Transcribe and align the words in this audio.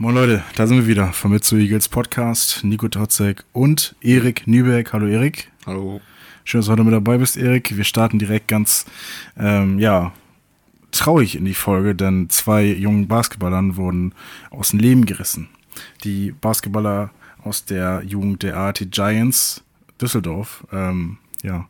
Moin 0.00 0.14
Leute, 0.14 0.42
da 0.56 0.66
sind 0.66 0.78
wir 0.78 0.86
wieder 0.86 1.12
vom 1.12 1.32
Mit 1.32 1.44
zu 1.44 1.56
Eagles 1.56 1.90
Podcast. 1.90 2.64
Nico 2.64 2.88
Totzek 2.88 3.44
und 3.52 3.94
Erik 4.00 4.46
Nübeck. 4.46 4.94
Hallo 4.94 5.06
Erik. 5.06 5.52
Hallo. 5.66 6.00
Schön, 6.42 6.60
dass 6.60 6.66
du 6.68 6.72
heute 6.72 6.84
mit 6.84 6.94
dabei 6.94 7.18
bist, 7.18 7.36
Erik. 7.36 7.76
Wir 7.76 7.84
starten 7.84 8.18
direkt 8.18 8.48
ganz, 8.48 8.86
ähm, 9.36 9.78
ja, 9.78 10.14
traurig 10.90 11.36
in 11.36 11.44
die 11.44 11.52
Folge, 11.52 11.94
denn 11.94 12.30
zwei 12.30 12.64
jungen 12.64 13.08
Basketballern 13.08 13.76
wurden 13.76 14.14
aus 14.48 14.70
dem 14.70 14.78
Leben 14.78 15.04
gerissen. 15.04 15.50
Die 16.02 16.32
Basketballer 16.32 17.10
aus 17.44 17.66
der 17.66 18.02
Jugend 18.02 18.42
der 18.42 18.56
ART 18.56 18.90
Giants 18.90 19.62
Düsseldorf, 20.00 20.66
ähm, 20.72 21.18
ja, 21.42 21.68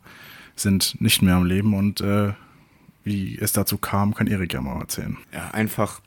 sind 0.54 1.00
nicht 1.00 1.20
mehr 1.20 1.34
am 1.34 1.46
Leben 1.46 1.74
und 1.74 2.00
äh, 2.00 2.34
wie 3.02 3.36
es 3.40 3.50
dazu 3.50 3.76
kam, 3.76 4.14
kann 4.14 4.28
Erik 4.28 4.52
ja 4.52 4.60
mal 4.60 4.78
erzählen. 4.78 5.16
Ja, 5.32 5.50
einfach 5.50 6.00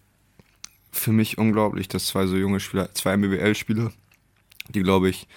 für 0.93 1.11
mich 1.11 1.37
unglaublich, 1.37 1.87
dass 1.87 2.05
zwei 2.05 2.27
so 2.27 2.37
junge 2.37 2.59
Spieler, 2.59 2.93
zwei 2.93 3.17
MBBL-Spieler, 3.17 3.91
die 4.69 4.81
glaube 4.81 5.09
ich 5.09 5.27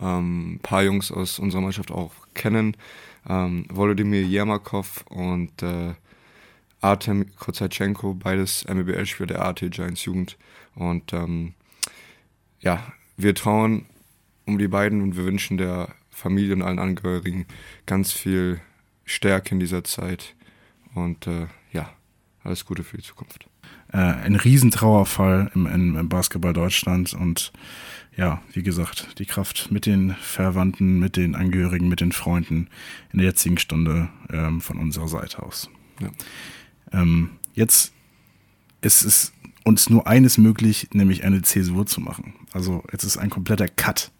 ähm, 0.00 0.54
ein 0.54 0.58
paar 0.60 0.82
Jungs 0.82 1.12
aus 1.12 1.38
unserer 1.38 1.60
Mannschaft 1.60 1.90
auch 1.90 2.12
kennen, 2.34 2.76
ähm, 3.28 3.66
Volodymyr 3.68 4.22
Yermakov 4.22 5.04
und 5.08 5.62
äh, 5.62 5.94
Artem 6.80 7.26
Kozachenko, 7.36 8.14
beides 8.14 8.64
MBBL-Spieler 8.64 9.26
der 9.28 9.44
AT 9.44 9.60
Giants 9.70 10.04
Jugend. 10.04 10.36
Und 10.74 11.12
ähm, 11.12 11.54
ja, 12.60 12.92
wir 13.16 13.34
trauen 13.34 13.86
um 14.46 14.58
die 14.58 14.66
beiden 14.66 15.00
und 15.02 15.16
wir 15.16 15.24
wünschen 15.24 15.58
der 15.58 15.94
Familie 16.10 16.54
und 16.54 16.62
allen 16.62 16.80
Angehörigen 16.80 17.46
ganz 17.86 18.12
viel 18.12 18.60
Stärke 19.04 19.50
in 19.54 19.60
dieser 19.60 19.84
Zeit. 19.84 20.34
Und 20.94 21.26
äh, 21.28 21.46
ja, 21.70 21.92
alles 22.44 22.64
Gute 22.64 22.84
für 22.84 22.96
die 22.96 23.02
Zukunft. 23.02 23.46
Äh, 23.92 23.98
ein 23.98 24.36
Riesentrauerfall 24.36 25.50
im, 25.54 25.66
im, 25.66 25.96
im 25.96 26.08
Basketball 26.08 26.52
Deutschland 26.52 27.14
und 27.14 27.52
ja, 28.16 28.42
wie 28.52 28.62
gesagt, 28.62 29.18
die 29.18 29.24
Kraft 29.24 29.70
mit 29.70 29.86
den 29.86 30.14
Verwandten, 30.20 30.98
mit 30.98 31.16
den 31.16 31.34
Angehörigen, 31.34 31.88
mit 31.88 32.00
den 32.00 32.12
Freunden 32.12 32.68
in 33.12 33.18
der 33.18 33.28
jetzigen 33.28 33.58
Stunde 33.58 34.10
ähm, 34.30 34.60
von 34.60 34.78
unserer 34.78 35.08
Seite 35.08 35.42
aus. 35.42 35.70
Ja. 36.00 36.10
Ähm, 36.92 37.30
jetzt 37.54 37.92
ist 38.82 39.04
es 39.04 39.32
uns 39.64 39.88
nur 39.88 40.06
eines 40.06 40.38
möglich, 40.38 40.88
nämlich 40.92 41.24
eine 41.24 41.42
Zäsur 41.42 41.86
zu 41.86 42.00
machen. 42.00 42.34
Also 42.52 42.82
jetzt 42.92 43.04
ist 43.04 43.16
ein 43.16 43.30
kompletter 43.30 43.68
Cut 43.68 44.10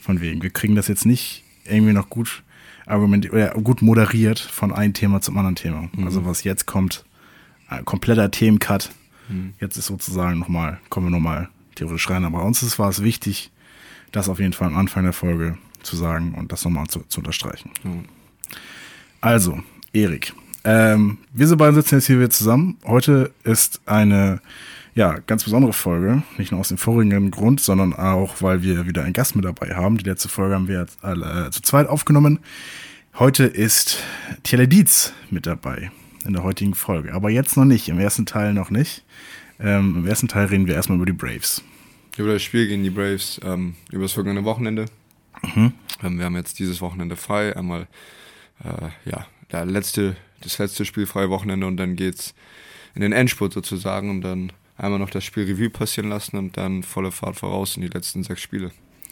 von 0.00 0.20
wegen. 0.20 0.42
Wir 0.42 0.50
kriegen 0.50 0.74
das 0.74 0.88
jetzt 0.88 1.06
nicht 1.06 1.44
irgendwie 1.64 1.92
noch 1.92 2.08
gut 2.08 2.42
argumentiert 2.86 3.34
oder 3.34 3.50
gut 3.50 3.82
moderiert 3.82 4.38
von 4.38 4.72
einem 4.72 4.94
Thema 4.94 5.20
zum 5.20 5.36
anderen 5.36 5.56
Thema. 5.56 5.88
Mhm. 5.94 6.04
Also 6.04 6.24
was 6.24 6.42
jetzt 6.42 6.66
kommt, 6.66 7.04
ein 7.68 7.84
kompletter 7.84 8.30
Themencut. 8.30 8.90
Mhm. 9.28 9.54
Jetzt 9.60 9.76
ist 9.76 9.86
sozusagen 9.86 10.38
nochmal, 10.38 10.78
kommen 10.88 11.06
wir 11.06 11.10
nochmal 11.10 11.48
theoretisch 11.74 12.08
rein. 12.10 12.24
Aber 12.24 12.44
uns 12.44 12.62
ist, 12.62 12.78
war 12.78 12.88
es 12.88 13.02
wichtig, 13.02 13.50
das 14.12 14.28
auf 14.28 14.40
jeden 14.40 14.52
Fall 14.52 14.68
am 14.68 14.76
Anfang 14.76 15.04
der 15.04 15.12
Folge 15.12 15.58
zu 15.82 15.96
sagen 15.96 16.34
und 16.34 16.50
das 16.52 16.64
nochmal 16.64 16.86
zu, 16.88 17.00
zu 17.08 17.20
unterstreichen. 17.20 17.70
Mhm. 17.84 18.04
Also, 19.20 19.60
Erik, 19.92 20.32
ähm, 20.64 21.18
wir 21.32 21.46
so 21.46 21.56
beiden 21.56 21.74
sitzen 21.74 21.96
jetzt 21.96 22.06
hier 22.06 22.18
wieder 22.18 22.30
zusammen. 22.30 22.78
Heute 22.84 23.32
ist 23.44 23.80
eine 23.86 24.40
ja, 24.94 25.18
ganz 25.26 25.44
besondere 25.44 25.72
Folge. 25.72 26.22
Nicht 26.38 26.50
nur 26.50 26.60
aus 26.60 26.68
dem 26.68 26.78
vorigen 26.78 27.30
Grund, 27.30 27.60
sondern 27.60 27.94
auch, 27.94 28.42
weil 28.42 28.62
wir 28.62 28.86
wieder 28.86 29.04
einen 29.04 29.12
Gast 29.12 29.36
mit 29.36 29.44
dabei 29.44 29.74
haben. 29.74 29.98
Die 29.98 30.04
letzte 30.04 30.28
Folge 30.28 30.54
haben 30.54 30.68
wir 30.68 30.80
jetzt 30.80 31.04
alle, 31.04 31.46
äh, 31.46 31.50
zu 31.50 31.62
zweit 31.62 31.88
aufgenommen. 31.88 32.40
Heute 33.18 33.44
ist 33.44 34.02
Tiele 34.42 34.68
Dietz 34.68 35.12
mit 35.30 35.46
dabei 35.46 35.90
in 36.24 36.32
der 36.32 36.42
heutigen 36.42 36.74
Folge. 36.74 37.14
Aber 37.14 37.30
jetzt 37.30 37.56
noch 37.56 37.64
nicht, 37.64 37.88
im 37.88 37.98
ersten 37.98 38.26
Teil 38.26 38.52
noch 38.54 38.70
nicht. 38.70 39.04
Ähm, 39.60 39.96
Im 39.96 40.06
ersten 40.06 40.28
Teil 40.28 40.46
reden 40.46 40.66
wir 40.66 40.74
erstmal 40.74 40.96
über 40.96 41.06
die 41.06 41.12
Braves. 41.12 41.62
Über 42.16 42.32
das 42.32 42.42
Spiel 42.42 42.68
gegen 42.68 42.84
die 42.84 42.90
Braves, 42.90 43.40
ähm, 43.44 43.74
über 43.90 44.02
das 44.02 44.12
vergangene 44.12 44.44
Wochenende. 44.44 44.86
Mhm. 45.42 45.72
Ähm, 46.02 46.18
wir 46.18 46.26
haben 46.26 46.36
jetzt 46.36 46.58
dieses 46.58 46.80
Wochenende 46.80 47.16
frei. 47.16 47.56
Einmal, 47.56 47.88
äh, 48.62 49.10
ja, 49.10 49.26
der 49.50 49.66
letzte, 49.66 50.16
das 50.40 50.58
letzte 50.58 50.84
spielfreie 50.84 51.30
Wochenende 51.30 51.66
und 51.66 51.76
dann 51.76 51.96
geht's 51.96 52.34
in 52.94 53.02
den 53.02 53.12
Endspurt 53.12 53.52
sozusagen 53.52 54.10
und 54.10 54.22
dann 54.22 54.52
einmal 54.76 54.98
noch 54.98 55.10
das 55.10 55.24
Spiel 55.24 55.44
Revue 55.44 55.70
passieren 55.70 56.10
lassen 56.10 56.36
und 56.36 56.56
dann 56.56 56.82
volle 56.82 57.10
Fahrt 57.10 57.36
voraus 57.36 57.76
in 57.76 57.82
die 57.82 57.88
letzten 57.88 58.22
sechs 58.22 58.40
Spiele. 58.40 58.70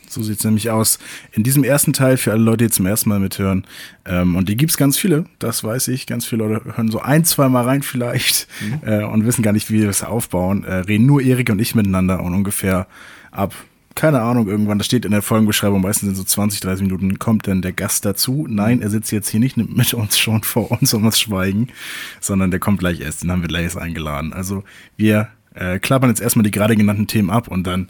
So 0.08 0.22
sieht 0.22 0.38
es 0.38 0.44
nämlich 0.44 0.70
aus. 0.70 0.98
In 1.32 1.42
diesem 1.42 1.64
ersten 1.64 1.92
Teil, 1.92 2.16
für 2.16 2.32
alle 2.32 2.42
Leute, 2.42 2.64
die 2.64 2.70
zum 2.70 2.86
ersten 2.86 3.08
Mal 3.08 3.20
mithören, 3.20 3.66
ähm, 4.04 4.36
und 4.36 4.48
die 4.48 4.56
gibt 4.56 4.70
es 4.70 4.76
ganz 4.76 4.98
viele, 4.98 5.26
das 5.38 5.64
weiß 5.64 5.88
ich, 5.88 6.06
ganz 6.06 6.26
viele 6.26 6.46
Leute 6.46 6.76
hören 6.76 6.90
so 6.90 7.00
ein, 7.00 7.24
zwei 7.24 7.48
Mal 7.48 7.64
rein 7.64 7.82
vielleicht 7.82 8.48
mhm. 8.60 8.88
äh, 8.88 9.04
und 9.04 9.26
wissen 9.26 9.42
gar 9.42 9.52
nicht, 9.52 9.70
wie 9.70 9.80
wir 9.80 9.86
das 9.86 10.02
aufbauen, 10.04 10.64
äh, 10.64 10.74
reden 10.76 11.06
nur 11.06 11.20
Erik 11.20 11.50
und 11.50 11.58
ich 11.58 11.74
miteinander 11.74 12.22
und 12.22 12.34
ungefähr 12.34 12.86
ab, 13.30 13.54
keine 13.96 14.20
Ahnung, 14.20 14.46
irgendwann, 14.46 14.78
das 14.78 14.86
steht 14.86 15.06
in 15.06 15.10
der 15.10 15.22
Folgenbeschreibung, 15.22 15.80
meistens 15.80 16.08
sind 16.08 16.16
so 16.16 16.22
20, 16.22 16.60
30 16.60 16.84
Minuten, 16.84 17.18
kommt 17.18 17.46
denn 17.46 17.62
der 17.62 17.72
Gast 17.72 18.04
dazu? 18.04 18.46
Nein, 18.48 18.82
er 18.82 18.90
sitzt 18.90 19.10
jetzt 19.10 19.30
hier 19.30 19.40
nicht 19.40 19.56
mit 19.56 19.94
uns 19.94 20.18
schon 20.18 20.42
vor 20.42 20.70
uns 20.70 20.92
und 20.92 21.02
muss 21.02 21.18
schweigen, 21.18 21.68
sondern 22.20 22.50
der 22.50 22.60
kommt 22.60 22.78
gleich 22.78 23.00
erst, 23.00 23.22
den 23.22 23.32
haben 23.32 23.40
wir 23.40 23.48
gleich 23.48 23.64
erst 23.64 23.78
eingeladen. 23.78 24.32
Also 24.34 24.64
wir 24.96 25.28
äh, 25.56 25.78
klappern 25.78 26.10
jetzt 26.10 26.20
erstmal 26.20 26.44
die 26.44 26.50
gerade 26.50 26.76
genannten 26.76 27.06
Themen 27.06 27.30
ab 27.30 27.48
und 27.48 27.66
dann 27.66 27.88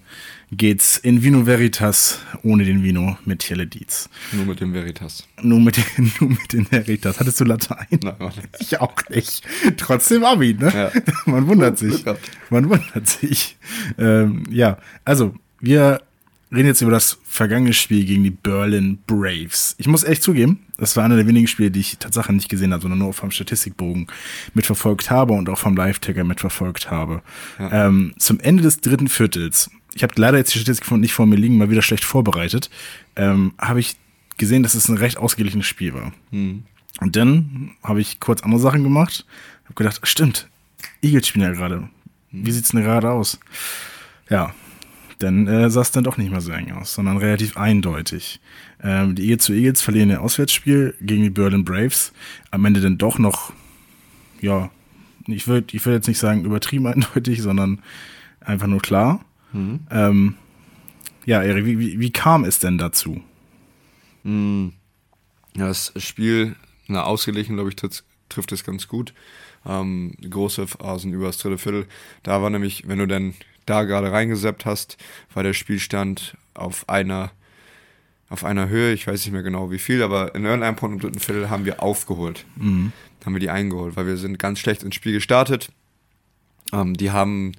geht's 0.53 0.97
in 0.97 1.23
Vino 1.23 1.47
Veritas 1.47 2.21
ohne 2.43 2.65
den 2.65 2.83
Vino 2.83 3.19
mit 3.25 3.41
Tiele 3.41 3.67
Dietz. 3.67 4.09
Nur 4.33 4.47
mit 4.47 4.61
dem 4.61 4.73
Veritas. 4.73 5.27
Nur 5.43 5.61
mit, 5.61 5.77
den, 5.77 6.13
nur 6.21 6.31
mit 6.31 6.53
dem 6.53 6.71
Veritas. 6.71 7.19
Hattest 7.19 7.41
du 7.41 7.45
Latein? 7.45 7.87
Nein, 8.03 8.15
warte. 8.19 8.43
Ich 8.61 8.81
auch 8.81 8.95
nicht. 9.09 9.43
Trotzdem 9.77 10.25
Abi, 10.25 10.55
ne? 10.55 10.73
Ja. 10.73 11.03
Man 11.27 11.47
wundert 11.49 11.79
sich. 11.79 12.05
Man 12.51 12.69
wundert 12.71 13.09
sich. 13.09 13.57
Ähm, 13.99 14.45
ja, 14.49 14.79
also 15.05 15.35
wir 15.61 16.01
reden 16.53 16.69
jetzt 16.69 16.81
über 16.81 16.91
das 16.91 17.19
vergangene 17.25 17.73
Spiel 17.73 18.05
gegen 18.05 18.23
die 18.23 18.31
Berlin 18.31 18.99
Braves. 19.07 19.75
Ich 19.79 19.89
muss 19.89 20.05
echt 20.05 20.23
zugeben, 20.23 20.65
das 20.79 20.97
war 20.97 21.05
einer 21.05 21.17
der 21.17 21.27
wenigen 21.27 21.47
Spiele, 21.47 21.71
die 21.71 21.81
ich 21.81 21.99
tatsächlich 21.99 22.37
nicht 22.37 22.49
gesehen 22.49 22.73
habe, 22.73 22.83
sondern 22.83 23.01
nur 23.01 23.13
vom 23.13 23.31
Statistikbogen 23.31 24.07
mitverfolgt 24.55 25.11
habe 25.11 25.33
und 25.33 25.49
auch 25.49 25.59
vom 25.59 25.77
Live-Tagger 25.77 26.25
mitverfolgt 26.25 26.91
habe. 26.91 27.23
Ja. 27.59 27.87
Ähm, 27.87 28.15
zum 28.19 28.39
Ende 28.41 28.63
des 28.63 28.81
dritten 28.81 29.09
Viertels, 29.09 29.71
ich 29.95 30.03
habe 30.03 30.15
leider 30.17 30.39
jetzt 30.39 30.55
die 30.55 30.59
Statistik 30.59 30.91
nicht 30.93 31.15
vor 31.15 31.27
mir 31.27 31.37
liegen, 31.37 31.59
mal 31.59 31.71
wieder 31.71 31.83
schlecht 31.83 32.05
vorbereitet, 32.05 32.71
ähm, 33.17 33.55
habe 33.59 33.81
ich 33.81 33.97
gesehen, 34.39 34.63
dass 34.63 34.75
es 34.75 34.89
ein 34.89 34.99
recht 34.99 35.17
ausgeglichenes 35.17 35.67
Spiel 35.67 35.95
war. 35.95 36.13
Mhm. 36.31 36.65
Und 37.01 37.17
dann 37.17 37.73
habe 37.83 38.01
ich 38.01 38.21
kurz 38.21 38.43
andere 38.43 38.61
Sachen 38.61 38.83
gemacht, 38.83 39.27
habe 39.65 39.75
gedacht, 39.75 40.01
stimmt, 40.05 40.49
Eagles 41.03 41.29
spielen 41.29 41.45
ja 41.45 41.53
gerade. 41.53 41.89
Wie 42.31 42.53
sieht's 42.53 42.71
denn 42.71 42.83
gerade 42.83 43.11
aus? 43.11 43.39
Ja, 44.29 44.55
dann 45.19 45.47
äh, 45.47 45.71
sah 45.71 45.81
es 45.81 45.91
dann 45.91 46.05
doch 46.05 46.19
nicht 46.19 46.31
mehr 46.31 46.41
so 46.41 46.53
eng 46.53 46.73
aus, 46.73 46.95
sondern 46.95 47.17
relativ 47.17 47.57
eindeutig. 47.57 48.41
Ähm, 48.83 49.15
die 49.15 49.25
Eagles 49.25 49.45
zu 49.45 49.53
Eagles 49.53 49.83
verlieren 49.83 50.11
ihr 50.11 50.21
Auswärtsspiel 50.21 50.95
gegen 51.01 51.23
die 51.23 51.31
Berlin 51.31 51.65
Braves. 51.65 52.13
Am 52.51 52.65
Ende 52.65 52.81
dann 52.81 52.99
doch 52.99 53.19
noch, 53.19 53.53
ja, 54.41 54.71
ich 55.27 55.49
würde 55.49 55.75
ich 55.75 55.85
würd 55.85 55.97
jetzt 55.97 56.09
nicht 56.09 56.19
sagen 56.19 56.45
übertrieben 56.45 56.87
eindeutig, 56.87 57.43
sondern 57.43 57.81
einfach 58.41 58.67
nur 58.67 58.81
klar. 58.81 59.25
Mhm. 59.53 59.81
Ähm, 59.91 60.35
ja, 61.25 61.43
Erik, 61.43 61.65
wie, 61.65 61.79
wie, 61.79 61.99
wie, 61.99 62.11
kam 62.11 62.45
es 62.45 62.59
denn 62.59 62.79
dazu? 62.79 63.23
Mhm. 64.23 64.73
Ja, 65.57 65.69
das 65.69 65.93
Spiel, 65.97 66.55
na, 66.87 67.05
ausgeglichen, 67.05 67.57
glaube 67.57 67.71
ich, 67.71 67.77
trifft, 67.77 68.05
trifft 68.29 68.53
es 68.53 68.65
ganz 68.65 68.87
gut. 68.87 69.15
Ähm, 69.65 70.13
große 70.29 70.67
Phasen 70.67 71.13
über 71.13 71.27
das 71.27 71.39
dritte 71.39 71.59
Viertel. 71.59 71.87
Da 72.23 72.43
war 72.43 72.51
nämlich, 72.51 72.87
wenn 72.87 72.99
du 72.99 73.07
dann 73.07 73.35
da 73.67 73.85
gerade 73.85 74.13
reingeseppt 74.13 74.65
hast, 74.65 74.97
war 75.35 75.43
der 75.43 75.53
Spielstand 75.53 76.37
auf 76.55 76.89
einer 76.89 77.33
auf 78.29 78.45
einer 78.45 78.69
Höhe, 78.69 78.93
ich 78.93 79.07
weiß 79.07 79.25
nicht 79.25 79.33
mehr 79.33 79.45
genau 79.45 79.71
wie 79.71 79.79
viel, 79.79 80.03
aber 80.03 80.35
in 80.35 80.45
irgendeinem 80.45 80.75
Punkt 80.75 80.97
im 80.97 81.01
dritten 81.01 81.21
Viertel 81.21 81.49
haben 81.49 81.65
wir 81.65 81.81
aufgeholt. 81.81 82.45
Mhm. 82.57 82.93
Haben 83.25 83.35
wir 83.35 83.41
die 83.41 83.51
eingeholt, 83.51 83.97
weil 83.97 84.07
wir 84.07 84.17
sind 84.17 84.39
ganz 84.39 84.59
schlecht 84.59 84.83
ins 84.83 84.97
Spiel 84.97 85.13
gestartet. 85.13 85.69
Ähm, 86.73 86.95
die 86.95 87.13
haben 87.13 87.53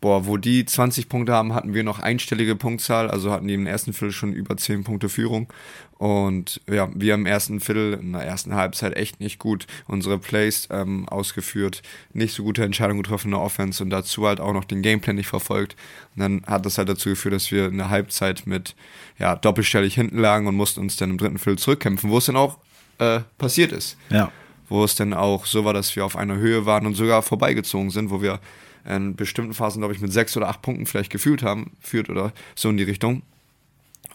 boah, 0.00 0.26
wo 0.26 0.36
die 0.36 0.64
20 0.64 1.08
Punkte 1.08 1.32
haben, 1.32 1.54
hatten 1.54 1.74
wir 1.74 1.82
noch 1.82 1.98
einstellige 1.98 2.54
Punktzahl, 2.54 3.10
also 3.10 3.32
hatten 3.32 3.48
die 3.48 3.54
im 3.54 3.66
ersten 3.66 3.92
Viertel 3.92 4.12
schon 4.12 4.32
über 4.32 4.56
10 4.56 4.84
Punkte 4.84 5.08
Führung. 5.08 5.52
Und 5.98 6.60
ja, 6.70 6.88
wir 6.94 7.14
im 7.14 7.26
ersten 7.26 7.58
Viertel, 7.58 7.94
in 7.94 8.12
der 8.12 8.22
ersten 8.22 8.54
Halbzeit 8.54 8.96
echt 8.96 9.18
nicht 9.18 9.40
gut 9.40 9.66
unsere 9.88 10.18
Plays 10.18 10.68
ähm, 10.70 11.08
ausgeführt, 11.08 11.82
nicht 12.12 12.34
so 12.34 12.44
gute 12.44 12.64
Entscheidungen 12.64 13.02
getroffen 13.02 13.28
in 13.28 13.32
der 13.32 13.40
Offense 13.40 13.82
und 13.82 13.90
dazu 13.90 14.24
halt 14.24 14.38
auch 14.38 14.52
noch 14.52 14.64
den 14.64 14.82
Gameplan 14.82 15.16
nicht 15.16 15.26
verfolgt. 15.26 15.74
Und 16.14 16.22
dann 16.22 16.42
hat 16.46 16.64
das 16.64 16.78
halt 16.78 16.88
dazu 16.88 17.08
geführt, 17.08 17.34
dass 17.34 17.50
wir 17.50 17.66
in 17.66 17.78
der 17.78 17.90
Halbzeit 17.90 18.46
mit 18.46 18.76
ja, 19.18 19.34
doppelstellig 19.34 19.94
hinten 19.94 20.18
lagen 20.18 20.46
und 20.46 20.54
mussten 20.54 20.80
uns 20.80 20.96
dann 20.96 21.10
im 21.10 21.18
dritten 21.18 21.38
Viertel 21.38 21.58
zurückkämpfen, 21.58 22.10
wo 22.10 22.18
es 22.18 22.26
dann 22.26 22.36
auch 22.36 22.58
äh, 22.98 23.20
passiert 23.36 23.72
ist. 23.72 23.96
Ja. 24.10 24.30
Wo 24.68 24.84
es 24.84 24.94
dann 24.94 25.14
auch 25.14 25.46
so 25.46 25.64
war, 25.64 25.74
dass 25.74 25.96
wir 25.96 26.04
auf 26.04 26.14
einer 26.14 26.36
Höhe 26.36 26.64
waren 26.64 26.86
und 26.86 26.94
sogar 26.94 27.22
vorbeigezogen 27.22 27.90
sind, 27.90 28.10
wo 28.10 28.22
wir 28.22 28.38
in 28.88 29.16
bestimmten 29.16 29.54
Phasen, 29.54 29.80
glaube 29.80 29.94
ich, 29.94 30.00
mit 30.00 30.12
sechs 30.12 30.36
oder 30.36 30.48
acht 30.48 30.62
Punkten 30.62 30.86
vielleicht 30.86 31.10
gefühlt 31.10 31.42
haben, 31.42 31.72
führt 31.80 32.08
oder 32.08 32.32
so 32.54 32.70
in 32.70 32.76
die 32.76 32.84
Richtung. 32.84 33.22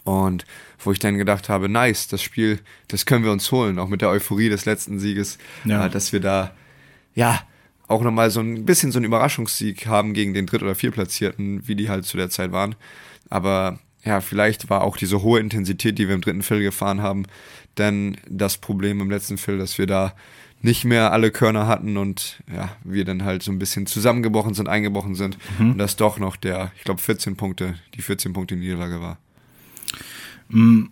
Und 0.02 0.44
wo 0.78 0.92
ich 0.92 0.98
dann 0.98 1.16
gedacht 1.16 1.48
habe, 1.48 1.68
nice, 1.68 2.08
das 2.08 2.22
Spiel, 2.22 2.60
das 2.88 3.06
können 3.06 3.24
wir 3.24 3.32
uns 3.32 3.50
holen, 3.52 3.78
auch 3.78 3.88
mit 3.88 4.02
der 4.02 4.10
Euphorie 4.10 4.48
des 4.48 4.66
letzten 4.66 4.98
Sieges, 4.98 5.38
ja. 5.64 5.86
äh, 5.86 5.90
dass 5.90 6.12
wir 6.12 6.20
da, 6.20 6.54
ja, 7.14 7.40
auch 7.86 8.02
nochmal 8.02 8.30
so 8.30 8.40
ein 8.40 8.64
bisschen 8.64 8.92
so 8.92 8.98
einen 8.98 9.06
Überraschungssieg 9.06 9.86
haben 9.86 10.14
gegen 10.14 10.34
den 10.34 10.46
Dritt- 10.46 10.62
oder 10.62 10.74
Viertplatzierten, 10.74 11.66
wie 11.68 11.76
die 11.76 11.88
halt 11.88 12.04
zu 12.04 12.16
der 12.16 12.30
Zeit 12.30 12.52
waren. 12.52 12.74
Aber 13.30 13.78
ja, 14.04 14.20
vielleicht 14.20 14.70
war 14.70 14.82
auch 14.82 14.96
diese 14.96 15.22
hohe 15.22 15.40
Intensität, 15.40 15.98
die 15.98 16.08
wir 16.08 16.14
im 16.14 16.20
dritten 16.20 16.42
Viertel 16.42 16.64
gefahren 16.64 17.02
haben, 17.02 17.24
dann 17.74 18.16
das 18.28 18.58
Problem 18.58 19.00
im 19.00 19.10
letzten 19.10 19.38
Viertel, 19.38 19.58
dass 19.58 19.78
wir 19.78 19.86
da 19.86 20.14
nicht 20.64 20.84
mehr 20.84 21.12
alle 21.12 21.30
Körner 21.30 21.66
hatten 21.66 21.96
und 21.96 22.42
ja, 22.52 22.70
wir 22.84 23.04
dann 23.04 23.24
halt 23.24 23.42
so 23.42 23.52
ein 23.52 23.58
bisschen 23.58 23.86
zusammengebrochen 23.86 24.54
sind, 24.54 24.68
eingebrochen 24.68 25.14
sind 25.14 25.38
mhm. 25.58 25.72
und 25.72 25.78
das 25.78 25.96
doch 25.96 26.18
noch 26.18 26.36
der, 26.36 26.72
ich 26.76 26.84
glaube, 26.84 27.00
14 27.00 27.36
Punkte, 27.36 27.74
die 27.94 28.02
14 28.02 28.32
Punkte 28.32 28.56
Niederlage 28.56 29.00
war. 29.00 29.18
Mhm 30.48 30.90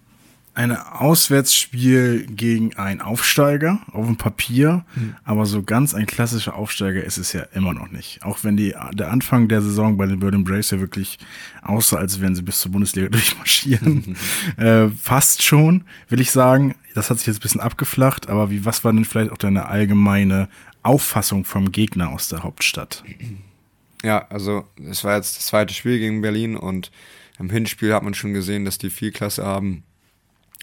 ein 0.55 0.77
Auswärtsspiel 0.77 2.27
gegen 2.27 2.77
einen 2.77 3.01
Aufsteiger 3.01 3.81
auf 3.91 4.07
dem 4.07 4.17
Papier, 4.17 4.85
mhm. 4.95 5.17
aber 5.25 5.47
so 5.47 5.63
ganz 5.63 5.95
ein 5.95 6.07
klassischer 6.07 6.57
Aufsteiger 6.57 7.03
ist 7.03 7.17
es 7.17 7.33
ja 7.33 7.43
immer 7.55 7.73
noch 7.73 7.91
nicht. 7.91 8.23
Auch 8.23 8.45
wenn 8.45 8.57
die, 8.59 8.75
der 8.93 9.11
Anfang 9.11 9.49
der 9.49 9.63
Saison 9.63 9.97
bei 9.97 10.07
den 10.07 10.19
Bird 10.19 10.45
Braves 10.45 10.71
ja 10.71 10.79
wirklich 10.79 11.19
aussah, 11.63 11.97
als 11.97 12.21
wären 12.21 12.35
sie 12.35 12.43
bis 12.43 12.61
zur 12.61 12.73
Bundesliga 12.73 13.09
durchmarschieren. 13.11 13.95
Mhm. 13.95 14.17
Äh, 14.57 14.89
fast 14.89 15.43
schon, 15.43 15.85
will 16.09 16.21
ich 16.21 16.31
sagen. 16.31 16.75
Das 16.95 17.11
hat 17.11 17.19
sich 17.19 17.27
jetzt 17.27 17.39
ein 17.39 17.43
bisschen 17.43 17.61
abgeflacht, 17.61 18.29
aber 18.29 18.51
wie, 18.51 18.65
was 18.65 18.85
war 18.85 18.93
denn 18.93 19.05
vielleicht 19.05 19.33
auch 19.33 19.39
deine 19.39 19.67
allgemeine 19.67 20.49
Auffassung 20.83 21.45
vom 21.45 21.73
Gegner 21.73 22.11
aus 22.11 22.29
der 22.29 22.43
Hauptstadt? 22.43 23.03
Ja, 24.03 24.27
also 24.29 24.67
es 24.89 25.05
war 25.05 25.17
jetzt 25.17 25.39
das 25.39 25.47
zweite 25.47 25.73
Spiel 25.75 25.99
gegen 25.99 26.21
Berlin 26.21 26.57
und 26.57 26.91
im 27.39 27.51
Hinspiel 27.51 27.95
hat 27.95 28.03
man 28.03 28.15
schon 28.15 28.35
gesehen, 28.35 28.65
dass 28.65 28.79
die 28.79 28.91
viel 28.91 29.11
Klasse 29.11 29.45
haben 29.45 29.85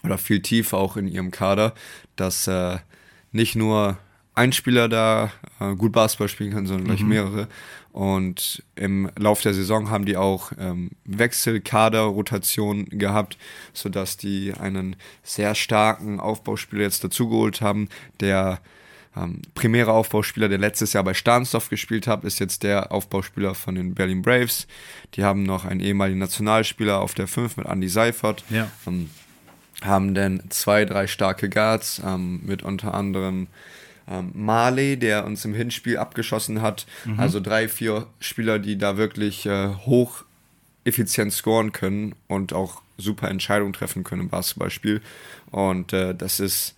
oder 0.03 0.17
viel 0.17 0.41
tiefer 0.41 0.77
auch 0.77 0.97
in 0.97 1.07
ihrem 1.07 1.31
Kader, 1.31 1.73
dass 2.15 2.47
äh, 2.47 2.77
nicht 3.31 3.55
nur 3.55 3.97
ein 4.35 4.53
Spieler 4.53 4.87
da 4.87 5.31
äh, 5.59 5.75
gut 5.75 5.91
Basketball 5.91 6.29
spielen 6.29 6.51
kann, 6.51 6.65
sondern 6.65 6.87
gleich 6.87 7.01
mhm. 7.01 7.09
mehrere. 7.09 7.47
Und 7.91 8.63
im 8.75 9.09
Lauf 9.17 9.41
der 9.41 9.53
Saison 9.53 9.89
haben 9.89 10.05
die 10.05 10.15
auch 10.15 10.51
ähm, 10.57 10.91
Wechselkader-Rotation 11.05 12.85
gehabt, 12.85 13.37
sodass 13.73 14.15
die 14.15 14.53
einen 14.53 14.95
sehr 15.23 15.55
starken 15.55 16.19
Aufbauspieler 16.19 16.83
jetzt 16.83 17.03
dazugeholt 17.03 17.61
haben. 17.61 17.89
Der 18.19 18.59
ähm, 19.17 19.41
primäre 19.55 19.91
Aufbauspieler, 19.91 20.47
der 20.47 20.59
letztes 20.59 20.93
Jahr 20.93 21.03
bei 21.03 21.13
Starnsdorf 21.13 21.69
gespielt 21.69 22.07
hat, 22.07 22.23
ist 22.23 22.39
jetzt 22.39 22.63
der 22.63 22.91
Aufbauspieler 22.91 23.55
von 23.55 23.75
den 23.75 23.95
Berlin 23.95 24.21
Braves. 24.21 24.67
Die 25.15 25.23
haben 25.23 25.43
noch 25.43 25.65
einen 25.65 25.79
ehemaligen 25.79 26.19
Nationalspieler 26.19 26.99
auf 26.99 27.15
der 27.15 27.27
5 27.27 27.57
mit 27.57 27.65
Andy 27.65 27.89
Seifert. 27.89 28.43
Ja. 28.49 28.69
Ähm, 28.87 29.09
haben 29.81 30.13
dann 30.13 30.41
zwei, 30.49 30.85
drei 30.85 31.07
starke 31.07 31.49
Guards 31.49 32.01
ähm, 32.05 32.41
mit 32.45 32.63
unter 32.63 32.93
anderem 32.93 33.47
ähm, 34.09 34.31
Marley, 34.33 34.97
der 34.97 35.25
uns 35.25 35.45
im 35.45 35.53
Hinspiel 35.53 35.97
abgeschossen 35.97 36.61
hat. 36.61 36.85
Mhm. 37.05 37.19
Also 37.19 37.39
drei, 37.39 37.67
vier 37.67 38.07
Spieler, 38.19 38.59
die 38.59 38.77
da 38.77 38.97
wirklich 38.97 39.45
äh, 39.45 39.69
hoch 39.85 40.25
effizient 40.83 41.33
scoren 41.33 41.71
können 41.71 42.15
und 42.27 42.53
auch 42.53 42.81
super 42.97 43.29
Entscheidungen 43.29 43.73
treffen 43.73 44.03
können 44.03 44.23
im 44.23 44.29
Basketballspiel. 44.29 45.01
Und 45.51 45.93
äh, 45.93 46.15
das 46.15 46.39
ist, 46.39 46.75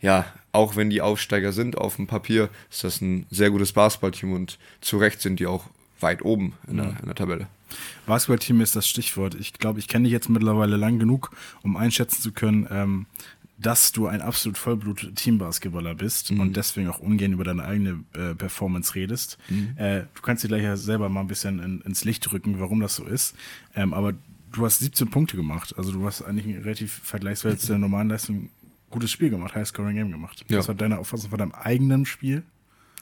ja, 0.00 0.24
auch 0.52 0.76
wenn 0.76 0.90
die 0.90 1.02
Aufsteiger 1.02 1.52
sind 1.52 1.76
auf 1.76 1.96
dem 1.96 2.06
Papier, 2.06 2.48
ist 2.70 2.84
das 2.84 3.00
ein 3.00 3.26
sehr 3.30 3.50
gutes 3.50 3.72
Basketballteam 3.72 4.32
und 4.32 4.58
zu 4.80 4.98
Recht 4.98 5.20
sind 5.20 5.40
die 5.40 5.46
auch 5.46 5.64
weit 6.00 6.22
oben 6.22 6.54
in, 6.66 6.76
mhm. 6.76 6.78
der, 6.78 7.00
in 7.00 7.06
der 7.06 7.14
Tabelle. 7.14 7.46
Basketballteam 8.06 8.60
ist 8.60 8.76
das 8.76 8.88
Stichwort. 8.88 9.34
Ich 9.34 9.52
glaube, 9.54 9.78
ich 9.78 9.88
kenne 9.88 10.04
dich 10.04 10.12
jetzt 10.12 10.28
mittlerweile 10.28 10.76
lang 10.76 10.98
genug, 10.98 11.30
um 11.62 11.76
einschätzen 11.76 12.22
zu 12.22 12.32
können, 12.32 12.66
ähm, 12.70 13.06
dass 13.58 13.90
du 13.90 14.06
ein 14.06 14.22
absolut 14.22 14.56
Vollblut-Teambasketballer 14.56 15.94
bist 15.94 16.30
mhm. 16.30 16.40
und 16.40 16.56
deswegen 16.56 16.88
auch 16.88 17.00
ungern 17.00 17.32
über 17.32 17.44
deine 17.44 17.64
eigene 17.64 18.04
äh, 18.14 18.34
Performance 18.34 18.94
redest. 18.94 19.36
Mhm. 19.48 19.74
Äh, 19.76 20.00
du 20.14 20.22
kannst 20.22 20.44
dir 20.44 20.48
gleich 20.48 20.62
ja 20.62 20.76
selber 20.76 21.08
mal 21.08 21.20
ein 21.20 21.26
bisschen 21.26 21.58
in, 21.58 21.80
ins 21.80 22.04
Licht 22.04 22.32
rücken, 22.32 22.60
warum 22.60 22.80
das 22.80 22.94
so 22.94 23.04
ist. 23.04 23.34
Ähm, 23.74 23.92
aber 23.92 24.14
du 24.52 24.64
hast 24.64 24.78
17 24.78 25.10
Punkte 25.10 25.36
gemacht. 25.36 25.74
Also 25.76 25.92
du 25.92 26.06
hast 26.06 26.22
eigentlich 26.22 26.46
ein 26.46 26.62
relativ 26.62 27.00
vergleichsweise 27.02 27.66
der 27.66 27.78
normalen 27.78 28.08
Leistung 28.08 28.50
gutes 28.90 29.10
Spiel 29.10 29.30
gemacht, 29.30 29.54
High-Scoring-Game 29.54 30.10
gemacht. 30.10 30.44
Ja. 30.48 30.58
Was 30.58 30.68
war 30.68 30.74
deine 30.74 30.98
Auffassung 30.98 31.30
von 31.30 31.38
deinem 31.38 31.52
eigenen 31.52 32.06
Spiel? 32.06 32.42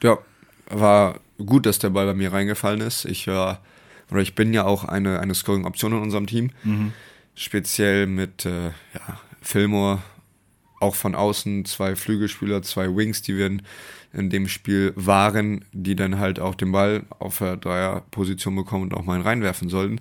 Ja, 0.01 0.17
war 0.69 1.19
gut, 1.37 1.65
dass 1.65 1.79
der 1.79 1.91
Ball 1.91 2.05
bei 2.07 2.13
mir 2.13 2.33
reingefallen 2.33 2.81
ist. 2.81 3.05
Ich 3.05 3.27
war, 3.27 3.61
oder 4.11 4.21
ich 4.21 4.35
bin 4.35 4.53
ja 4.53 4.65
auch 4.65 4.85
eine, 4.85 5.19
eine 5.19 5.35
Scoring-Option 5.35 5.93
in 5.93 6.01
unserem 6.01 6.27
Team. 6.27 6.51
Mhm. 6.63 6.93
Speziell 7.35 8.07
mit 8.07 8.45
äh, 8.45 8.67
ja, 8.67 9.19
Fillmore, 9.41 10.01
auch 10.79 10.95
von 10.95 11.15
außen 11.15 11.65
zwei 11.65 11.95
Flügelspieler, 11.95 12.61
zwei 12.61 12.95
Wings, 12.95 13.21
die 13.21 13.37
wir 13.37 13.47
in, 13.47 13.61
in, 14.13 14.29
dem 14.29 14.47
Spiel 14.47 14.93
waren, 14.95 15.65
die 15.71 15.95
dann 15.95 16.19
halt 16.19 16.39
auch 16.39 16.55
den 16.55 16.71
Ball 16.71 17.03
auf 17.19 17.39
der 17.39 17.57
Dreierposition 17.57 18.55
bekommen 18.55 18.83
und 18.83 18.93
auch 18.93 19.03
mal 19.03 19.21
reinwerfen 19.21 19.69
sollten. 19.69 19.99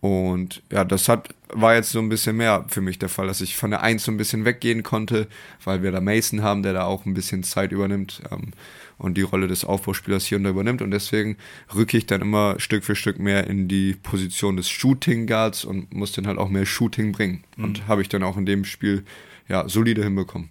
Und 0.00 0.62
ja, 0.70 0.84
das 0.84 1.08
hat, 1.08 1.34
war 1.48 1.74
jetzt 1.74 1.90
so 1.90 1.98
ein 2.00 2.08
bisschen 2.08 2.36
mehr 2.36 2.64
für 2.68 2.80
mich 2.80 2.98
der 2.98 3.08
Fall, 3.08 3.26
dass 3.26 3.40
ich 3.40 3.56
von 3.56 3.70
der 3.70 3.82
Eins 3.82 4.04
so 4.04 4.12
ein 4.12 4.16
bisschen 4.16 4.44
weggehen 4.44 4.82
konnte, 4.82 5.28
weil 5.64 5.82
wir 5.82 5.92
da 5.92 6.00
Mason 6.00 6.42
haben, 6.42 6.62
der 6.62 6.72
da 6.72 6.84
auch 6.84 7.06
ein 7.06 7.14
bisschen 7.14 7.42
Zeit 7.42 7.72
übernimmt. 7.72 8.22
Ähm, 8.30 8.52
und 8.98 9.16
die 9.16 9.22
Rolle 9.22 9.46
des 9.46 9.64
Aufbauspielers 9.64 10.24
hier 10.24 10.38
und 10.38 10.44
da 10.44 10.50
übernimmt. 10.50 10.82
Und 10.82 10.90
deswegen 10.90 11.36
rücke 11.74 11.98
ich 11.98 12.06
dann 12.06 12.22
immer 12.22 12.58
Stück 12.58 12.84
für 12.84 12.96
Stück 12.96 13.18
mehr 13.18 13.46
in 13.46 13.68
die 13.68 13.94
Position 13.94 14.56
des 14.56 14.68
Shooting 14.68 15.26
Guards 15.26 15.64
und 15.64 15.92
muss 15.92 16.12
dann 16.12 16.26
halt 16.26 16.38
auch 16.38 16.48
mehr 16.48 16.66
Shooting 16.66 17.12
bringen. 17.12 17.44
Mhm. 17.56 17.64
Und 17.64 17.88
habe 17.88 18.02
ich 18.02 18.08
dann 18.08 18.22
auch 18.22 18.36
in 18.36 18.46
dem 18.46 18.64
Spiel 18.64 19.04
ja 19.48 19.68
solide 19.68 20.02
hinbekommen. 20.02 20.50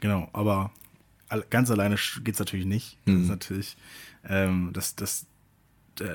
Genau, 0.00 0.28
aber 0.32 0.72
ganz 1.50 1.70
alleine 1.70 1.96
geht 2.24 2.34
es 2.34 2.40
natürlich 2.40 2.66
nicht. 2.66 2.96
Das 3.04 3.14
mhm. 3.14 3.22
ist 3.22 3.28
natürlich 3.28 3.76
ähm, 4.28 4.70
das, 4.72 4.96
das, 4.96 5.26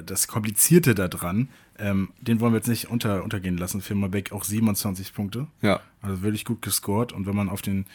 das 0.05 0.27
Komplizierte 0.27 0.95
daran, 0.95 1.49
ähm, 1.77 2.09
den 2.19 2.39
wollen 2.39 2.53
wir 2.53 2.57
jetzt 2.57 2.67
nicht 2.67 2.89
unter, 2.89 3.23
untergehen 3.23 3.57
lassen. 3.57 3.81
Firma 3.81 4.07
Beck 4.07 4.31
auch 4.31 4.43
27 4.43 5.13
Punkte. 5.13 5.47
Ja. 5.61 5.81
Also 6.01 6.21
wirklich 6.21 6.45
gut 6.45 6.61
gescored. 6.61 7.11
Und 7.11 7.25
wenn 7.25 7.35
man 7.35 7.49
auf 7.49 7.61
den 7.61 7.85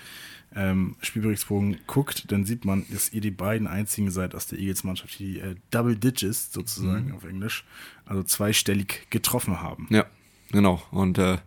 ähm, 0.55 0.97
Spielberichtsbogen 1.01 1.79
guckt, 1.87 2.31
dann 2.31 2.45
sieht 2.45 2.65
man, 2.65 2.85
dass 2.91 3.13
ihr 3.13 3.21
die 3.21 3.31
beiden 3.31 3.67
einzigen 3.67 4.11
seid 4.11 4.35
aus 4.35 4.47
der 4.47 4.59
Eagles-Mannschaft, 4.59 5.19
die 5.19 5.39
äh, 5.39 5.55
Double 5.71 5.97
Digits 5.97 6.53
sozusagen 6.53 7.09
mhm. 7.09 7.15
auf 7.15 7.25
Englisch, 7.25 7.65
also 8.05 8.23
zweistellig 8.23 9.07
getroffen 9.11 9.61
haben. 9.61 9.87
Ja, 9.91 10.07
genau. 10.51 10.83
Und 10.91 11.19
äh, 11.19 11.39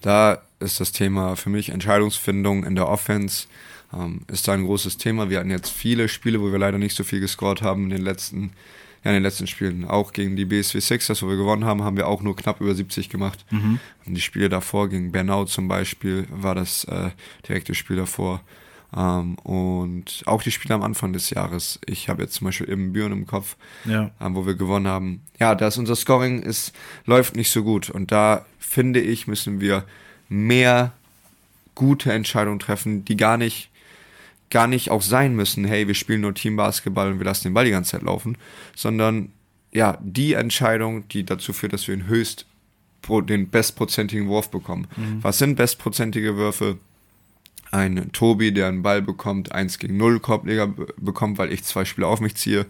da 0.00 0.42
ist 0.60 0.80
das 0.80 0.92
Thema 0.92 1.36
für 1.36 1.50
mich 1.50 1.68
Entscheidungsfindung 1.68 2.64
in 2.64 2.74
der 2.74 2.88
Offense. 2.88 3.46
Ähm, 3.92 4.22
ist 4.26 4.48
da 4.48 4.54
ein 4.54 4.64
großes 4.64 4.96
Thema. 4.96 5.30
Wir 5.30 5.38
hatten 5.38 5.50
jetzt 5.50 5.70
viele 5.70 6.08
Spiele, 6.08 6.40
wo 6.40 6.50
wir 6.50 6.58
leider 6.58 6.78
nicht 6.78 6.96
so 6.96 7.04
viel 7.04 7.20
gescored 7.20 7.62
haben 7.62 7.84
in 7.84 7.90
den 7.90 8.02
letzten 8.02 8.52
ja, 9.04 9.10
in 9.10 9.16
den 9.16 9.22
letzten 9.22 9.46
Spielen. 9.46 9.84
Auch 9.84 10.12
gegen 10.12 10.34
die 10.34 10.46
BSW 10.46 10.80
Sixers, 10.80 11.22
wo 11.22 11.28
wir 11.28 11.36
gewonnen 11.36 11.64
haben, 11.64 11.84
haben 11.84 11.96
wir 11.96 12.08
auch 12.08 12.22
nur 12.22 12.34
knapp 12.34 12.60
über 12.60 12.74
70 12.74 13.10
gemacht. 13.10 13.44
Mhm. 13.50 13.78
Und 14.06 14.14
die 14.14 14.20
Spiele 14.20 14.48
davor, 14.48 14.88
gegen 14.88 15.12
Bernau 15.12 15.44
zum 15.44 15.68
Beispiel, 15.68 16.26
war 16.30 16.54
das 16.54 16.84
äh, 16.84 17.10
direkte 17.46 17.74
Spiel 17.74 17.96
davor. 17.96 18.40
Ähm, 18.96 19.34
und 19.36 20.22
auch 20.24 20.42
die 20.42 20.50
Spiele 20.50 20.74
am 20.74 20.82
Anfang 20.82 21.12
des 21.12 21.28
Jahres. 21.30 21.78
Ich 21.84 22.08
habe 22.08 22.22
jetzt 22.22 22.34
zum 22.34 22.46
Beispiel 22.46 22.68
im 22.68 22.94
Büren 22.94 23.12
im 23.12 23.26
Kopf, 23.26 23.56
ja. 23.84 24.10
ähm, 24.20 24.34
wo 24.34 24.46
wir 24.46 24.54
gewonnen 24.54 24.88
haben. 24.88 25.20
Ja, 25.38 25.54
da 25.54 25.68
ist 25.68 25.76
unser 25.76 25.96
Scoring 25.96 26.40
ist, 26.40 26.72
läuft 27.04 27.36
nicht 27.36 27.50
so 27.50 27.62
gut. 27.62 27.90
Und 27.90 28.10
da 28.10 28.46
finde 28.58 29.00
ich, 29.00 29.26
müssen 29.26 29.60
wir 29.60 29.84
mehr 30.30 30.92
gute 31.74 32.10
Entscheidungen 32.10 32.58
treffen, 32.58 33.04
die 33.04 33.16
gar 33.16 33.36
nicht 33.36 33.70
gar 34.50 34.66
nicht 34.66 34.90
auch 34.90 35.02
sein 35.02 35.34
müssen, 35.34 35.64
hey, 35.64 35.88
wir 35.88 35.94
spielen 35.94 36.20
nur 36.20 36.34
Teambasketball 36.34 37.12
und 37.12 37.18
wir 37.18 37.24
lassen 37.24 37.44
den 37.44 37.54
Ball 37.54 37.64
die 37.64 37.70
ganze 37.70 37.92
Zeit 37.92 38.02
laufen, 38.02 38.38
sondern 38.74 39.32
ja, 39.72 39.98
die 40.02 40.34
Entscheidung, 40.34 41.08
die 41.08 41.24
dazu 41.24 41.52
führt, 41.52 41.72
dass 41.72 41.88
wir 41.88 41.96
den 41.96 42.06
höchst 42.06 42.46
den 43.28 43.50
bestprozentigen 43.50 44.28
Wurf 44.28 44.50
bekommen. 44.50 44.86
Mhm. 44.96 45.22
Was 45.22 45.38
sind 45.38 45.56
bestprozentige 45.56 46.36
Würfe? 46.36 46.78
Ein 47.70 48.12
Tobi, 48.12 48.52
der 48.52 48.68
einen 48.68 48.82
Ball 48.82 49.02
bekommt, 49.02 49.52
1 49.52 49.78
gegen 49.78 49.96
0 49.96 50.20
Korbleger 50.20 50.68
bekommt, 50.96 51.38
weil 51.38 51.52
ich 51.52 51.64
zwei 51.64 51.84
Spieler 51.84 52.06
auf 52.06 52.20
mich 52.20 52.36
ziehe. 52.36 52.66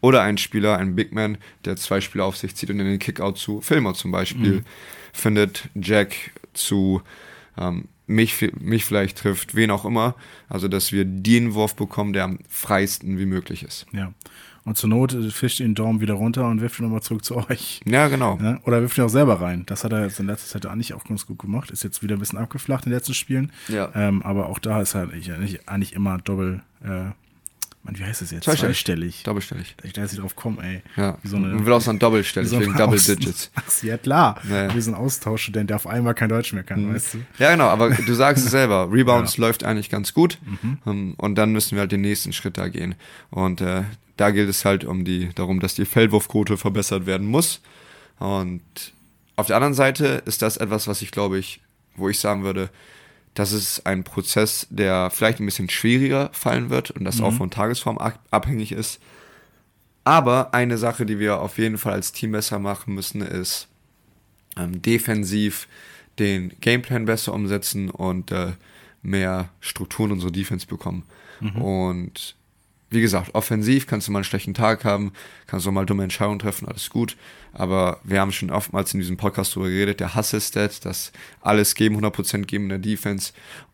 Oder 0.00 0.22
ein 0.22 0.36
Spieler, 0.36 0.76
ein 0.78 0.96
Big 0.96 1.12
Man, 1.12 1.38
der 1.64 1.76
zwei 1.76 2.00
Spieler 2.00 2.24
auf 2.24 2.36
sich 2.36 2.56
zieht 2.56 2.68
und 2.70 2.80
in 2.80 2.86
den 2.86 2.98
Kickout 2.98 3.38
zu 3.38 3.60
Filmer 3.60 3.94
zum 3.94 4.10
Beispiel 4.10 4.56
mhm. 4.56 4.64
findet. 5.12 5.68
Jack 5.74 6.16
zu 6.54 7.02
ähm, 7.56 7.84
mich, 8.08 8.50
mich 8.58 8.84
vielleicht 8.84 9.18
trifft, 9.18 9.54
wen 9.54 9.70
auch 9.70 9.84
immer. 9.84 10.14
Also, 10.48 10.66
dass 10.66 10.92
wir 10.92 11.04
den 11.04 11.54
Wurf 11.54 11.76
bekommen, 11.76 12.12
der 12.12 12.24
am 12.24 12.38
freisten 12.48 13.18
wie 13.18 13.26
möglich 13.26 13.62
ist. 13.62 13.86
Ja. 13.92 14.12
Und 14.64 14.76
zur 14.76 14.90
Not 14.90 15.14
äh, 15.14 15.30
fischt 15.30 15.60
ihn 15.60 15.74
Dorm 15.74 16.00
wieder 16.00 16.14
runter 16.14 16.46
und 16.46 16.60
wirft 16.60 16.78
ihn 16.78 16.84
nochmal 16.84 17.02
zurück 17.02 17.24
zu 17.24 17.36
euch. 17.36 17.80
Ja, 17.86 18.08
genau. 18.08 18.38
Ja? 18.42 18.60
Oder 18.64 18.82
wirft 18.82 18.98
ihn 18.98 19.04
auch 19.04 19.08
selber 19.08 19.40
rein. 19.40 19.64
Das 19.66 19.84
hat 19.84 19.92
er 19.92 20.02
jetzt 20.04 20.20
in 20.20 20.26
letzter 20.26 20.48
Zeit 20.48 20.66
eigentlich 20.66 20.92
auch 20.94 21.04
ganz 21.04 21.26
gut 21.26 21.38
gemacht. 21.38 21.70
Ist 21.70 21.84
jetzt 21.84 22.02
wieder 22.02 22.16
ein 22.16 22.18
bisschen 22.18 22.38
abgeflacht 22.38 22.84
in 22.84 22.90
den 22.90 22.98
letzten 22.98 23.14
Spielen. 23.14 23.52
Ja. 23.68 23.90
Ähm, 23.94 24.22
aber 24.22 24.46
auch 24.48 24.58
da 24.58 24.82
ist 24.82 24.94
er 24.94 25.02
eigentlich, 25.02 25.68
eigentlich 25.68 25.94
immer 25.94 26.18
doppel, 26.18 26.62
äh, 26.82 27.12
Mann, 27.88 27.98
wie 27.98 28.04
heißt 28.04 28.20
das 28.20 28.30
jetzt? 28.30 28.44
Zweistellig. 28.44 28.76
Zweistellig. 28.76 29.22
Doppelstellig. 29.22 29.74
Ich 29.82 29.94
da 29.94 30.02
jetzt 30.02 30.12
nicht 30.12 30.22
drauf 30.22 30.36
kommen, 30.36 30.58
ey. 30.60 30.82
Ja. 30.96 31.16
Wie 31.22 31.28
so 31.28 31.36
eine, 31.36 31.48
Man 31.48 31.64
will 31.64 31.72
auch 31.72 31.80
so 31.80 31.90
ein 31.90 31.98
Doppelstellig, 31.98 32.50
so 32.50 32.60
wegen 32.60 32.76
Double 32.76 32.98
Digits. 32.98 33.50
Ach, 33.54 33.82
ja 33.82 33.96
klar. 33.96 34.38
Naja. 34.44 34.74
Wie 34.74 34.80
so 34.82 34.90
ein 34.90 34.94
Austauschstudent, 34.94 35.70
der 35.70 35.76
auf 35.76 35.86
einmal 35.86 36.14
kein 36.14 36.28
Deutsch 36.28 36.52
mehr 36.52 36.64
kann, 36.64 36.84
mhm. 36.84 36.94
weißt 36.94 37.14
du? 37.14 37.18
Ja, 37.38 37.52
genau, 37.52 37.68
aber 37.68 37.88
du 37.90 38.14
sagst 38.14 38.44
es 38.44 38.50
selber. 38.50 38.92
Rebounds 38.92 39.38
ja. 39.38 39.40
läuft 39.40 39.64
eigentlich 39.64 39.88
ganz 39.88 40.12
gut. 40.12 40.38
Mhm. 40.44 40.78
Ähm, 40.86 41.14
und 41.16 41.36
dann 41.36 41.52
müssen 41.52 41.76
wir 41.76 41.80
halt 41.80 41.92
den 41.92 42.02
nächsten 42.02 42.34
Schritt 42.34 42.58
da 42.58 42.68
gehen. 42.68 42.94
Und 43.30 43.62
äh, 43.62 43.84
da 44.18 44.30
gilt 44.32 44.50
es 44.50 44.66
halt 44.66 44.84
um 44.84 45.06
die, 45.06 45.30
darum, 45.34 45.60
dass 45.60 45.74
die 45.74 45.86
Feldwurfquote 45.86 46.58
verbessert 46.58 47.06
werden 47.06 47.26
muss. 47.26 47.62
Und 48.18 48.62
auf 49.36 49.46
der 49.46 49.56
anderen 49.56 49.74
Seite 49.74 50.22
ist 50.26 50.42
das 50.42 50.58
etwas, 50.58 50.88
was 50.88 51.00
ich 51.00 51.10
glaube 51.10 51.38
ich, 51.38 51.60
wo 51.96 52.10
ich 52.10 52.18
sagen 52.18 52.42
würde, 52.44 52.68
das 53.38 53.52
ist 53.52 53.86
ein 53.86 54.02
Prozess, 54.02 54.66
der 54.68 55.10
vielleicht 55.10 55.38
ein 55.38 55.44
bisschen 55.46 55.70
schwieriger 55.70 56.28
fallen 56.32 56.70
wird 56.70 56.90
und 56.90 57.04
das 57.04 57.18
mhm. 57.18 57.24
auch 57.24 57.32
von 57.34 57.50
Tagesform 57.52 57.96
abhängig 58.32 58.72
ist. 58.72 59.00
Aber 60.02 60.54
eine 60.54 60.76
Sache, 60.76 61.06
die 61.06 61.20
wir 61.20 61.40
auf 61.40 61.56
jeden 61.56 61.78
Fall 61.78 61.92
als 61.92 62.10
Team 62.10 62.32
besser 62.32 62.58
machen 62.58 62.94
müssen, 62.94 63.20
ist 63.20 63.68
ähm, 64.56 64.82
defensiv 64.82 65.68
den 66.18 66.52
Gameplan 66.60 67.04
besser 67.04 67.32
umsetzen 67.32 67.90
und 67.90 68.32
äh, 68.32 68.54
mehr 69.02 69.50
Strukturen 69.60 70.10
in 70.10 70.14
unsere 70.14 70.32
Defense 70.32 70.66
bekommen. 70.66 71.04
Mhm. 71.38 71.62
Und 71.62 72.34
wie 72.90 73.00
gesagt, 73.00 73.34
offensiv 73.34 73.86
kannst 73.86 74.08
du 74.08 74.12
mal 74.12 74.20
einen 74.20 74.24
schlechten 74.24 74.54
Tag 74.54 74.84
haben, 74.84 75.12
kannst 75.46 75.66
du 75.66 75.72
mal 75.72 75.86
dumme 75.86 76.04
Entscheidungen 76.04 76.38
treffen, 76.38 76.66
alles 76.66 76.88
gut. 76.90 77.16
Aber 77.52 78.00
wir 78.02 78.20
haben 78.20 78.32
schon 78.32 78.50
oftmals 78.50 78.94
in 78.94 79.00
diesem 79.00 79.16
Podcast 79.16 79.54
darüber 79.54 79.68
geredet, 79.68 80.00
der 80.00 80.14
Hustle-Stat, 80.14 80.84
dass 80.84 81.12
alles 81.40 81.74
geben, 81.74 82.02
100% 82.02 82.44
geben 82.44 82.64
in 82.64 82.70
der 82.70 82.78
Defense 82.78 83.32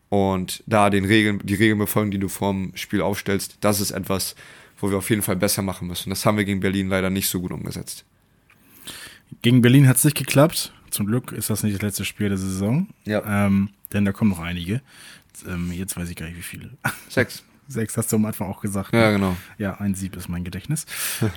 und 0.09 0.63
da 0.67 0.89
den 0.89 1.05
Regeln, 1.05 1.39
die 1.43 1.55
Regeln 1.55 1.79
befolgen, 1.79 2.11
die 2.11 2.19
du 2.19 2.27
vorm 2.27 2.71
Spiel 2.75 3.01
aufstellst, 3.01 3.57
das 3.61 3.79
ist 3.79 3.91
etwas, 3.91 4.35
wo 4.79 4.89
wir 4.89 4.97
auf 4.97 5.09
jeden 5.09 5.21
Fall 5.21 5.35
besser 5.35 5.61
machen 5.61 5.87
müssen. 5.87 6.09
Das 6.09 6.25
haben 6.25 6.37
wir 6.37 6.45
gegen 6.45 6.59
Berlin 6.59 6.89
leider 6.89 7.09
nicht 7.09 7.29
so 7.29 7.39
gut 7.41 7.51
umgesetzt. 7.51 8.05
Gegen 9.41 9.61
Berlin 9.61 9.87
hat 9.87 9.97
es 9.97 10.03
nicht 10.03 10.17
geklappt. 10.17 10.73
Zum 10.89 11.07
Glück 11.07 11.31
ist 11.31 11.49
das 11.49 11.63
nicht 11.63 11.75
das 11.75 11.81
letzte 11.81 12.05
Spiel 12.05 12.29
der 12.29 12.37
Saison. 12.37 12.87
Ja. 13.05 13.23
Ähm, 13.45 13.69
denn 13.93 14.05
da 14.05 14.11
kommen 14.11 14.31
noch 14.31 14.39
einige. 14.39 14.81
Ähm, 15.47 15.71
jetzt 15.71 15.97
weiß 15.97 16.09
ich 16.09 16.15
gar 16.15 16.27
nicht, 16.27 16.37
wie 16.37 16.43
viele. 16.43 16.69
Sechs. 17.09 17.43
Sechs 17.67 17.97
hast 17.97 18.11
du 18.11 18.17
am 18.17 18.25
Anfang 18.25 18.49
auch 18.49 18.61
gesagt. 18.61 18.93
Ja, 18.93 19.07
ne? 19.07 19.13
genau. 19.13 19.37
Ja, 19.57 19.75
ein 19.79 19.95
Sieb 19.95 20.15
ist 20.15 20.29
mein 20.29 20.43
Gedächtnis. 20.43 20.85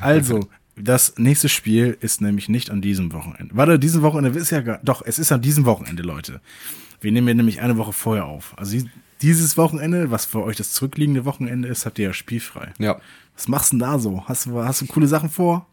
Also, 0.01 0.49
das 0.77 1.19
nächste 1.19 1.49
Spiel 1.49 1.97
ist 2.01 2.21
nämlich 2.21 2.49
nicht 2.49 2.71
an 2.71 2.81
diesem 2.81 3.13
Wochenende. 3.13 3.57
Warte, 3.57 3.79
diesem 3.79 4.03
Wochenende 4.03 4.39
ist 4.39 4.51
ja 4.51 4.61
gar, 4.61 4.79
doch, 4.83 5.03
es 5.05 5.19
ist 5.19 5.33
an 5.33 5.41
diesem 5.41 5.65
Wochenende, 5.65 6.03
Leute. 6.03 6.41
Wir 7.01 7.13
nehmen 7.13 7.29
ja 7.29 7.35
nämlich 7.35 7.61
eine 7.61 7.77
Woche 7.77 7.93
vorher 7.93 8.27
auf. 8.27 8.55
Also 8.57 8.79
dieses 9.23 9.57
Wochenende, 9.57 10.11
was 10.11 10.27
für 10.27 10.43
euch 10.43 10.57
das 10.57 10.73
zurückliegende 10.73 11.25
Wochenende 11.25 11.69
ist, 11.69 11.87
habt 11.87 11.99
ihr 11.99 12.07
ja 12.07 12.13
spielfrei. 12.13 12.73
Ja. 12.79 13.01
Was 13.35 13.49
machst 13.49 13.73
du 13.73 13.79
denn 13.79 13.89
da 13.89 13.99
so? 13.99 14.25
Hast 14.27 14.47
du, 14.47 14.63
hast 14.63 14.81
du 14.81 14.87
coole 14.87 15.07
Sachen 15.07 15.31
vor? 15.31 15.67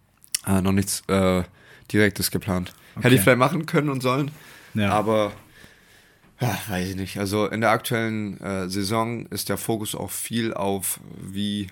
Ah, 0.43 0.61
noch 0.61 0.71
nichts 0.71 1.03
äh, 1.07 1.43
Direktes 1.91 2.31
geplant. 2.31 2.73
Okay. 2.95 3.05
Hätte 3.05 3.15
ich 3.15 3.21
vielleicht 3.21 3.39
machen 3.39 3.65
können 3.65 3.89
und 3.89 4.01
sollen. 4.01 4.31
Ja. 4.73 4.91
Aber 4.91 5.31
ja, 6.39 6.57
weiß 6.67 6.89
ich 6.89 6.95
nicht. 6.95 7.17
Also 7.17 7.47
in 7.47 7.61
der 7.61 7.71
aktuellen 7.71 8.39
äh, 8.41 8.69
Saison 8.69 9.25
ist 9.27 9.49
der 9.49 9.57
Fokus 9.57 9.95
auch 9.95 10.11
viel 10.11 10.53
auf, 10.53 10.99
wie, 11.21 11.67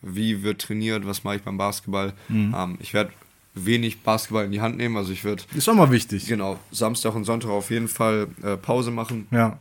wie 0.00 0.42
wird 0.42 0.60
trainiert, 0.60 1.06
was 1.06 1.24
mache 1.24 1.36
ich 1.36 1.42
beim 1.42 1.56
Basketball. 1.56 2.12
Mhm. 2.28 2.54
Ähm, 2.56 2.78
ich 2.80 2.94
werde 2.94 3.12
wenig 3.54 4.00
Basketball 4.00 4.44
in 4.44 4.52
die 4.52 4.60
Hand 4.60 4.76
nehmen. 4.76 4.96
Also 4.96 5.12
ich 5.12 5.24
würde. 5.24 5.44
Ist 5.54 5.68
auch 5.68 5.74
mal 5.74 5.90
wichtig. 5.90 6.26
Genau. 6.26 6.58
Samstag 6.70 7.14
und 7.14 7.24
Sonntag 7.24 7.50
auf 7.50 7.70
jeden 7.70 7.88
Fall 7.88 8.28
äh, 8.42 8.56
Pause 8.56 8.90
machen. 8.90 9.28
Ja. 9.30 9.58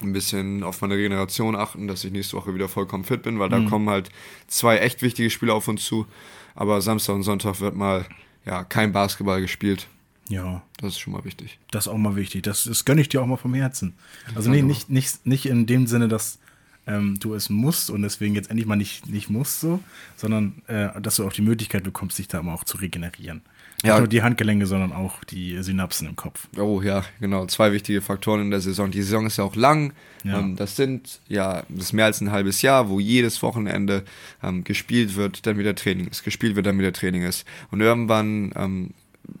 Ein 0.00 0.14
bisschen 0.14 0.62
auf 0.62 0.80
meine 0.80 0.94
Regeneration 0.94 1.54
achten, 1.54 1.86
dass 1.86 2.04
ich 2.04 2.12
nächste 2.12 2.36
Woche 2.38 2.54
wieder 2.54 2.68
vollkommen 2.68 3.04
fit 3.04 3.22
bin, 3.22 3.38
weil 3.38 3.48
mhm. 3.48 3.64
da 3.64 3.70
kommen 3.70 3.90
halt 3.90 4.08
zwei 4.48 4.78
echt 4.78 5.02
wichtige 5.02 5.28
Spiele 5.28 5.52
auf 5.52 5.68
uns 5.68 5.84
zu. 5.84 6.06
Aber 6.54 6.80
Samstag 6.80 7.14
und 7.14 7.22
Sonntag 7.24 7.60
wird 7.60 7.76
mal 7.76 8.06
ja 8.46 8.64
kein 8.64 8.92
Basketball 8.92 9.42
gespielt. 9.42 9.88
Ja. 10.30 10.62
Das 10.78 10.92
ist 10.92 11.00
schon 11.00 11.12
mal 11.12 11.24
wichtig. 11.24 11.58
Das 11.70 11.86
ist 11.86 11.92
auch 11.92 11.98
mal 11.98 12.16
wichtig. 12.16 12.42
Das, 12.42 12.64
das 12.64 12.84
gönne 12.84 13.00
ich 13.00 13.08
dir 13.08 13.20
auch 13.20 13.26
mal 13.26 13.36
vom 13.36 13.52
Herzen. 13.52 13.94
Also 14.34 14.48
nee, 14.48 14.62
nicht, 14.62 14.88
nicht, 14.88 15.26
nicht 15.26 15.46
in 15.46 15.66
dem 15.66 15.86
Sinne, 15.86 16.08
dass 16.08 16.38
ähm, 16.86 17.18
du 17.20 17.34
es 17.34 17.50
musst 17.50 17.90
und 17.90 18.02
deswegen 18.02 18.34
jetzt 18.34 18.48
endlich 18.48 18.66
mal 18.66 18.76
nicht, 18.76 19.08
nicht 19.08 19.28
musst 19.28 19.60
so, 19.60 19.80
sondern 20.16 20.62
äh, 20.68 21.00
dass 21.00 21.16
du 21.16 21.26
auch 21.26 21.32
die 21.32 21.42
Möglichkeit 21.42 21.82
bekommst, 21.82 22.18
dich 22.18 22.28
da 22.28 22.42
mal 22.42 22.54
auch 22.54 22.64
zu 22.64 22.78
regenerieren. 22.78 23.42
Ja. 23.82 23.94
Nicht 23.94 24.00
nur 24.00 24.08
die 24.08 24.22
Handgelenke, 24.22 24.66
sondern 24.66 24.92
auch 24.92 25.24
die 25.24 25.62
Synapsen 25.62 26.06
im 26.06 26.14
Kopf. 26.14 26.48
Oh 26.58 26.82
ja, 26.82 27.02
genau. 27.18 27.46
Zwei 27.46 27.72
wichtige 27.72 28.02
Faktoren 28.02 28.42
in 28.42 28.50
der 28.50 28.60
Saison. 28.60 28.90
Die 28.90 29.02
Saison 29.02 29.26
ist 29.26 29.38
ja 29.38 29.44
auch 29.44 29.56
lang. 29.56 29.94
Ja. 30.22 30.38
Ähm, 30.38 30.54
das 30.54 30.76
sind 30.76 31.20
ja 31.28 31.62
das 31.68 31.86
ist 31.86 31.92
mehr 31.94 32.04
als 32.04 32.20
ein 32.20 32.30
halbes 32.30 32.60
Jahr, 32.60 32.90
wo 32.90 33.00
jedes 33.00 33.42
Wochenende 33.42 34.04
ähm, 34.42 34.64
gespielt 34.64 35.16
wird, 35.16 35.46
dann 35.46 35.56
wieder 35.56 35.74
Training 35.74 36.08
ist. 36.08 36.24
Gespielt 36.24 36.56
wird, 36.56 36.66
dann 36.66 36.78
wieder 36.78 36.92
Training 36.92 37.22
ist. 37.22 37.46
Und 37.70 37.80
irgendwann 37.80 38.52
ähm, 38.54 38.90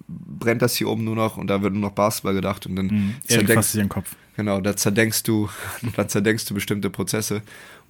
brennt 0.08 0.62
das 0.62 0.76
hier 0.76 0.88
oben 0.88 1.04
nur 1.04 1.16
noch 1.16 1.36
und 1.36 1.48
da 1.48 1.62
wird 1.62 1.72
nur 1.72 1.82
noch 1.82 1.92
Basketball 1.92 2.34
gedacht 2.34 2.66
und 2.66 2.76
dann 2.76 2.86
mhm. 2.86 3.14
zerdenkst 3.26 3.72
du 3.72 3.78
den 3.78 3.88
Kopf. 3.88 4.16
Genau, 4.36 4.60
da 4.60 4.76
zerdenkst 4.76 5.22
du, 5.24 5.48
da 5.96 6.08
zerdenkst 6.08 6.46
du 6.46 6.54
bestimmte 6.54 6.90
Prozesse 6.90 7.42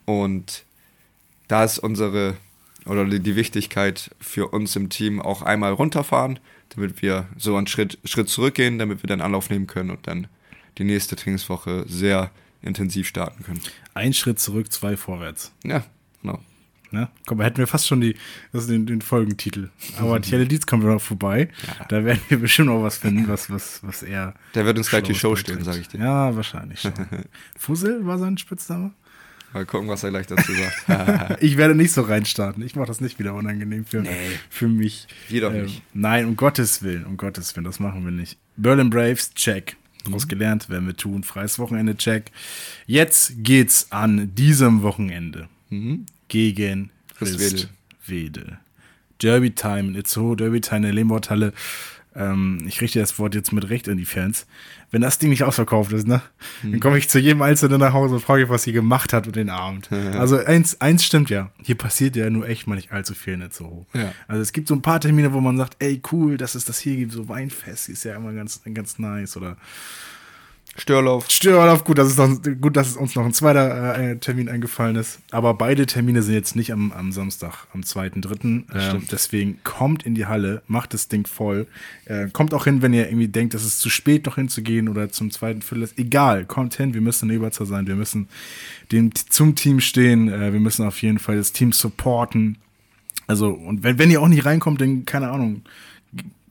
und 0.05 0.65
da 1.49 1.65
ist 1.65 1.79
unsere 1.79 2.37
oder 2.87 3.05
die 3.05 3.37
Wichtigkeit 3.37 4.11
für 4.21 4.49
uns 4.49 4.75
im 4.75 4.89
Team 4.89 5.21
auch 5.21 5.43
einmal 5.43 5.73
runterfahren, 5.73 6.39
damit 6.71 7.03
wir 7.03 7.29
so 7.37 7.57
einen 7.57 7.67
Schritt, 7.67 7.99
Schritt 8.05 8.29
zurückgehen, 8.29 8.79
damit 8.79 9.03
wir 9.03 9.09
dann 9.09 9.21
Anlauf 9.21 9.51
nehmen 9.51 9.67
können 9.67 9.91
und 9.91 10.07
dann 10.07 10.29
die 10.79 10.85
nächste 10.85 11.15
Trainingswoche 11.15 11.85
sehr 11.87 12.31
intensiv 12.63 13.07
starten 13.07 13.45
können. 13.45 13.61
Ein 13.95 14.15
Schritt 14.15 14.39
zurück, 14.39 14.73
zwei 14.73 14.97
vorwärts. 14.97 15.53
Ja, 15.65 15.85
genau. 16.23 16.41
Ne? 16.93 17.09
Komm, 17.27 17.41
hätten 17.41 17.59
wir 17.59 17.69
fast 17.69 17.87
schon 17.87 18.01
die, 18.01 18.17
das 18.53 18.67
den, 18.67 18.85
den 18.87 19.01
Folgentitel. 19.01 19.71
Aber 19.99 20.19
die 20.21 20.49
Dietz 20.49 20.67
kommen 20.67 20.83
wir 20.83 20.91
noch 20.91 21.01
vorbei. 21.01 21.49
Ja. 21.67 21.85
Da 21.87 22.05
werden 22.05 22.21
wir 22.29 22.39
bestimmt 22.39 22.69
noch 22.69 22.83
was 22.83 22.99
finden, 22.99 23.29
was, 23.29 23.49
was, 23.49 23.81
was 23.85 24.03
er. 24.03 24.35
Der 24.55 24.67
wird 24.67 24.77
uns 24.77 24.91
gleich 24.91 25.05
die 25.05 25.15
Show 25.15 25.37
stellen, 25.37 25.63
sage 25.63 25.81
ich 25.81 25.89
dir. 25.89 26.01
Ja, 26.01 26.35
wahrscheinlich. 26.35 26.83
Fussel 27.57 28.07
war 28.07 28.19
sein 28.19 28.39
Spitzname? 28.39 28.93
Mal 29.53 29.67
gucken, 29.67 29.89
was 29.89 30.03
er 30.03 30.11
gleich 30.11 30.27
dazu 30.27 30.53
sagt. 30.53 31.43
ich 31.43 31.57
werde 31.57 31.75
nicht 31.75 31.93
so 31.93 32.03
reinstarten. 32.03 32.65
Ich 32.65 32.77
mache 32.77 32.87
das 32.87 33.01
nicht 33.01 33.19
wieder 33.19 33.35
unangenehm 33.35 33.85
für, 33.85 34.01
nee. 34.01 34.11
für 34.49 34.69
mich. 34.69 35.07
Wir 35.29 35.41
doch 35.43 35.53
ähm, 35.53 35.63
nicht. 35.63 35.83
Nein, 35.93 36.27
um 36.27 36.37
Gottes 36.37 36.83
Willen, 36.83 37.05
um 37.05 37.17
Gottes 37.17 37.55
Willen, 37.55 37.65
das 37.65 37.81
machen 37.81 38.05
wir 38.05 38.13
nicht. 38.13 38.39
Berlin 38.57 38.91
Braves, 38.91 39.35
check. 39.35 39.77
Mhm. 40.07 40.15
Ausgelernt, 40.15 40.69
werden 40.69 40.87
wir 40.87 40.97
tun. 40.97 41.25
Freies 41.25 41.59
Wochenende, 41.59 41.97
check. 41.97 42.31
Jetzt 42.87 43.33
geht's 43.39 43.89
an 43.91 44.35
diesem 44.35 44.83
Wochenende. 44.83 45.49
Mhm 45.69 46.07
gegen 46.31 46.91
Christwedel. 47.19 48.59
Derby 49.21 49.51
Time 49.51 49.91
in 49.91 49.95
Itzehoe, 49.97 50.35
Derby 50.35 50.63
Time 50.63 50.79
in 50.79 50.83
der 50.85 50.93
Lehmworthalle. 50.95 51.53
Ähm, 52.17 52.65
ich 52.67 52.81
richte 52.81 52.99
das 52.99 53.19
Wort 53.19 53.35
jetzt 53.35 53.53
mit 53.53 53.69
Recht 53.69 53.89
an 53.89 53.99
die 53.99 54.07
Fans. 54.07 54.47
Wenn 54.91 55.03
das 55.03 55.19
Ding 55.19 55.31
nicht 55.31 55.45
ausverkauft 55.45 55.93
ist, 55.93 56.09
ne, 56.09 56.23
hm. 56.63 56.73
dann 56.73 56.81
komme 56.81 56.99
ich 56.99 57.09
zu 57.09 57.21
jedem 57.21 57.43
Einzelnen 57.43 57.79
nach 57.79 57.93
Hause 57.93 58.15
und 58.15 58.21
frage, 58.21 58.49
was 58.49 58.65
sie 58.65 58.73
gemacht 58.73 59.13
hat 59.13 59.27
mit 59.27 59.37
den 59.37 59.51
Abend. 59.51 59.89
Ja. 59.91 60.11
Also 60.21 60.39
eins, 60.39 60.81
eins 60.81 61.05
stimmt 61.05 61.31
ja. 61.31 61.51
Hier 61.63 61.77
passiert 61.77 62.17
ja 62.17 62.31
nur 62.31 62.49
echt 62.49 62.67
mal 62.67 62.75
nicht 62.75 62.91
allzu 62.91 63.15
viel 63.15 63.35
in 63.35 63.43
Itzehoe. 63.43 63.87
Ja. 63.93 64.13
Also 64.27 64.43
es 64.43 64.53
gibt 64.53 64.67
so 64.67 64.75
ein 64.75 64.83
paar 64.83 65.01
Termine, 65.01 65.33
wo 65.33 65.41
man 65.41 65.57
sagt, 65.57 65.77
ey, 65.79 66.01
cool, 66.11 66.37
dass 66.37 66.55
es 66.55 66.65
das 66.65 66.81
hier 66.81 66.97
gibt, 66.97 67.13
so 67.13 67.29
Weinfest 67.29 67.89
ist 67.89 68.05
ja 68.05 68.17
immer 68.17 68.33
ganz, 68.33 68.61
ganz 68.75 68.99
nice 68.99 69.37
oder 69.37 69.57
Störlauf. 70.81 71.27
Störlauf, 71.29 71.85
gut, 71.85 71.99
dass 71.99 72.09
es, 72.09 72.17
noch, 72.17 72.39
gut, 72.59 72.75
dass 72.75 72.89
es 72.89 72.97
uns 72.97 73.15
noch 73.15 73.27
ein 73.27 73.35
zweiter 73.35 73.99
äh, 73.99 74.17
Termin 74.17 74.49
eingefallen 74.49 74.97
ist. 74.97 75.21
Aber 75.31 75.53
beide 75.53 75.85
Termine 75.85 76.23
sind 76.23 76.33
jetzt 76.33 76.57
nicht 76.57 76.73
am, 76.73 76.91
am 76.93 77.13
Samstag, 77.13 77.67
am 77.75 77.83
2.3. 77.83 78.65
Ähm, 78.75 79.07
deswegen 79.13 79.59
kommt 79.63 80.07
in 80.07 80.15
die 80.15 80.25
Halle, 80.25 80.63
macht 80.69 80.95
das 80.95 81.09
Ding 81.09 81.27
voll. 81.27 81.67
Äh, 82.07 82.29
kommt 82.31 82.55
auch 82.55 82.65
hin, 82.65 82.81
wenn 82.81 82.95
ihr 82.95 83.09
irgendwie 83.09 83.29
denkt, 83.29 83.53
es 83.53 83.63
ist 83.63 83.81
zu 83.81 83.91
spät, 83.91 84.25
noch 84.25 84.37
hinzugehen 84.37 84.89
oder 84.89 85.11
zum 85.11 85.31
zweiten 85.31 85.61
Viertel. 85.61 85.91
Egal, 85.99 86.47
kommt 86.47 86.75
hin, 86.77 86.95
wir 86.95 87.03
müssen 87.03 87.27
eine 87.27 87.35
Überzahl 87.35 87.67
sein, 87.67 87.87
wir 87.87 87.97
müssen 87.97 88.29
dem, 88.91 89.15
zum 89.15 89.57
Team 89.57 89.81
stehen, 89.81 90.33
äh, 90.33 90.55
wir 90.55 90.61
müssen 90.61 90.87
auf 90.87 91.03
jeden 91.03 91.19
Fall 91.19 91.37
das 91.37 91.53
Team 91.53 91.73
supporten. 91.73 92.57
Also, 93.27 93.51
und 93.51 93.83
wenn, 93.83 93.99
wenn 93.99 94.11
ihr 94.11 94.23
auch 94.23 94.29
nicht 94.29 94.47
reinkommt, 94.47 94.81
dann, 94.81 95.05
keine 95.05 95.29
Ahnung, 95.31 95.61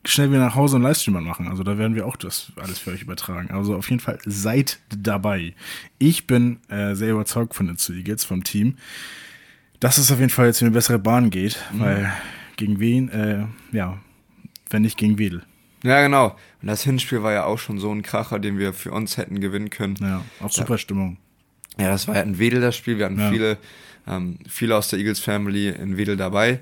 schnell 0.09 0.29
wieder 0.29 0.39
nach 0.39 0.55
Hause 0.55 0.77
und 0.77 0.83
Livestream 0.83 1.23
machen. 1.23 1.47
Also 1.47 1.63
da 1.63 1.77
werden 1.77 1.95
wir 1.95 2.05
auch 2.05 2.15
das 2.15 2.51
alles 2.55 2.79
für 2.79 2.91
euch 2.91 3.01
übertragen. 3.01 3.51
Also 3.51 3.75
auf 3.75 3.89
jeden 3.89 3.99
Fall 3.99 4.19
seid 4.25 4.79
dabei. 4.89 5.53
Ich 5.97 6.27
bin 6.27 6.59
äh, 6.69 6.95
sehr 6.95 7.11
überzeugt 7.11 7.55
von 7.55 7.67
den 7.67 7.77
Eagles, 7.77 8.25
vom 8.25 8.43
Team, 8.43 8.77
dass 9.79 9.97
es 9.97 10.11
auf 10.11 10.19
jeden 10.19 10.29
Fall 10.29 10.47
jetzt 10.47 10.61
in 10.61 10.67
eine 10.67 10.73
bessere 10.73 10.99
Bahn 10.99 11.29
geht, 11.29 11.59
mhm. 11.71 11.79
weil 11.79 12.13
gegen 12.57 12.79
wen, 12.79 13.09
äh, 13.09 13.45
ja, 13.71 13.97
wenn 14.69 14.81
nicht 14.81 14.97
gegen 14.97 15.17
Wedel. 15.17 15.43
Ja, 15.83 16.01
genau. 16.01 16.35
Und 16.61 16.67
das 16.67 16.83
Hinspiel 16.83 17.23
war 17.23 17.31
ja 17.31 17.45
auch 17.45 17.57
schon 17.57 17.79
so 17.79 17.91
ein 17.91 18.01
Kracher, 18.01 18.39
den 18.39 18.57
wir 18.57 18.73
für 18.73 18.91
uns 18.91 19.17
hätten 19.17 19.39
gewinnen 19.39 19.69
können. 19.69 19.95
Ja, 20.01 20.23
auch 20.41 20.51
super 20.51 20.77
Stimmung. 20.77 21.17
Ja, 21.77 21.89
das 21.89 22.07
war 22.07 22.15
ja 22.15 22.21
ein 22.21 22.37
Wedel, 22.37 22.59
das 22.59 22.75
Spiel. 22.75 22.97
Wir 22.97 23.05
hatten 23.05 23.19
ja. 23.19 23.31
viele, 23.31 23.57
ähm, 24.07 24.39
viele 24.47 24.75
aus 24.75 24.89
der 24.89 24.99
Eagles 24.99 25.19
Family 25.19 25.69
in 25.69 25.95
Wedel 25.95 26.17
dabei. 26.17 26.59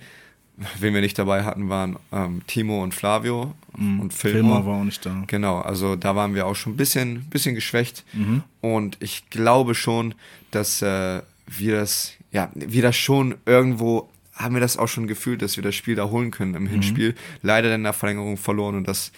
Wen 0.79 0.93
wir 0.93 1.01
nicht 1.01 1.19
dabei 1.19 1.43
hatten, 1.43 1.69
waren 1.69 1.97
ähm, 2.11 2.41
Timo 2.47 2.81
und 2.81 2.93
Flavio 2.95 3.53
mhm. 3.77 3.99
und 3.99 4.13
Filmo. 4.13 4.55
Filmo 4.55 4.65
war 4.65 4.79
auch 4.79 4.83
nicht 4.83 5.05
da. 5.05 5.23
Genau, 5.27 5.59
also 5.59 5.95
da 5.95 6.15
waren 6.15 6.33
wir 6.33 6.47
auch 6.47 6.55
schon 6.55 6.73
ein 6.73 6.77
bisschen, 6.77 7.25
bisschen 7.25 7.53
geschwächt. 7.53 8.03
Mhm. 8.13 8.43
Und 8.61 8.97
ich 8.99 9.29
glaube 9.29 9.75
schon, 9.75 10.15
dass 10.49 10.81
äh, 10.81 11.21
wir 11.45 11.75
das, 11.75 12.13
ja, 12.31 12.49
wir 12.55 12.81
das 12.81 12.95
schon 12.95 13.35
irgendwo 13.45 14.09
haben 14.33 14.55
wir 14.55 14.61
das 14.61 14.77
auch 14.77 14.87
schon 14.87 15.07
gefühlt, 15.07 15.41
dass 15.41 15.57
wir 15.57 15.63
das 15.63 15.75
Spiel 15.75 15.95
da 15.95 16.09
holen 16.09 16.31
können 16.31 16.55
im 16.55 16.63
mhm. 16.63 16.69
Hinspiel. 16.69 17.15
Leider 17.41 17.73
in 17.73 17.83
der 17.83 17.93
Verlängerung 17.93 18.37
verloren 18.37 18.75
und 18.75 18.87
das 18.87 19.11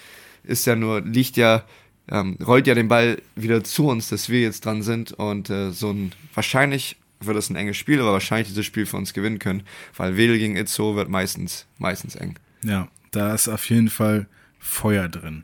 ist 0.44 0.66
ja 0.66 0.76
nur, 0.76 1.02
liegt 1.02 1.38
ja, 1.38 1.64
ähm, 2.10 2.38
rollt 2.46 2.68
ja 2.68 2.74
den 2.74 2.88
Ball 2.88 3.22
wieder 3.36 3.64
zu 3.64 3.88
uns, 3.88 4.10
dass 4.10 4.30
wir 4.30 4.42
jetzt 4.42 4.66
dran 4.66 4.82
sind 4.82 5.12
und 5.12 5.50
äh, 5.50 5.72
so 5.72 5.92
ein 5.92 6.12
wahrscheinlich 6.34 6.98
wird 7.20 7.38
es 7.38 7.50
ein 7.50 7.56
enges 7.56 7.78
Spiel, 7.78 8.00
aber 8.00 8.14
wahrscheinlich 8.14 8.48
dieses 8.48 8.66
Spiel 8.66 8.86
für 8.86 8.98
uns 8.98 9.14
gewinnen 9.14 9.40
können, 9.40 9.64
weil 9.96 10.18
Wedel 10.18 10.38
gegen 10.38 10.56
Itzo 10.56 10.96
wird 10.96 11.10
meistens, 11.10 11.66
meistens 11.78 12.16
eng. 12.16 12.36
Ja, 12.64 12.88
da 13.12 13.34
ist 13.34 13.48
auf 13.48 13.70
jeden 13.70 13.90
Fall 13.90 14.28
Feuer 14.60 15.08
drin. 15.08 15.44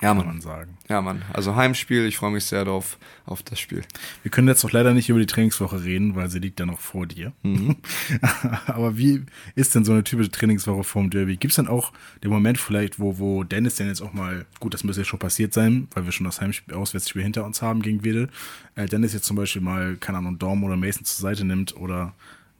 Ja, 0.00 0.08
kann 0.08 0.18
Mann. 0.18 0.26
man 0.26 0.40
sagen. 0.40 0.78
Ja, 0.88 1.02
Mann. 1.02 1.22
Also 1.32 1.56
Heimspiel, 1.56 2.06
ich 2.06 2.16
freue 2.16 2.30
mich 2.30 2.44
sehr 2.44 2.64
drauf, 2.64 2.98
auf 3.26 3.42
das 3.42 3.60
Spiel. 3.60 3.82
Wir 4.22 4.30
können 4.30 4.48
jetzt 4.48 4.62
noch 4.62 4.72
leider 4.72 4.94
nicht 4.94 5.08
über 5.08 5.18
die 5.18 5.26
Trainingswoche 5.26 5.84
reden, 5.84 6.16
weil 6.16 6.30
sie 6.30 6.38
liegt 6.38 6.58
ja 6.58 6.66
noch 6.66 6.80
vor 6.80 7.06
dir. 7.06 7.32
Mhm. 7.42 7.76
Aber 8.66 8.96
wie 8.96 9.22
ist 9.54 9.74
denn 9.74 9.84
so 9.84 9.92
eine 9.92 10.04
typische 10.04 10.30
Trainingswoche 10.30 10.84
vorm 10.84 11.10
Derby? 11.10 11.36
Gibt 11.36 11.52
es 11.52 11.56
dann 11.56 11.68
auch 11.68 11.92
den 12.24 12.30
Moment 12.30 12.58
vielleicht, 12.58 12.98
wo, 12.98 13.18
wo 13.18 13.44
Dennis 13.44 13.76
denn 13.76 13.88
jetzt 13.88 14.00
auch 14.00 14.12
mal, 14.12 14.46
gut, 14.58 14.72
das 14.72 14.84
müsste 14.84 15.02
ja 15.02 15.04
schon 15.04 15.18
passiert 15.18 15.52
sein, 15.52 15.88
weil 15.94 16.06
wir 16.06 16.12
schon 16.12 16.24
das 16.26 16.40
Heimspiel, 16.40 16.74
Auswärtsspiel 16.74 17.22
hinter 17.22 17.44
uns 17.44 17.60
haben 17.60 17.82
gegen 17.82 18.02
Wedel, 18.02 18.30
äh, 18.76 18.86
Dennis 18.86 19.12
jetzt 19.12 19.26
zum 19.26 19.36
Beispiel 19.36 19.62
mal, 19.62 19.96
keine 19.96 20.18
Ahnung, 20.18 20.38
Dorm 20.38 20.64
oder 20.64 20.76
Mason 20.76 21.04
zur 21.04 21.20
Seite 21.20 21.44
nimmt 21.44 21.76
oder 21.76 22.14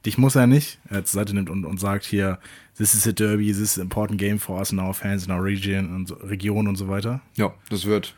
dich 0.06 0.18
muss 0.18 0.34
er 0.34 0.46
nicht, 0.46 0.78
er 0.88 1.04
zur 1.04 1.20
Seite 1.20 1.34
nimmt 1.34 1.50
und, 1.50 1.64
und 1.64 1.78
sagt 1.78 2.04
hier, 2.04 2.38
this 2.76 2.94
is 2.94 3.06
a 3.06 3.12
Derby, 3.12 3.46
this 3.48 3.58
is 3.58 3.78
an 3.78 3.82
important 3.84 4.18
game 4.18 4.38
for 4.38 4.58
us 4.58 4.70
and 4.70 4.80
our 4.80 4.94
fans 4.94 5.26
in 5.26 5.32
our 5.32 5.42
region 5.44 5.94
und 5.94 6.08
so, 6.08 6.14
Region 6.16 6.66
und 6.68 6.76
so 6.76 6.88
weiter. 6.88 7.20
Ja, 7.36 7.52
das 7.68 7.84
wird, 7.84 8.14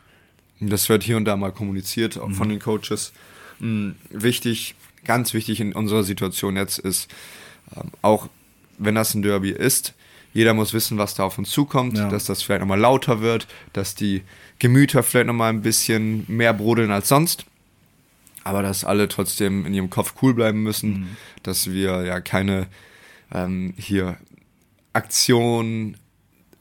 das 0.60 0.88
wird 0.88 1.02
hier 1.02 1.16
und 1.16 1.24
da 1.24 1.36
mal 1.36 1.52
kommuniziert, 1.52 2.18
auch 2.18 2.30
von 2.30 2.48
den 2.48 2.60
Coaches. 2.60 3.12
Mhm. 3.58 3.96
Wichtig, 4.10 4.74
ganz 5.04 5.34
wichtig 5.34 5.60
in 5.60 5.72
unserer 5.72 6.04
Situation 6.04 6.56
jetzt 6.56 6.78
ist, 6.78 7.10
ähm, 7.76 7.90
auch 8.02 8.28
wenn 8.78 8.94
das 8.94 9.14
ein 9.14 9.22
Derby 9.22 9.50
ist, 9.50 9.94
jeder 10.34 10.54
muss 10.54 10.72
wissen, 10.72 10.96
was 10.96 11.14
da 11.14 11.24
auf 11.24 11.36
uns 11.36 11.50
zukommt, 11.50 11.98
Ja. 11.98 12.08
dass 12.08 12.24
das 12.24 12.42
vielleicht 12.42 12.60
nochmal 12.60 12.80
lauter 12.80 13.20
wird, 13.20 13.46
dass 13.74 13.94
die 13.94 14.22
Gemüter 14.58 15.02
vielleicht 15.02 15.26
nochmal 15.26 15.50
ein 15.52 15.60
bisschen 15.62 16.24
mehr 16.28 16.54
brodeln 16.54 16.90
als 16.90 17.08
sonst. 17.08 17.44
Aber 18.44 18.62
dass 18.62 18.84
alle 18.84 19.08
trotzdem 19.08 19.64
in 19.66 19.74
ihrem 19.74 19.90
Kopf 19.90 20.14
cool 20.22 20.34
bleiben 20.34 20.62
müssen, 20.62 21.16
dass 21.42 21.70
wir 21.70 22.02
ja 22.02 22.20
keine 22.20 22.66
ähm, 23.32 23.74
hier 23.76 24.16
Aktion 24.92 25.96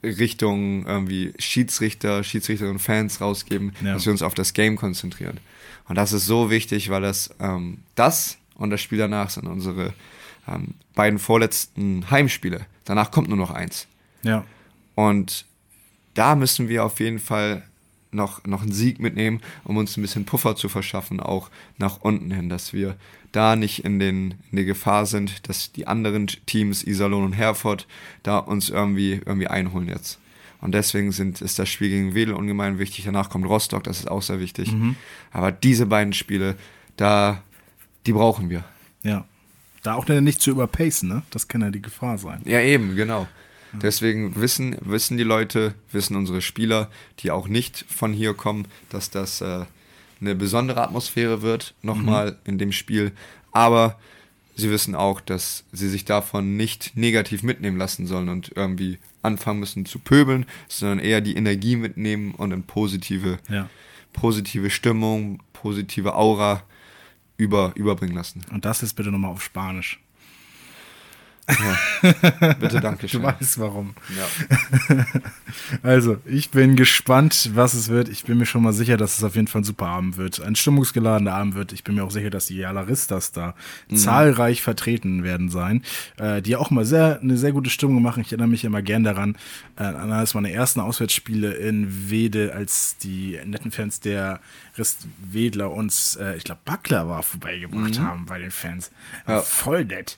Richtung 0.02 0.84
irgendwie 0.86 1.32
Schiedsrichter, 1.38 2.24
Schiedsrichterinnen 2.24 2.76
und 2.76 2.82
Fans 2.82 3.20
rausgeben, 3.20 3.72
Ja. 3.84 3.94
dass 3.94 4.04
wir 4.04 4.12
uns 4.12 4.22
auf 4.22 4.34
das 4.34 4.52
Game 4.52 4.76
konzentrieren. 4.76 5.38
Und 5.88 5.96
das 5.96 6.12
ist 6.12 6.26
so 6.26 6.50
wichtig, 6.50 6.90
weil 6.90 7.02
das, 7.02 7.30
ähm, 7.40 7.78
das 7.94 8.38
und 8.54 8.70
das 8.70 8.80
Spiel 8.80 8.98
danach 8.98 9.30
sind 9.30 9.46
unsere 9.46 9.92
ähm, 10.48 10.74
beiden 10.94 11.18
vorletzten 11.18 12.10
Heimspiele. 12.10 12.66
Danach 12.84 13.10
kommt 13.10 13.28
nur 13.28 13.36
noch 13.38 13.50
eins. 13.50 13.86
Ja, 14.24 14.44
Und 14.94 15.44
da 16.14 16.34
müssen 16.36 16.68
wir 16.68 16.84
auf 16.84 16.98
jeden 17.00 17.18
Fall 17.18 17.62
noch, 18.12 18.44
noch 18.44 18.62
einen 18.62 18.72
Sieg 18.72 19.00
mitnehmen, 19.00 19.40
um 19.64 19.76
uns 19.76 19.96
ein 19.96 20.02
bisschen 20.02 20.24
Puffer 20.24 20.56
zu 20.56 20.68
verschaffen, 20.68 21.20
auch 21.20 21.50
nach 21.78 22.00
unten 22.00 22.30
hin, 22.30 22.48
dass 22.48 22.72
wir 22.72 22.96
da 23.32 23.56
nicht 23.56 23.84
in, 23.84 23.98
den, 23.98 24.34
in 24.50 24.56
der 24.56 24.64
Gefahr 24.64 25.06
sind, 25.06 25.48
dass 25.48 25.72
die 25.72 25.86
anderen 25.86 26.26
Teams, 26.26 26.84
Iserlohn 26.84 27.24
und 27.24 27.32
Herford, 27.32 27.86
da 28.22 28.38
uns 28.38 28.68
irgendwie, 28.68 29.20
irgendwie 29.24 29.48
einholen 29.48 29.88
jetzt. 29.88 30.18
Und 30.60 30.72
deswegen 30.74 31.10
sind, 31.10 31.40
ist 31.40 31.58
das 31.58 31.68
Spiel 31.68 31.88
gegen 31.88 32.14
Wedel 32.14 32.34
ungemein 32.34 32.78
wichtig. 32.78 33.04
Danach 33.04 33.30
kommt 33.30 33.46
Rostock, 33.46 33.82
das 33.82 33.98
ist 33.98 34.08
auch 34.08 34.22
sehr 34.22 34.38
wichtig. 34.38 34.72
Aber 35.32 35.50
diese 35.50 35.86
beiden 35.86 36.12
Spiele, 36.12 36.56
da, 36.96 37.42
die 38.06 38.12
brauchen 38.12 38.48
wir. 38.48 38.64
ja. 39.02 39.24
Da 39.82 39.94
auch 39.94 40.06
nicht 40.06 40.40
zu 40.40 40.52
überpacen, 40.52 41.08
ne? 41.08 41.22
Das 41.30 41.48
kann 41.48 41.60
ja 41.60 41.70
die 41.70 41.82
Gefahr 41.82 42.16
sein. 42.16 42.40
Ja, 42.44 42.60
eben, 42.60 42.94
genau. 42.94 43.26
Deswegen 43.80 44.36
wissen, 44.36 44.76
wissen 44.80 45.16
die 45.16 45.22
Leute, 45.22 45.74
wissen 45.90 46.16
unsere 46.16 46.42
Spieler, 46.42 46.90
die 47.20 47.30
auch 47.30 47.48
nicht 47.48 47.84
von 47.88 48.12
hier 48.12 48.34
kommen, 48.34 48.68
dass 48.90 49.08
das 49.10 49.40
äh, 49.40 49.64
eine 50.20 50.34
besondere 50.34 50.82
Atmosphäre 50.82 51.42
wird, 51.42 51.74
nochmal 51.82 52.38
in 52.44 52.58
dem 52.58 52.72
Spiel. 52.72 53.12
Aber 53.50 53.98
sie 54.54 54.70
wissen 54.70 54.94
auch, 54.94 55.20
dass 55.20 55.64
sie 55.72 55.88
sich 55.88 56.04
davon 56.04 56.56
nicht 56.56 56.96
negativ 56.96 57.42
mitnehmen 57.42 57.78
lassen 57.78 58.06
sollen 58.06 58.28
und 58.28 58.52
irgendwie 58.54 58.98
anfangen 59.22 59.60
müssen 59.60 59.86
zu 59.86 59.98
pöbeln, 60.00 60.44
sondern 60.68 60.98
eher 60.98 61.20
die 61.20 61.36
Energie 61.36 61.76
mitnehmen 61.76 62.32
und 62.34 62.52
in 62.52 62.64
positive, 62.64 63.38
Ja. 63.48 63.68
positive 64.12 64.68
Stimmung, 64.68 65.42
positive 65.52 66.14
Aura 66.14 66.62
über, 67.36 67.72
überbringen 67.76 68.14
lassen. 68.14 68.42
Und 68.52 68.64
das 68.64 68.82
ist 68.82 68.94
bitte 68.94 69.10
nochmal 69.10 69.30
auf 69.32 69.42
Spanisch. 69.42 70.00
Bitte, 72.60 72.80
danke 72.80 73.02
Du 73.02 73.08
schön. 73.08 73.22
weißt 73.22 73.58
warum. 73.58 73.94
Ja. 74.16 75.04
Also, 75.82 76.16
ich 76.24 76.50
bin 76.50 76.76
gespannt, 76.76 77.50
was 77.54 77.74
es 77.74 77.88
wird. 77.88 78.08
Ich 78.08 78.24
bin 78.24 78.38
mir 78.38 78.46
schon 78.46 78.62
mal 78.62 78.72
sicher, 78.72 78.96
dass 78.96 79.18
es 79.18 79.24
auf 79.24 79.34
jeden 79.34 79.48
Fall 79.48 79.60
ein 79.60 79.64
super 79.64 79.86
Abend 79.86 80.16
wird. 80.16 80.40
Ein 80.40 80.56
stimmungsgeladener 80.56 81.34
Abend 81.34 81.54
wird. 81.54 81.72
Ich 81.72 81.84
bin 81.84 81.94
mir 81.94 82.04
auch 82.04 82.10
sicher, 82.10 82.30
dass 82.30 82.46
die 82.46 82.56
Jalaristas 82.56 83.32
da 83.32 83.54
zahlreich 83.94 84.62
vertreten 84.62 85.24
werden 85.24 85.50
sein, 85.50 85.82
äh, 86.16 86.40
die 86.40 86.56
auch 86.56 86.70
mal 86.70 86.84
sehr, 86.84 87.20
eine 87.20 87.36
sehr 87.36 87.52
gute 87.52 87.70
Stimmung 87.70 88.02
machen. 88.02 88.22
Ich 88.22 88.28
erinnere 88.28 88.48
mich 88.48 88.64
immer 88.64 88.80
gern 88.82 89.04
daran, 89.04 89.36
äh, 89.76 89.82
an 89.82 90.10
eines 90.12 90.34
meiner 90.34 90.50
ersten 90.50 90.80
Auswärtsspiele 90.80 91.52
in 91.52 92.08
Wede, 92.10 92.54
als 92.54 92.96
die 92.98 93.38
netten 93.44 93.70
Fans 93.70 94.00
der 94.00 94.40
Restwedler 94.78 95.70
uns, 95.70 96.16
äh, 96.16 96.36
ich 96.36 96.44
glaube, 96.44 96.60
Backler 96.64 97.08
war 97.08 97.22
vorbeigebracht 97.22 97.98
haben 97.98 98.24
bei 98.26 98.38
den 98.38 98.50
Fans. 98.50 98.90
Ja. 99.28 99.42
Voll 99.42 99.84
nett. 99.84 100.16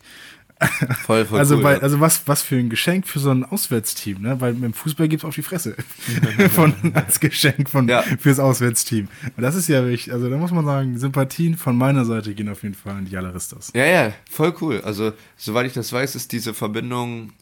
Voll, 1.05 1.25
voll 1.25 1.39
also, 1.39 1.57
cool, 1.57 1.63
bei, 1.63 1.73
ja. 1.75 1.79
also 1.81 2.01
was, 2.01 2.27
was 2.27 2.43
für 2.43 2.57
ein 2.57 2.69
Geschenk 2.71 3.07
für 3.07 3.19
so 3.19 3.31
ein 3.31 3.45
Auswärtsteam, 3.45 4.21
ne? 4.23 4.41
Weil 4.41 4.55
mit 4.55 4.63
dem 4.65 4.73
Fußball 4.75 5.09
gibt's 5.09 5.25
auf 5.25 5.35
die 5.35 5.43
Fresse. 5.43 5.77
von, 6.55 6.75
als 6.95 7.21
Geschenk 7.21 7.69
von, 7.71 7.89
Ja. 7.89 8.03
fürs 8.03 8.39
Auswärtsteam. 8.39 9.09
Und 9.37 9.43
das 9.43 9.55
ist 9.55 9.69
ja 9.69 9.83
wirklich, 9.85 10.13
also 10.13 10.29
da 10.31 10.37
muss 10.37 10.51
man 10.53 10.65
sagen, 10.65 10.99
Sympathien 10.99 11.57
von 11.57 11.77
meiner 11.77 12.05
Seite 12.05 12.35
gehen 12.35 12.49
auf 12.49 12.63
jeden 12.63 12.75
Fall 12.75 12.95
an 12.97 13.05
die 13.05 13.13
Jaleristas. 13.13 13.73
Ja, 13.75 13.85
ja, 13.85 14.13
voll 14.31 14.55
cool. 14.61 14.81
Also, 14.85 15.13
soweit 15.37 15.67
ich 15.67 15.73
das 15.73 15.93
weiß, 15.93 16.15
ist 16.15 16.33
diese 16.33 16.55
Verbindung 16.55 17.33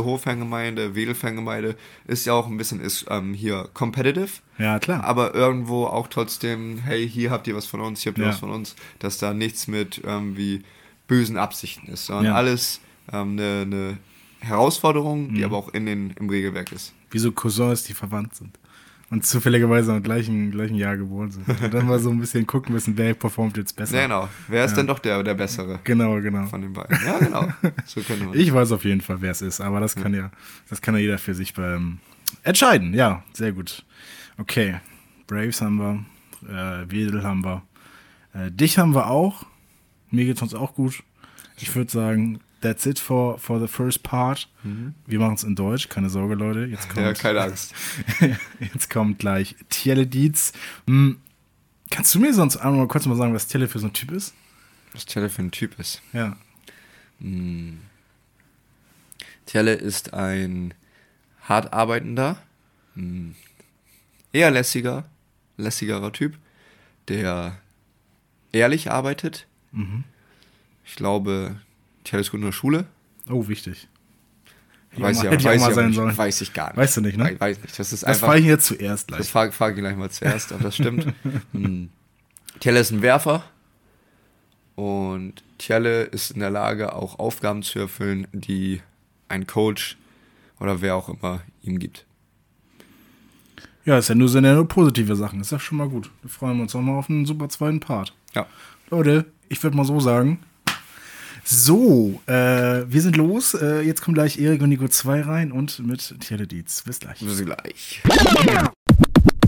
Itzehoe-Fangemeinde, 0.00 0.94
Wedel-Fangemeinde, 0.94 1.76
ist 2.06 2.26
ja 2.26 2.32
auch 2.32 2.46
ein 2.46 2.56
bisschen 2.56 2.80
ist, 2.80 3.06
ähm, 3.10 3.34
hier 3.34 3.68
competitive, 3.74 4.28
Ja, 4.58 4.78
klar. 4.78 5.04
aber 5.04 5.34
irgendwo 5.34 5.84
auch 5.86 6.08
trotzdem, 6.08 6.78
hey, 6.78 7.08
hier 7.08 7.30
habt 7.30 7.46
ihr 7.46 7.54
was 7.56 7.66
von 7.66 7.80
uns, 7.80 8.00
hier 8.02 8.10
habt 8.12 8.18
ihr 8.18 8.24
Ja. 8.24 8.30
was 8.30 8.38
von 8.38 8.50
uns, 8.50 8.74
dass 8.98 9.18
da 9.18 9.34
nichts 9.34 9.66
mit 9.68 9.98
irgendwie 10.02 10.62
bösen 11.06 11.36
Absichten 11.36 11.88
ist, 11.88 12.06
sondern 12.06 12.26
Ja. 12.26 12.34
alles 12.34 12.80
ähm, 13.12 13.32
eine, 13.32 13.62
eine 13.62 13.98
Herausforderung, 14.40 15.28
Mhm. 15.28 15.34
die 15.34 15.44
aber 15.44 15.56
auch 15.56 15.72
in 15.74 15.86
den, 15.86 16.10
im 16.18 16.28
Regelwerk 16.28 16.72
ist. 16.72 16.92
Wie 17.10 17.18
so 17.18 17.32
Cousins, 17.32 17.84
die 17.84 17.94
verwandt 17.94 18.34
sind. 18.34 18.58
Und 19.08 19.24
zufälligerweise 19.24 19.94
im 19.96 20.02
gleichen, 20.02 20.50
gleichen 20.50 20.74
Jahr 20.74 20.96
geboren 20.96 21.30
sind. 21.30 21.48
Und 21.48 21.72
dann 21.72 21.86
mal 21.86 22.00
so 22.00 22.10
ein 22.10 22.18
bisschen 22.18 22.44
gucken 22.44 22.74
müssen, 22.74 22.96
wer 22.98 23.14
performt 23.14 23.56
jetzt 23.56 23.76
besser. 23.76 23.96
Ja, 23.98 24.02
genau. 24.02 24.28
Wer 24.48 24.64
ist 24.64 24.74
denn 24.74 24.88
doch 24.88 24.98
der, 24.98 25.22
der 25.22 25.34
Bessere 25.34 25.78
Genau, 25.84 26.20
genau. 26.20 26.46
von 26.46 26.60
den 26.62 26.72
beiden? 26.72 26.98
Ja, 27.06 27.18
genau. 27.18 27.46
So 27.84 28.00
könnte 28.00 28.24
man. 28.24 28.34
Ich 28.38 28.52
weiß 28.52 28.72
auf 28.72 28.84
jeden 28.84 29.00
Fall, 29.00 29.20
wer 29.20 29.30
es 29.30 29.42
ist, 29.42 29.60
aber 29.60 29.78
das 29.78 29.94
kann 29.94 30.12
ja, 30.12 30.32
das 30.68 30.82
kann 30.82 30.94
ja 30.96 31.00
jeder 31.00 31.18
für 31.18 31.34
sich 31.36 31.54
beim 31.54 31.98
entscheiden. 32.42 32.94
Ja, 32.94 33.22
sehr 33.32 33.52
gut. 33.52 33.84
Okay, 34.38 34.80
Braves 35.28 35.60
haben 35.62 35.76
wir, 35.76 36.04
äh, 36.82 36.90
Wedel 36.90 37.22
haben 37.22 37.44
wir, 37.44 37.62
äh, 38.34 38.50
dich 38.50 38.76
haben 38.76 38.92
wir 38.92 39.06
auch. 39.08 39.46
Mir 40.10 40.24
geht's 40.24 40.42
uns 40.42 40.54
auch 40.54 40.74
gut. 40.74 41.02
Ich 41.58 41.74
würde 41.74 41.90
sagen, 41.90 42.40
that's 42.60 42.86
it 42.86 42.98
for, 42.98 43.38
for 43.38 43.60
the 43.60 43.66
first 43.66 44.02
part. 44.02 44.48
Wir 45.06 45.18
machen 45.18 45.34
es 45.34 45.44
in 45.44 45.54
Deutsch, 45.54 45.88
keine 45.88 46.10
Sorge, 46.10 46.34
Leute. 46.34 46.64
Jetzt 46.66 46.88
kommt, 46.88 47.06
ja, 47.06 47.12
keine 47.12 47.40
Angst. 47.40 47.74
jetzt 48.60 48.90
kommt 48.90 49.18
gleich 49.18 49.56
Tielle 49.68 50.06
Dietz. 50.06 50.52
Hm, 50.86 51.18
kannst 51.90 52.14
du 52.14 52.18
mir 52.20 52.34
sonst 52.34 52.56
einmal 52.56 52.88
kurz 52.88 53.06
mal 53.06 53.16
sagen, 53.16 53.32
was 53.34 53.46
Tielle 53.46 53.68
für 53.68 53.78
so 53.78 53.86
ein 53.86 53.92
Typ 53.92 54.10
ist? 54.10 54.34
Was 54.92 55.04
Telle 55.04 55.28
für 55.28 55.42
ein 55.42 55.50
Typ 55.50 55.78
ist. 55.78 56.00
Ja. 56.12 56.36
Telle 59.46 59.74
ist 59.74 60.14
ein 60.14 60.74
hart 61.42 61.72
arbeitender, 61.72 62.38
mh, 62.94 63.34
eher 64.32 64.50
lässiger, 64.50 65.04
lässigerer 65.56 66.12
Typ, 66.12 66.38
der 67.08 67.58
ehrlich 68.52 68.90
arbeitet. 68.90 69.46
Ich 70.84 70.96
glaube, 70.96 71.56
Telle 72.04 72.20
ist 72.22 72.30
gut 72.30 72.40
in 72.40 72.46
der 72.46 72.52
Schule. 72.52 72.86
Oh, 73.28 73.48
wichtig. 73.48 73.88
Weiß 74.96 75.18
ich 75.18 75.22
ich, 75.24 75.28
auch 75.28 75.32
mal- 75.32 75.38
ich 75.38 75.44
weiß 75.44 75.68
ich, 75.68 75.74
sein 75.74 75.90
nicht. 75.90 76.16
weiß 76.18 76.40
ich 76.40 76.52
gar 76.54 76.68
nicht. 76.68 76.76
Weißt 76.78 76.96
du 76.96 77.00
nicht, 77.02 77.18
ne? 77.18 77.36
Weiß, 77.38 77.60
nicht. 77.60 77.78
Das 77.78 77.92
ist 77.92 78.02
Das 78.06 78.18
frage 78.20 78.40
ich 78.40 78.46
jetzt 78.46 78.66
zuerst 78.66 79.10
Das 79.10 79.16
gleich. 79.18 79.30
frage 79.30 79.52
frag 79.52 79.74
ich 79.74 79.80
gleich 79.80 79.96
mal 79.96 80.10
zuerst, 80.10 80.52
ob 80.52 80.62
das 80.62 80.74
stimmt. 80.76 81.12
Hm. 81.52 81.90
Tjelle 82.60 82.80
ist 82.80 82.90
ein 82.92 83.02
Werfer 83.02 83.44
und 84.76 85.42
Tjelle 85.58 86.04
ist 86.04 86.30
in 86.30 86.40
der 86.40 86.50
Lage, 86.50 86.94
auch 86.94 87.18
Aufgaben 87.18 87.62
zu 87.62 87.78
erfüllen, 87.78 88.26
die 88.32 88.80
ein 89.28 89.46
Coach 89.46 89.96
oder 90.60 90.80
wer 90.80 90.96
auch 90.96 91.08
immer 91.08 91.42
ihm 91.62 91.78
gibt. 91.78 92.06
Ja, 93.84 93.98
ist 93.98 94.08
ja 94.08 94.14
nur, 94.14 94.28
sind 94.28 94.44
ja 94.44 94.54
nur 94.54 94.66
positive 94.68 95.14
Sachen. 95.16 95.40
Ist 95.40 95.52
ja 95.52 95.58
schon 95.60 95.78
mal 95.78 95.88
gut. 95.88 96.10
Wir 96.22 96.30
freuen 96.30 96.60
uns 96.60 96.74
auch 96.74 96.80
mal 96.80 96.96
auf 96.98 97.08
einen 97.10 97.24
super 97.26 97.48
zweiten 97.48 97.80
Part. 97.80 98.14
Ja. 98.34 98.46
Leute, 98.90 99.26
ich 99.48 99.62
würde 99.62 99.76
mal 99.76 99.84
so 99.84 100.00
sagen. 100.00 100.38
So, 101.44 102.20
äh, 102.26 102.32
wir 102.32 103.00
sind 103.00 103.16
los. 103.16 103.54
Äh, 103.54 103.82
jetzt 103.82 104.02
kommen 104.02 104.14
gleich 104.14 104.40
Erik 104.40 104.62
und 104.62 104.68
Nico 104.68 104.88
2 104.88 105.20
rein 105.22 105.52
und 105.52 105.78
mit 105.78 106.18
Tiele 106.20 106.46
Dietz. 106.46 106.82
Bis 106.82 106.98
gleich. 106.98 107.20
Bis 107.20 107.44
gleich. 107.44 108.02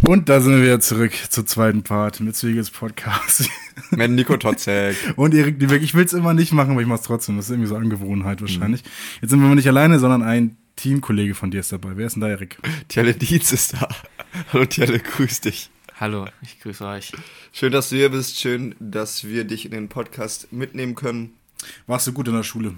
Und 0.07 0.29
da 0.29 0.41
sind 0.41 0.63
wir 0.63 0.79
zurück 0.79 1.13
zur 1.29 1.45
zweiten 1.45 1.83
Part 1.83 2.21
mit 2.21 2.37
Zwiegels 2.37 2.71
Podcast. 2.71 3.51
Mit 3.91 4.11
Nico 4.11 4.37
Totzek. 4.37 4.97
Und 5.17 5.35
Erik 5.35 5.61
Lübeck. 5.61 5.83
Ich 5.83 5.95
will 5.95 6.05
es 6.05 6.13
immer 6.13 6.35
nicht 6.35 6.53
machen, 6.53 6.73
aber 6.73 6.81
ich 6.81 6.87
mache 6.87 7.01
es 7.01 7.05
trotzdem. 7.07 7.37
Das 7.37 7.47
ist 7.47 7.51
irgendwie 7.51 7.69
so 7.69 7.77
Angewohnheit 7.77 8.41
wahrscheinlich. 8.41 8.85
Jetzt 9.21 9.31
sind 9.31 9.41
wir 9.41 9.55
nicht 9.55 9.69
alleine, 9.69 9.99
sondern 9.99 10.23
ein 10.23 10.57
Teamkollege 10.77 11.35
von 11.35 11.51
dir 11.51 11.61
ist 11.61 11.73
dabei. 11.73 11.97
Wer 11.97 12.07
ist 12.07 12.15
denn 12.15 12.23
da, 12.23 12.29
Erik? 12.29 12.59
Tjelle 12.89 13.15
Dietz 13.15 13.53
ist 13.53 13.75
da. 13.75 13.89
Hallo 14.53 14.67
Tjelle, 14.67 15.01
grüß 15.01 15.41
dich. 15.41 15.71
Hallo, 16.01 16.29
ich 16.43 16.61
grüße 16.61 16.87
euch. 16.87 17.11
Schön, 17.53 17.73
dass 17.73 17.89
du 17.89 17.97
hier 17.97 18.11
bist. 18.11 18.39
Schön, 18.39 18.77
dass 18.79 19.25
wir 19.25 19.43
dich 19.43 19.65
in 19.65 19.73
den 19.73 19.89
Podcast 19.89 20.53
mitnehmen 20.53 20.95
können. 20.95 21.33
Warst 21.89 22.07
du 22.07 22.13
gut 22.13 22.29
in 22.29 22.35
der 22.35 22.45
Schule? 22.45 22.75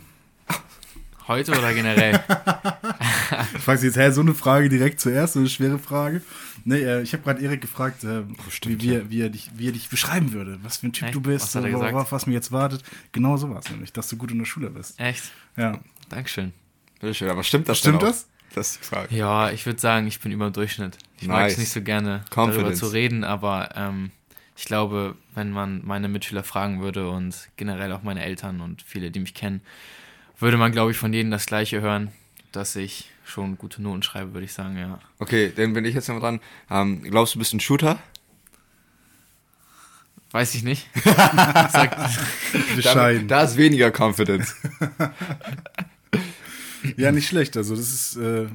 Heute 1.29 1.53
oder 1.53 1.75
generell? 1.75 2.25
Ich 3.55 3.63
frage 3.63 3.87
jetzt, 3.87 3.97
hä, 3.97 4.11
so 4.11 4.23
eine 4.23 4.35
Frage 4.35 4.69
direkt 4.69 5.01
zuerst, 5.01 5.35
so 5.35 5.39
eine 5.39 5.49
schwere 5.49 5.79
Frage. 5.79 6.21
Nee, 6.65 6.81
äh, 6.81 7.03
ich 7.03 7.13
habe 7.13 7.23
gerade 7.23 7.41
Erik 7.41 7.61
gefragt, 7.61 8.03
äh, 8.03 8.23
stimmt, 8.49 8.83
wie, 8.83 8.89
wie, 8.89 8.95
er, 8.95 9.11
wie, 9.11 9.21
er 9.21 9.29
dich, 9.29 9.51
wie 9.55 9.69
er 9.69 9.73
dich 9.73 9.89
beschreiben 9.89 10.33
würde. 10.33 10.59
Was 10.63 10.79
für 10.79 10.89
ein 10.89 10.93
Typ 10.93 11.09
Echt? 11.09 11.15
du 11.15 11.21
bist, 11.21 11.55
Was 11.55 11.63
worauf, 11.73 12.11
was 12.11 12.27
mir 12.27 12.33
jetzt 12.33 12.51
wartet. 12.51 12.83
Genau 13.13 13.37
so 13.37 13.49
war 13.51 13.61
es 13.61 13.71
nämlich, 13.71 13.93
dass 13.93 14.09
du 14.09 14.17
gut 14.17 14.33
in 14.33 14.39
der 14.39 14.47
Schule 14.47 14.71
bist. 14.71 14.99
Echt? 14.99 15.31
Ja. 15.57 15.79
Dankeschön. 16.09 16.53
Bitteschön, 17.01 17.29
aber 17.29 17.45
stimmt 17.45 17.69
das 17.69 17.79
Stimmt 17.79 18.03
denn 18.03 18.09
auch? 18.09 18.15
Das? 18.55 18.73
Ist 18.73 18.81
die 18.81 18.85
Frage. 18.85 19.15
Ja, 19.15 19.51
ich 19.51 19.67
würde 19.67 19.81
sagen, 19.81 20.07
ich 20.07 20.21
bin 20.21 20.33
über 20.33 20.49
dem 20.51 20.53
Durchschnitt. 20.53 20.99
Ich 21.21 21.29
mag 21.29 21.43
Nice. 21.43 21.53
es 21.53 21.59
nicht 21.59 21.73
so 21.73 21.83
gerne, 21.83 22.25
darüber 22.31 22.53
Confidence. 22.53 22.79
zu 22.79 22.87
reden, 22.89 23.25
aber 23.25 23.71
ähm, 23.77 24.11
ich 24.57 24.65
glaube, 24.65 25.17
wenn 25.35 25.51
man 25.53 25.81
meine 25.85 26.09
Mitschüler 26.09 26.45
fragen 26.45 26.81
würde 26.81 27.11
und 27.11 27.49
generell 27.57 27.93
auch 27.93 28.03
meine 28.03 28.23
Eltern 28.23 28.61
und 28.61 28.83
viele, 28.83 29.11
die 29.11 29.21
mich 29.21 29.35
kennen, 29.35 29.63
würde 30.39 30.57
man, 30.57 30.73
glaube 30.73 30.91
ich, 30.91 30.97
von 30.97 31.13
jedem 31.13 31.31
das 31.31 31.47
Gleiche 31.47 31.81
hören, 31.81 32.13
dass 32.53 32.77
ich 32.77 33.11
schon 33.25 33.57
gute 33.59 33.81
Noten 33.83 34.03
schreibe, 34.03 34.33
würde 34.35 34.45
ich 34.45 34.53
sagen, 34.53 34.77
ja. 34.77 34.99
Okay, 35.19 35.53
dann 35.55 35.73
bin 35.73 35.85
ich 35.85 35.95
jetzt 35.95 36.09
noch 36.09 36.21
dran. 36.21 36.41
Ähm, 36.71 37.03
glaubst 37.03 37.35
du, 37.35 37.39
du 37.39 37.41
bist 37.41 37.55
ein 37.55 37.61
Shooter? 37.61 37.99
Weiß 40.33 40.55
ich 40.55 40.63
nicht. 40.63 40.89
Sag, 41.05 41.97
Bescheiden. 42.77 43.27
Da, 43.29 43.39
da 43.39 43.45
ist 43.45 43.57
weniger 43.57 43.91
Confidence. 43.91 44.55
Ja, 46.97 47.13
nicht 47.13 47.29
schlecht. 47.29 47.57
Also, 47.57 47.77
das 47.77 47.91
ist, 47.93 48.17
äh, 48.17 48.47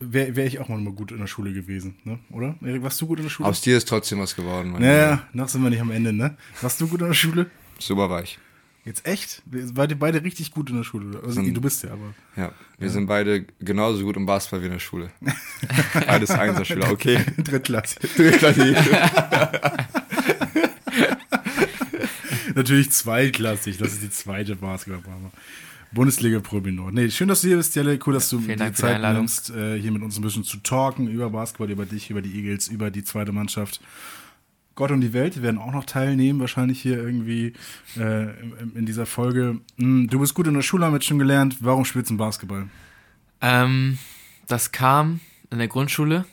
wäre 0.00 0.36
wär 0.36 0.46
ich 0.46 0.58
auch 0.60 0.68
mal 0.68 0.80
gut 0.92 1.12
in 1.12 1.18
der 1.18 1.26
Schule 1.26 1.52
gewesen, 1.52 1.96
ne? 2.04 2.18
Oder? 2.30 2.56
Erik, 2.62 2.82
warst 2.82 3.00
du 3.00 3.06
gut 3.06 3.18
in 3.18 3.24
der 3.24 3.30
Schule? 3.30 3.48
Aus 3.48 3.60
dir 3.60 3.76
ist 3.76 3.88
trotzdem 3.88 4.20
was 4.20 4.34
geworden. 4.36 4.70
mein 4.72 4.82
naja, 4.82 5.22
noch 5.32 5.48
sind 5.48 5.62
wir 5.62 5.70
nicht 5.70 5.80
am 5.80 5.90
Ende, 5.90 6.12
ne? 6.12 6.36
Warst 6.60 6.80
du 6.80 6.88
gut 6.88 7.00
in 7.00 7.08
der 7.08 7.14
Schule? 7.14 7.50
Super 7.78 8.10
weich. 8.10 8.38
Jetzt 8.84 9.06
echt? 9.06 9.42
Wir 9.46 9.66
Beide, 9.72 9.96
beide 9.96 10.22
richtig 10.22 10.50
gut 10.50 10.68
in 10.68 10.76
der 10.76 10.84
Schule. 10.84 11.18
Also, 11.24 11.40
Hm. 11.40 11.54
du 11.54 11.60
bist 11.60 11.82
ja, 11.84 11.92
aber. 11.92 12.12
Ja, 12.36 12.52
wir 12.78 12.90
sind 12.90 13.06
beide 13.06 13.46
genauso 13.60 14.04
gut 14.04 14.16
im 14.18 14.26
Basketball 14.26 14.60
wie 14.60 14.66
in 14.66 14.72
der 14.72 14.78
Schule. 14.78 15.10
Beides 16.06 16.30
Einserschüler, 16.30 16.90
okay. 16.90 17.18
Drittklasse. 17.38 17.96
Natürlich 22.54 22.90
zweitklassig, 22.92 23.78
das 23.78 23.92
ist 23.94 24.02
die 24.02 24.10
zweite 24.10 24.54
Basketballbar. 24.56 25.32
Bundesliga 25.94 26.40
Pro 26.40 26.60
B 26.60 26.72
Nord. 26.72 26.94
Nee, 26.94 27.10
schön, 27.10 27.28
dass 27.28 27.42
du 27.42 27.48
hier 27.48 27.56
bist, 27.56 27.74
Jelle. 27.76 27.98
Cool, 28.04 28.14
dass 28.14 28.28
du 28.28 28.38
Vielen 28.38 28.50
die 28.50 28.56
Dank 28.56 28.74
die 28.74 28.80
Zeit 28.80 29.00
nimmst, 29.00 29.50
äh, 29.50 29.80
hier 29.80 29.92
mit 29.92 30.02
uns 30.02 30.18
ein 30.18 30.22
bisschen 30.22 30.44
zu 30.44 30.58
talken 30.58 31.08
über 31.08 31.30
Basketball, 31.30 31.70
über 31.70 31.86
dich, 31.86 32.10
über 32.10 32.20
die 32.20 32.34
Eagles, 32.34 32.68
über 32.68 32.90
die 32.90 33.04
zweite 33.04 33.32
Mannschaft. 33.32 33.80
Gott 34.74 34.90
und 34.90 35.00
die 35.00 35.12
Welt 35.12 35.40
werden 35.40 35.58
auch 35.58 35.72
noch 35.72 35.84
teilnehmen, 35.84 36.40
wahrscheinlich 36.40 36.82
hier 36.82 36.98
irgendwie 36.98 37.52
äh, 37.96 38.30
in, 38.74 38.86
dieser 38.86 39.06
Folge. 39.06 39.60
Hm, 39.78 40.08
Du 40.08 40.18
bist 40.18 40.34
gut 40.34 40.48
in 40.48 40.54
der 40.54 40.62
Schule, 40.62 40.84
haben 40.84 40.92
wir 40.92 40.96
jetzt 40.96 41.06
schon 41.06 41.18
gelernt. 41.18 41.58
Warum 41.60 41.84
spielst 41.84 42.10
du 42.10 42.16
Basketball? 42.16 42.68
Ähm, 43.40 43.98
das 44.48 44.72
kam 44.72 45.20
in 45.50 45.58
der 45.58 45.68
Grundschule. 45.68 46.24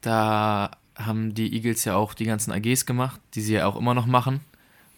Da 0.00 0.70
haben 0.96 1.34
die 1.34 1.52
Eagles 1.54 1.84
ja 1.84 1.96
auch 1.96 2.14
die 2.14 2.24
ganzen 2.24 2.52
AGs 2.52 2.86
gemacht, 2.86 3.20
die 3.34 3.40
sie 3.40 3.54
ja 3.54 3.66
auch 3.66 3.76
immer 3.76 3.94
noch 3.94 4.06
machen. 4.06 4.40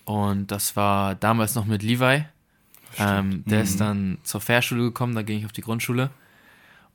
Und 0.05 0.51
das 0.51 0.77
war 0.77 1.15
damals 1.15 1.55
noch 1.55 1.65
mit 1.65 1.83
Levi. 1.83 2.25
Ähm, 2.99 3.45
der 3.47 3.63
ist 3.63 3.81
dann 3.81 4.19
zur 4.23 4.41
Fairschule 4.41 4.83
gekommen, 4.83 5.15
da 5.15 5.23
ging 5.23 5.39
ich 5.39 5.45
auf 5.45 5.53
die 5.53 5.63
Grundschule. 5.63 6.11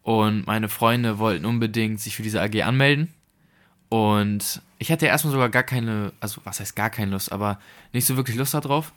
Und 0.04 0.48
meine 0.48 0.70
Freunde 0.70 1.20
wollten 1.20 1.46
unbedingt 1.46 2.00
sich 2.00 2.16
für 2.16 2.24
diese 2.24 2.42
AG 2.42 2.64
anmelden. 2.64 3.14
Und 3.90 4.62
ich 4.78 4.92
hatte 4.92 5.08
erstmal 5.08 5.34
sogar 5.34 5.50
gar 5.50 5.64
keine, 5.64 6.14
also 6.20 6.42
was 6.44 6.60
heißt 6.60 6.76
gar 6.76 6.90
keine 6.90 7.12
Lust, 7.12 7.32
aber 7.32 7.60
nicht 7.92 8.06
so 8.06 8.16
wirklich 8.16 8.38
Lust 8.38 8.54
darauf. 8.54 8.94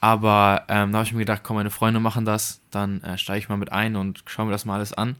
Aber 0.00 0.64
ähm, 0.68 0.92
da 0.92 0.98
habe 0.98 1.06
ich 1.06 1.12
mir 1.12 1.20
gedacht, 1.20 1.42
komm, 1.42 1.56
meine 1.56 1.70
Freunde 1.70 1.98
machen 1.98 2.24
das, 2.24 2.60
dann 2.70 3.02
äh, 3.02 3.18
steige 3.18 3.40
ich 3.40 3.48
mal 3.48 3.56
mit 3.56 3.72
ein 3.72 3.96
und 3.96 4.22
schaue 4.26 4.46
mir 4.46 4.52
das 4.52 4.64
mal 4.64 4.76
alles 4.76 4.92
an. 4.92 5.16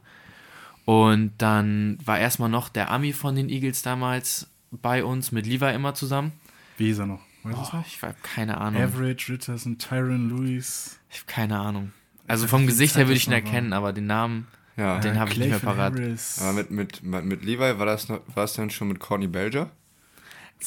Und 0.85 1.33
dann 1.37 1.97
war 2.03 2.17
erstmal 2.17 2.49
noch 2.49 2.69
der 2.69 2.89
Ami 2.89 3.13
von 3.13 3.35
den 3.35 3.49
Eagles 3.49 3.81
damals 3.81 4.47
bei 4.71 5.03
uns, 5.03 5.31
mit 5.31 5.45
Levi 5.45 5.73
immer 5.73 5.93
zusammen. 5.93 6.31
Wie 6.77 6.85
hieß 6.85 6.99
er 6.99 7.07
noch? 7.07 7.28
Weißt 7.43 7.57
du 7.57 7.61
es 7.61 7.69
Boah, 7.71 7.77
noch? 7.77 7.85
ich 7.87 8.01
habe 8.01 8.15
keine 8.23 8.57
Ahnung. 8.59 8.81
Average, 8.81 9.33
Richardson, 9.33 9.77
Tyron 9.77 10.29
Lewis. 10.29 10.99
Ich 11.09 11.17
habe 11.19 11.27
keine 11.27 11.59
Ahnung. 11.59 11.91
Also 12.27 12.45
Ja, 12.45 12.49
vom 12.49 12.67
Gesicht 12.67 12.95
her 12.95 13.07
würde 13.07 13.17
ich 13.17 13.27
ihn 13.27 13.33
erkennen, 13.33 13.73
aber 13.73 13.93
den 13.93 14.07
Namen, 14.07 14.47
Ja. 14.77 14.99
Den 14.99 15.19
hab 15.19 15.31
ich 15.31 15.37
nicht 15.37 15.49
mehr 15.49 15.59
parat. 15.59 15.93
Harris. 15.93 16.39
Aber 16.41 16.53
mit, 16.53 16.71
mit, 16.71 17.03
mit 17.03 17.43
Levi 17.43 17.79
war 17.79 17.85
das, 17.85 18.07
noch, 18.09 18.21
war 18.27 18.43
das 18.43 18.53
dann 18.53 18.69
schon 18.69 18.87
mit 18.89 18.99
Corny 18.99 19.27
Belger? 19.27 19.71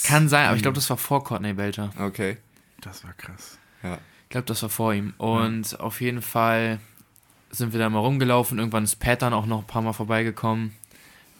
kann 0.05 0.29
sein, 0.29 0.47
aber 0.47 0.57
ich 0.57 0.63
glaube, 0.63 0.75
das 0.77 0.89
war 0.89 0.97
vor 0.97 1.23
Courtney 1.23 1.53
Belcher. 1.53 1.91
Okay. 1.99 2.39
Das 2.81 3.05
war 3.05 3.13
krass. 3.13 3.59
Ja. 3.83 3.99
Ich 4.25 4.29
glaube, 4.31 4.47
das 4.47 4.63
war 4.63 4.71
vor 4.71 4.95
ihm. 4.95 5.13
Und 5.19 5.79
auf 5.81 6.01
jeden 6.01 6.23
Fall 6.23 6.81
sind 7.51 7.73
wir 7.75 7.79
da 7.81 7.91
mal 7.91 7.99
rumgelaufen. 7.99 8.59
Irgendwann 8.59 8.85
ist 8.85 8.97
Pat 8.97 9.21
dann 9.21 9.35
auch 9.35 9.45
noch 9.45 9.61
ein 9.61 9.67
paar 9.67 9.83
Mal 9.83 9.93
vorbeigekommen. 9.93 10.73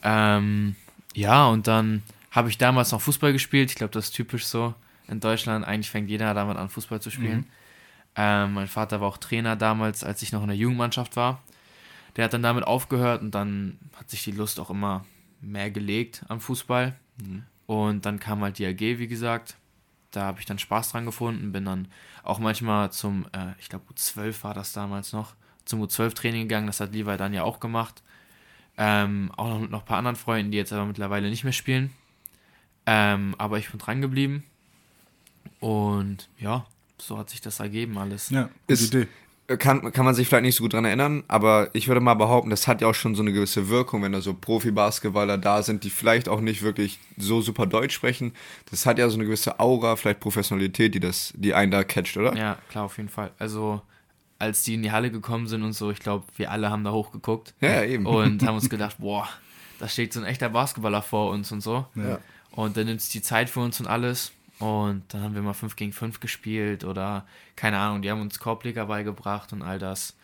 Ähm, 0.03 0.77
ja, 1.15 1.47
und 1.47 1.67
dann 1.67 2.03
habe 2.31 2.51
ich 2.51 2.59
damals 2.59 2.93
noch 2.93 3.01
Fußball 3.01 3.33
gespielt. 3.33 3.71
Ich 3.71 3.77
glaube, 3.77 3.93
das 3.93 4.07
ist 4.07 4.13
typisch 4.13 4.45
so 4.45 4.75
in 5.09 5.21
Deutschland. 5.21 5.65
Eigentlich 5.65 5.91
fängt 5.91 6.11
jeder 6.11 6.35
damit 6.35 6.57
an, 6.57 6.69
Fußball 6.69 7.01
zu 7.01 7.11
spielen. 7.11 7.47
Ähm, 8.15 8.55
mein 8.55 8.69
Vater 8.69 9.01
war 9.01 9.09
auch 9.09 9.19
Trainer 9.19 9.57
damals, 9.57 10.05
als 10.05 10.23
ich 10.23 10.33
noch 10.33 10.43
in 10.43 10.49
der 10.49 10.57
Jugendmannschaft 10.57 11.17
war. 11.17 11.43
Der 12.17 12.25
hat 12.25 12.35
dann 12.35 12.43
damit 12.43 12.65
aufgehört 12.65 13.23
und 13.23 13.35
dann 13.35 13.79
hat 13.97 14.11
sich 14.11 14.23
die 14.25 14.33
Lust 14.33 14.61
auch 14.61 14.71
immer 14.71 15.05
mehr 15.41 15.71
gelegt 15.71 16.25
am 16.29 16.41
Fußball. 16.41 16.95
Und 17.67 18.05
dann 18.05 18.21
kam 18.21 18.43
halt 18.43 18.59
die 18.59 18.67
AG, 18.67 18.81
wie 18.81 19.09
gesagt. 19.09 19.57
Da 20.11 20.25
habe 20.25 20.41
ich 20.41 20.47
dann 20.47 20.59
Spaß 20.59 20.93
dran 20.93 21.07
gefunden, 21.07 21.53
bin 21.53 21.65
dann 21.65 21.89
auch 22.23 22.39
manchmal 22.39 22.93
zum, 22.93 23.27
äh, 23.33 23.53
ich 23.59 23.71
glaube 23.71 23.85
U12 23.95 24.45
war 24.45 24.53
das 24.53 24.73
damals 24.75 25.15
noch, 25.15 25.35
zum 25.65 25.83
U12-Training 25.83 26.43
gegangen. 26.43 26.67
Das 26.67 26.81
hat 26.81 26.93
Levi 26.93 27.17
dann 27.17 27.33
ja 27.33 27.45
auch 27.45 27.61
gemacht. 27.61 28.03
Ähm, 28.77 29.31
auch 29.37 29.49
noch 29.49 29.61
mit 29.61 29.71
noch 29.71 29.81
ein 29.81 29.87
paar 29.87 29.99
anderen 29.99 30.17
Freunden, 30.17 30.51
die 30.51 30.59
jetzt 30.59 30.73
aber 30.73 30.85
mittlerweile 30.85 31.31
nicht 31.31 31.45
mehr 31.45 31.53
spielen. 31.53 31.93
Ähm, 32.85 33.35
aber 33.39 33.59
ich 33.59 33.71
bin 33.71 33.79
dran 33.79 34.03
geblieben. 34.03 34.45
Und 35.63 36.29
ja, 36.39 36.67
so 36.99 37.17
hat 37.19 37.31
sich 37.31 37.41
das 37.41 37.61
ergeben 37.61 37.97
alles. 37.99 38.31
Ja, 38.31 38.43
gute 38.43 38.53
Ist- 38.67 38.95
Idee. 38.95 39.09
Kann, 39.59 39.93
kann 39.93 40.05
man 40.07 40.15
sich 40.15 40.29
vielleicht 40.29 40.45
nicht 40.45 40.55
so 40.57 40.63
gut 40.63 40.73
dran 40.73 40.85
erinnern, 40.87 41.25
aber 41.29 41.69
ich 41.75 41.87
würde 41.87 42.01
mal 42.01 42.15
behaupten, 42.15 42.49
das 42.49 42.69
hat 42.69 42.81
ja 42.81 42.87
auch 42.89 42.95
schon 42.95 43.15
so 43.15 43.21
eine 43.23 43.33
gewisse 43.33 43.69
Wirkung, 43.69 44.03
wenn 44.03 44.13
da 44.13 44.23
so 44.23 44.33
Profi-Basketballer 44.33 45.37
da 45.37 45.63
sind, 45.63 45.85
die 45.85 45.91
vielleicht 45.91 46.29
auch 46.29 46.41
nicht 46.41 46.63
wirklich 46.63 47.01
so 47.19 47.43
super 47.43 47.67
Deutsch 47.67 47.93
sprechen. 47.95 48.33
Das 48.71 48.87
hat 48.87 48.99
ja 48.99 49.11
so 49.11 49.17
eine 49.17 49.25
gewisse 49.25 49.61
Aura, 49.61 49.97
vielleicht 49.97 50.21
Professionalität, 50.21 50.95
die 50.95 51.01
das, 51.01 51.35
die 51.37 51.53
einen 51.53 51.71
da 51.71 51.85
catcht, 51.85 52.17
oder? 52.17 52.35
Ja, 52.35 52.57
klar, 52.71 52.85
auf 52.85 52.97
jeden 52.97 53.11
Fall. 53.11 53.31
Also, 53.39 53.83
als 54.39 54.63
die 54.63 54.75
in 54.75 54.83
die 54.83 54.93
Halle 54.93 55.11
gekommen 55.11 55.47
sind 55.49 55.63
und 55.65 55.73
so, 55.75 55.91
ich 55.91 55.99
glaube, 55.99 56.25
wir 56.37 56.51
alle 56.51 56.71
haben 56.71 56.85
da 56.85 56.93
hochgeguckt. 56.93 57.53
Ja, 57.61 57.83
ja, 57.83 57.85
eben. 57.85 58.07
Und 58.07 58.43
haben 58.47 58.55
uns 58.55 58.71
gedacht, 58.71 58.97
boah, 59.01 59.29
da 59.81 59.89
steht 59.89 60.15
so 60.15 60.21
ein 60.21 60.27
echter 60.27 60.49
Basketballer 60.49 61.03
vor 61.03 61.31
uns 61.31 61.53
und 61.53 61.61
so. 61.61 61.85
Ja. 61.95 62.21
Und 62.53 62.77
dann 62.79 62.87
nimmt 62.87 63.01
es 63.01 63.11
die 63.11 63.21
Zeit 63.23 63.51
für 63.51 63.61
uns 63.61 63.81
und 63.81 63.87
alles. 63.87 64.33
Und 64.63 65.03
dann 65.09 65.23
haben 65.23 65.35
wir 65.35 65.43
mal 65.43 65.55
5 65.55 65.75
gegen 65.75 65.93
5 65.93 66.21
gespielt 66.21 66.85
oder 66.85 67.27
keine 67.57 67.79
Ahnung, 67.79 68.01
die 68.01 68.11
haben 68.13 68.21
uns 68.21 68.39
Korbleger 68.39 68.87
beigebracht 68.87 69.53
und 69.53 69.63
all 69.63 69.81
das. 69.81 70.15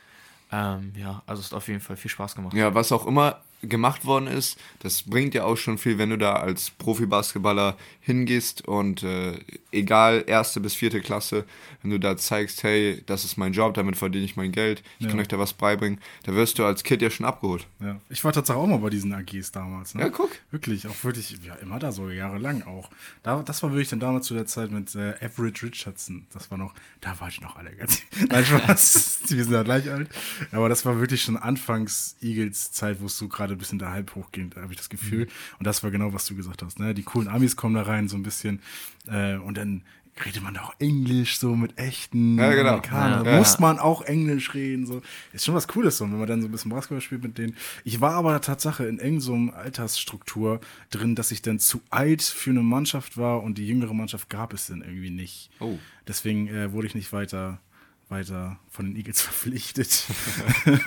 Ähm, 0.52 0.92
ja, 0.96 1.22
also 1.26 1.40
es 1.40 1.46
hat 1.46 1.54
auf 1.54 1.66
jeden 1.66 1.80
Fall 1.80 1.96
viel 1.96 2.10
Spaß 2.10 2.36
gemacht. 2.36 2.54
Ja, 2.54 2.72
was 2.72 2.92
auch 2.92 3.04
immer 3.04 3.40
gemacht 3.62 4.04
worden 4.04 4.26
ist, 4.28 4.58
das 4.80 5.02
bringt 5.02 5.34
ja 5.34 5.44
auch 5.44 5.56
schon 5.56 5.78
viel, 5.78 5.98
wenn 5.98 6.10
du 6.10 6.18
da 6.18 6.34
als 6.34 6.70
Profi-Basketballer 6.70 7.76
hingehst 8.00 8.66
und 8.66 9.02
äh, 9.02 9.38
egal, 9.72 10.24
erste 10.26 10.60
bis 10.60 10.74
vierte 10.74 11.00
Klasse, 11.00 11.44
wenn 11.82 11.90
du 11.90 11.98
da 11.98 12.16
zeigst, 12.16 12.62
hey, 12.62 13.02
das 13.06 13.24
ist 13.24 13.36
mein 13.36 13.52
Job, 13.52 13.74
damit 13.74 13.96
verdiene 13.96 14.24
ich 14.24 14.36
mein 14.36 14.52
Geld, 14.52 14.82
ich 14.98 15.04
Ja. 15.06 15.10
kann 15.10 15.20
euch 15.20 15.28
da 15.28 15.38
was 15.38 15.52
beibringen, 15.52 16.00
da 16.24 16.34
wirst 16.34 16.58
du 16.58 16.64
als 16.64 16.84
Kind 16.84 17.02
ja 17.02 17.10
schon 17.10 17.26
abgeholt. 17.26 17.66
Ja. 17.80 18.00
Ich 18.08 18.22
war 18.24 18.32
tatsächlich 18.32 18.62
auch 18.62 18.66
mal 18.68 18.78
bei 18.78 18.90
diesen 18.90 19.12
AGs 19.12 19.52
damals. 19.52 19.94
Ne? 19.94 20.02
Ja, 20.02 20.08
guck. 20.08 20.30
Wirklich, 20.50 20.86
auch 20.86 21.04
wirklich, 21.04 21.36
ja, 21.44 21.54
immer 21.56 21.78
da 21.78 21.92
so, 21.92 22.08
jahrelang 22.10 22.62
auch. 22.62 22.90
Da, 23.22 23.42
das 23.42 23.62
war 23.62 23.70
wirklich 23.72 23.88
dann 23.88 24.00
damals 24.00 24.26
zu 24.26 24.34
der 24.34 24.46
Zeit 24.46 24.70
mit 24.70 24.94
äh, 24.94 25.14
Average 25.20 25.66
Richardson. 25.66 26.26
Das 26.32 26.50
war 26.50 26.58
noch, 26.58 26.74
da 27.00 27.18
war 27.20 27.28
ich 27.28 27.40
noch 27.40 27.56
alle 27.56 27.72
ganz. 27.74 28.02
Nein, 28.28 28.44
Spaß. 28.44 29.20
Wir 29.28 29.44
sind 29.44 29.52
ja 29.52 29.62
gleich 29.62 29.90
alt. 29.90 30.08
Aber 30.52 30.68
das 30.68 30.84
war 30.86 30.98
wirklich 31.00 31.22
schon 31.22 31.36
Anfangs 31.36 32.16
Eagles-Zeit, 32.22 33.00
wo 33.00 33.06
es 33.06 33.18
so 33.18 33.28
gerade 33.28 33.47
gerade 33.48 33.56
ein 33.56 33.58
bisschen 33.58 33.78
der 33.78 33.92
Hype 33.92 34.14
hochgehend, 34.14 34.56
habe 34.56 34.72
ich 34.72 34.78
das 34.78 34.88
Gefühl. 34.88 35.28
Und 35.58 35.66
das 35.66 35.82
war 35.82 35.90
genau, 35.90 36.12
was 36.12 36.26
du 36.26 36.36
gesagt 36.36 36.62
hast. 36.62 36.78
Ne? 36.78 36.94
Die 36.94 37.02
coolen 37.02 37.28
Amis 37.28 37.56
kommen 37.56 37.74
da 37.74 37.82
rein 37.82 38.08
so 38.08 38.16
ein 38.16 38.22
bisschen 38.22 38.60
äh, 39.06 39.36
und 39.36 39.56
dann 39.56 39.82
redet 40.24 40.42
man 40.42 40.56
auch 40.56 40.74
Englisch 40.80 41.38
so 41.38 41.54
mit 41.54 41.78
echten 41.78 42.38
Ja, 42.38 42.50
genau. 42.50 42.70
Amerikanern. 42.70 43.24
Ja. 43.24 43.38
Muss 43.38 43.60
man 43.60 43.78
auch 43.78 44.02
Englisch 44.02 44.52
reden. 44.52 44.84
So. 44.84 45.00
Ist 45.32 45.44
schon 45.44 45.54
was 45.54 45.68
Cooles 45.68 45.96
so, 45.96 46.04
wenn 46.06 46.18
man 46.18 46.26
dann 46.26 46.42
so 46.42 46.48
ein 46.48 46.50
bisschen 46.50 46.70
Basketball 46.72 47.00
spielt 47.00 47.22
mit 47.22 47.38
denen. 47.38 47.56
Ich 47.84 48.00
war 48.00 48.14
aber 48.14 48.40
Tatsache 48.40 48.84
in 48.84 48.98
irgendeiner 48.98 49.20
so 49.20 49.52
Altersstruktur 49.56 50.60
drin, 50.90 51.14
dass 51.14 51.30
ich 51.30 51.40
dann 51.40 51.60
zu 51.60 51.80
alt 51.90 52.22
für 52.22 52.50
eine 52.50 52.62
Mannschaft 52.62 53.16
war 53.16 53.42
und 53.42 53.58
die 53.58 53.66
jüngere 53.66 53.94
Mannschaft 53.94 54.28
gab 54.28 54.52
es 54.52 54.66
dann 54.66 54.82
irgendwie 54.82 55.10
nicht. 55.10 55.50
Oh. 55.60 55.78
Deswegen 56.06 56.48
äh, 56.48 56.72
wurde 56.72 56.88
ich 56.88 56.94
nicht 56.94 57.12
weiter, 57.12 57.60
weiter 58.10 58.58
von 58.70 58.86
den 58.86 58.96
Eagles 58.96 59.20
verpflichtet. 59.22 60.06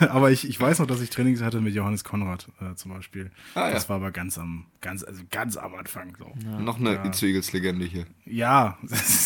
aber 0.00 0.30
ich, 0.30 0.48
ich 0.48 0.58
weiß 0.60 0.78
noch, 0.80 0.86
dass 0.86 1.00
ich 1.00 1.10
Trainings 1.10 1.40
hatte 1.42 1.60
mit 1.60 1.74
Johannes 1.74 2.04
Konrad 2.04 2.48
äh, 2.60 2.74
zum 2.74 2.92
Beispiel. 2.92 3.30
Ah, 3.54 3.68
ja. 3.68 3.74
Das 3.74 3.88
war 3.88 3.96
aber 3.96 4.10
ganz 4.10 4.38
am, 4.38 4.66
ganz, 4.80 5.04
also 5.04 5.22
ganz 5.30 5.56
am 5.56 5.74
Anfang. 5.74 6.16
So. 6.18 6.32
Noch 6.58 6.78
eine 6.78 6.94
ja. 6.94 7.04
Itzu 7.04 7.26
Eagles 7.26 7.52
Legende 7.52 7.84
hier. 7.84 8.06
Ja, 8.24 8.78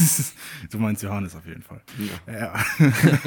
du 0.71 0.79
meinst 0.79 1.03
Johannes 1.03 1.35
auf 1.35 1.47
jeden 1.47 1.63
Fall. 1.63 1.81
Ja. 2.27 2.55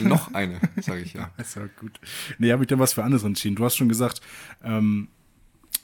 Noch 0.01 0.33
eine, 0.33 0.59
sage 0.81 1.01
ich 1.01 1.13
ja. 1.13 1.31
Ist 1.37 1.55
ja 1.55 1.67
gut. 1.79 1.99
Nee, 2.37 2.51
habe 2.51 2.63
ich 2.63 2.67
dann 2.67 2.79
was 2.79 2.93
für 2.93 3.03
anderes 3.03 3.23
entschieden. 3.23 3.55
Du 3.55 3.65
hast 3.65 3.75
schon 3.75 3.89
gesagt, 3.89 4.21
ähm, 4.63 5.07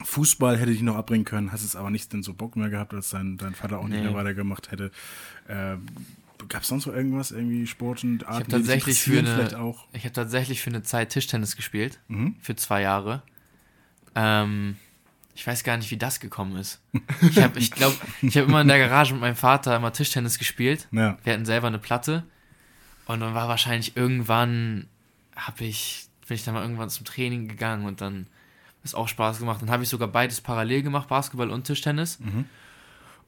Fußball 0.04 0.58
hätte 0.58 0.72
ich 0.72 0.82
noch 0.82 0.96
abbringen 0.98 1.24
können, 1.26 1.52
hast 1.52 1.64
es 1.64 1.76
aber 1.76 1.90
nicht 1.90 2.12
denn 2.12 2.22
so 2.22 2.34
Bock 2.34 2.56
mehr 2.58 2.70
gehabt, 2.70 2.94
als 2.94 3.12
dein, 3.12 3.38
dein 3.38 3.56
Vater 3.56 3.80
auch 3.80 3.88
nicht 3.88 3.98
Nee. 4.00 4.04
mehr 4.04 4.14
weitergemacht 4.14 4.72
hätte. 4.72 4.92
Ähm, 5.48 5.86
Gab 6.50 6.62
es 6.62 6.68
sonst 6.68 6.86
noch 6.86 6.94
irgendwas, 6.94 7.32
irgendwie 7.32 7.66
Sport 7.68 8.04
und 8.04 8.22
Ich 8.22 8.28
Arten, 8.28 8.40
habe 8.40 8.52
tatsächlich 8.52 9.00
für 9.00 9.20
eine, 9.20 9.76
ich 9.94 10.04
habe 10.04 10.14
tatsächlich 10.14 10.62
für 10.62 10.70
eine 10.70 10.84
Zeit 10.84 11.10
Tischtennis 11.10 11.56
gespielt, 11.56 12.00
Mhm. 12.08 12.36
für 12.42 12.56
zwei 12.56 12.82
Jahre. 12.82 13.24
Ähm, 14.16 14.78
ich 15.34 15.46
weiß 15.46 15.64
gar 15.64 15.76
nicht, 15.78 15.92
wie 15.92 15.98
das 15.98 16.20
gekommen 16.20 16.56
ist. 16.58 16.82
Ich 17.22 17.40
habe, 17.40 17.60
ich 17.60 17.72
glaube, 17.72 17.96
ich 18.22 18.38
habe 18.38 18.48
immer 18.48 18.62
in 18.62 18.68
der 18.68 18.80
Garage 18.80 19.14
mit 19.14 19.22
meinem 19.22 19.36
Vater 19.36 19.76
immer 19.76 19.92
Tischtennis 19.94 20.38
gespielt. 20.38 20.88
Ja. 20.92 21.18
Wir 21.24 21.34
hatten 21.34 21.46
selber 21.46 21.68
eine 21.68 21.80
Platte 21.80 22.24
und 23.06 23.20
dann 23.20 23.34
war 23.34 23.48
wahrscheinlich 23.48 23.98
irgendwann, 23.98 24.88
habe 25.36 25.66
ich, 25.66 26.08
bin 26.28 26.36
ich 26.36 26.44
dann 26.44 26.54
mal 26.54 26.62
irgendwann 26.62 26.90
zum 26.90 27.06
Training 27.06 27.48
gegangen 27.48 27.86
und 27.86 28.02
dann 28.02 28.28
ist 28.84 28.96
auch 28.96 29.08
Spaß 29.08 29.40
gemacht. 29.40 29.62
Dann 29.62 29.72
habe 29.72 29.84
ich 29.84 29.90
sogar 29.90 30.08
beides 30.08 30.42
parallel 30.42 30.84
gemacht, 30.84 31.08
Basketball 31.08 31.50
und 31.50 31.66
Tischtennis. 31.66 32.20
Mhm. 32.20 32.46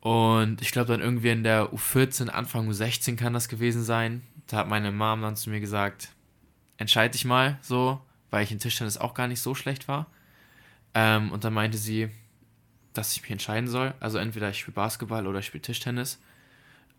Und 0.02 0.62
ich 0.62 0.72
glaube 0.72 0.92
dann 0.92 1.02
irgendwie 1.02 1.30
in 1.30 1.44
der 1.44 1.74
U14, 1.74 2.30
Anfang 2.30 2.70
U16 2.70 3.16
kann 3.16 3.34
das 3.34 3.50
gewesen 3.50 3.84
sein. 3.84 4.22
Da 4.48 4.58
hat 4.58 4.70
meine 4.70 4.92
Mom 4.92 5.22
dann 5.22 5.36
zu 5.36 5.50
mir 5.50 5.60
gesagt, 5.60 6.10
entscheide 6.78 7.12
dich 7.12 7.26
mal 7.26 7.58
so, 7.62 8.00
weil 8.30 8.44
ich 8.44 8.52
in 8.52 8.60
Tischtennis 8.60 8.98
auch 8.98 9.14
gar 9.14 9.28
nicht 9.28 9.42
so 9.42 9.56
schlecht 9.56 9.88
war. 9.88 10.08
Ähm, 10.94 11.32
und 11.32 11.44
dann 11.44 11.54
meinte 11.54 11.78
sie, 11.78 12.10
dass 12.94 13.14
ich 13.14 13.22
mich 13.22 13.32
entscheiden 13.32 13.70
soll. 13.70 13.94
Also 14.00 14.18
entweder 14.18 14.50
ich 14.50 14.60
spiele 14.60 14.76
Basketball 14.76 15.28
oder 15.28 15.40
ich 15.40 15.46
spiele 15.46 15.62
Tischtennis. 15.62 16.20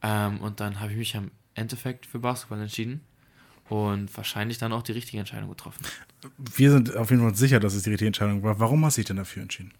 Ähm, 0.02 0.40
und 0.40 0.60
dann 0.60 0.80
habe 0.80 0.92
ich 0.92 0.98
mich 0.98 1.16
am 1.16 1.30
Endeffekt 1.54 2.06
für 2.06 2.18
Basketball 2.18 2.60
entschieden. 2.60 3.00
Und 3.68 4.16
wahrscheinlich 4.16 4.58
dann 4.58 4.72
auch 4.72 4.82
die 4.82 4.92
richtige 4.92 5.18
Entscheidung 5.18 5.50
getroffen. 5.50 5.84
Wir 6.38 6.70
sind 6.70 6.96
auf 6.96 7.10
jeden 7.10 7.22
Fall 7.22 7.34
sicher, 7.34 7.60
dass 7.60 7.74
es 7.74 7.82
die 7.82 7.90
richtige 7.90 8.06
Entscheidung 8.06 8.42
war. 8.42 8.58
Warum 8.58 8.84
hast 8.84 8.96
du 8.96 9.00
dich 9.00 9.08
denn 9.08 9.18
dafür 9.18 9.42
entschieden? 9.42 9.72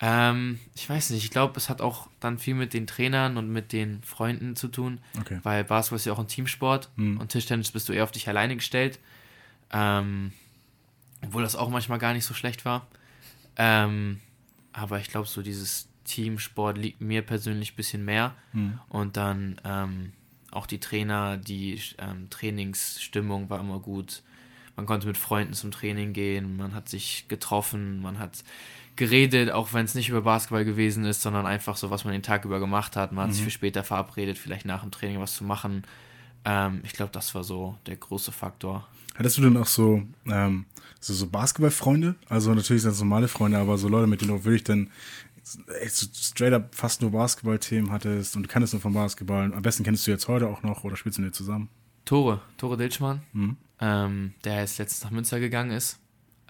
Ähm, 0.00 0.58
ich 0.74 0.88
weiß 0.88 1.10
nicht, 1.10 1.24
ich 1.24 1.30
glaube, 1.30 1.56
es 1.56 1.68
hat 1.68 1.80
auch 1.80 2.08
dann 2.18 2.38
viel 2.38 2.54
mit 2.54 2.74
den 2.74 2.86
Trainern 2.88 3.36
und 3.36 3.48
mit 3.50 3.72
den 3.72 4.02
Freunden 4.02 4.56
zu 4.56 4.68
tun, 4.68 5.00
Okay. 5.20 5.38
weil 5.44 5.62
Basketball 5.64 5.96
ist 5.96 6.06
ja 6.06 6.12
auch 6.12 6.18
ein 6.18 6.26
Teamsport 6.28 6.90
Mhm. 6.96 7.18
und 7.18 7.28
Tischtennis 7.30 7.70
bist 7.70 7.88
du 7.88 7.92
eher 7.92 8.04
auf 8.04 8.10
dich 8.12 8.28
alleine 8.28 8.56
gestellt. 8.56 8.98
Ähm, 9.72 10.32
obwohl 11.24 11.42
das 11.42 11.54
auch 11.56 11.68
manchmal 11.70 11.98
gar 11.98 12.12
nicht 12.14 12.24
so 12.24 12.34
schlecht 12.34 12.64
war. 12.64 12.86
Ähm, 13.56 14.20
aber 14.72 14.98
ich 14.98 15.08
glaube, 15.08 15.28
so 15.28 15.40
dieses 15.42 15.88
Teamsport 16.04 16.76
liegt 16.78 17.00
mir 17.00 17.22
persönlich 17.22 17.72
ein 17.72 17.76
bisschen 17.76 18.04
mehr. 18.04 18.34
Mhm. 18.52 18.80
Und 18.88 19.16
dann 19.16 19.60
ähm, 19.64 20.12
auch 20.50 20.66
die 20.66 20.80
Trainer, 20.80 21.36
die 21.36 21.80
ähm, 21.98 22.28
Trainingsstimmung 22.28 23.48
war 23.50 23.60
immer 23.60 23.78
gut. 23.78 24.22
Man 24.74 24.84
konnte 24.86 25.06
mit 25.06 25.16
Freunden 25.16 25.52
zum 25.54 25.70
Training 25.70 26.12
gehen, 26.12 26.56
man 26.56 26.74
hat 26.74 26.88
sich 26.88 27.26
getroffen, 27.28 28.00
man 28.02 28.18
hat 28.18 28.42
geredet, 28.96 29.50
auch 29.50 29.72
wenn 29.72 29.84
es 29.84 29.94
nicht 29.94 30.08
über 30.08 30.22
Basketball 30.22 30.64
gewesen 30.64 31.04
ist, 31.04 31.22
sondern 31.22 31.46
einfach 31.46 31.76
so, 31.76 31.90
was 31.90 32.04
man 32.04 32.12
den 32.12 32.22
Tag 32.22 32.44
über 32.44 32.60
gemacht 32.60 32.96
hat. 32.96 33.12
Man 33.12 33.26
hat 33.28 33.34
sich 33.34 33.44
für 33.44 33.50
später 33.50 33.84
verabredet, 33.84 34.38
vielleicht 34.38 34.66
nach 34.66 34.82
dem 34.82 34.90
Training 34.90 35.20
was 35.20 35.34
zu 35.34 35.44
machen. 35.44 35.84
Ähm, 36.44 36.80
ich 36.84 36.92
glaube, 36.92 37.12
das 37.12 37.34
war 37.34 37.44
so 37.44 37.76
der 37.86 37.96
große 37.96 38.32
Faktor. 38.32 38.86
Hattest 39.14 39.38
du 39.38 39.42
denn 39.42 39.56
auch 39.56 39.66
so, 39.66 40.02
ähm, 40.26 40.64
so, 41.00 41.12
so 41.14 41.26
Basketballfreunde? 41.26 42.14
Also 42.28 42.54
natürlich 42.54 42.82
sind 42.82 42.92
es 42.92 42.98
normale 43.00 43.28
Freunde, 43.28 43.58
aber 43.58 43.78
so 43.78 43.88
Leute, 43.88 44.06
mit 44.06 44.20
denen 44.20 44.30
du 44.36 44.44
wirklich 44.44 44.64
dann 44.64 44.90
echt 45.80 45.94
so 45.96 46.06
straight 46.12 46.52
up 46.52 46.74
fast 46.74 47.02
nur 47.02 47.10
Basketball-Themen 47.10 47.90
hattest 47.90 48.36
und 48.36 48.44
du 48.44 48.48
kanntest 48.48 48.72
nur 48.74 48.80
vom 48.82 48.94
Basketball. 48.94 49.52
Am 49.52 49.62
besten 49.62 49.84
kennst 49.84 50.06
du 50.06 50.10
jetzt 50.10 50.28
heute 50.28 50.48
auch 50.48 50.62
noch 50.62 50.84
oder 50.84 50.96
spielst 50.96 51.18
du 51.18 51.22
mit 51.22 51.30
dir 51.32 51.36
zusammen? 51.36 51.68
Tore, 52.04 52.40
Tore 52.56 52.76
Dilschmann, 52.76 53.22
Mhm. 53.32 53.56
ähm, 53.80 54.34
der 54.44 54.60
jetzt 54.60 54.78
letztens 54.78 55.04
nach 55.04 55.10
Münster 55.10 55.40
gegangen 55.40 55.70
ist. 55.70 55.98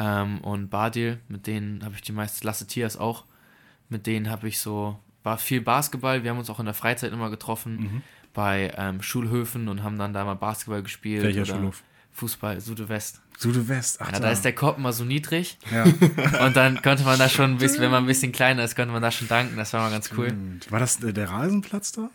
Ähm, 0.04 0.38
und 0.40 0.68
Badil, 0.70 1.20
mit 1.28 1.46
denen 1.46 1.84
habe 1.84 1.94
ich 1.94 2.02
die 2.02 2.12
meiste, 2.12 2.44
Lasse 2.46 2.66
Tias 2.66 2.96
auch, 2.96 3.24
mit 3.88 4.06
denen 4.06 4.28
habe 4.30 4.48
ich 4.48 4.58
so, 4.58 4.98
war 5.22 5.38
viel 5.38 5.60
Basketball, 5.60 6.22
wir 6.24 6.30
haben 6.30 6.38
uns 6.38 6.50
auch 6.50 6.58
in 6.60 6.64
der 6.66 6.74
Freizeit 6.74 7.12
immer 7.12 7.30
getroffen 7.30 7.76
Mhm. 7.76 8.02
bei 8.34 8.72
ähm, 8.76 9.02
Schulhöfen 9.02 9.68
und 9.68 9.82
haben 9.82 9.98
dann 9.98 10.12
da 10.12 10.24
mal 10.24 10.34
Basketball 10.34 10.82
gespielt. 10.82 11.22
Welcher 11.22 11.44
Schulhof? 11.44 11.82
Fußball, 12.14 12.60
Sude 12.60 12.88
West. 12.88 13.20
Sude 13.38 13.68
West, 13.68 14.00
ach 14.00 14.12
Ja, 14.12 14.20
da 14.20 14.30
ist 14.30 14.44
der 14.44 14.54
Korb 14.54 14.78
immer 14.78 14.92
so 14.92 15.04
niedrig 15.04 15.58
ja. 15.70 15.84
und 16.46 16.56
dann 16.56 16.80
konnte 16.82 17.02
man 17.04 17.18
da 17.18 17.28
schon 17.28 17.52
ein 17.52 17.58
bisschen, 17.58 17.80
wenn 17.80 17.90
man 17.90 18.04
ein 18.04 18.06
bisschen 18.06 18.32
kleiner 18.40 18.64
ist, 18.64 18.76
konnte 18.76 18.92
man 18.92 19.02
da 19.02 19.10
schon 19.10 19.28
danken, 19.28 19.56
das 19.56 19.72
war 19.72 19.82
mal 19.82 19.90
ganz 19.90 20.10
cool. 20.16 20.32
War 20.70 20.80
das 20.80 21.02
äh, 21.02 21.12
der 21.12 21.30
Rasenplatz 21.30 21.92
da? 21.92 22.10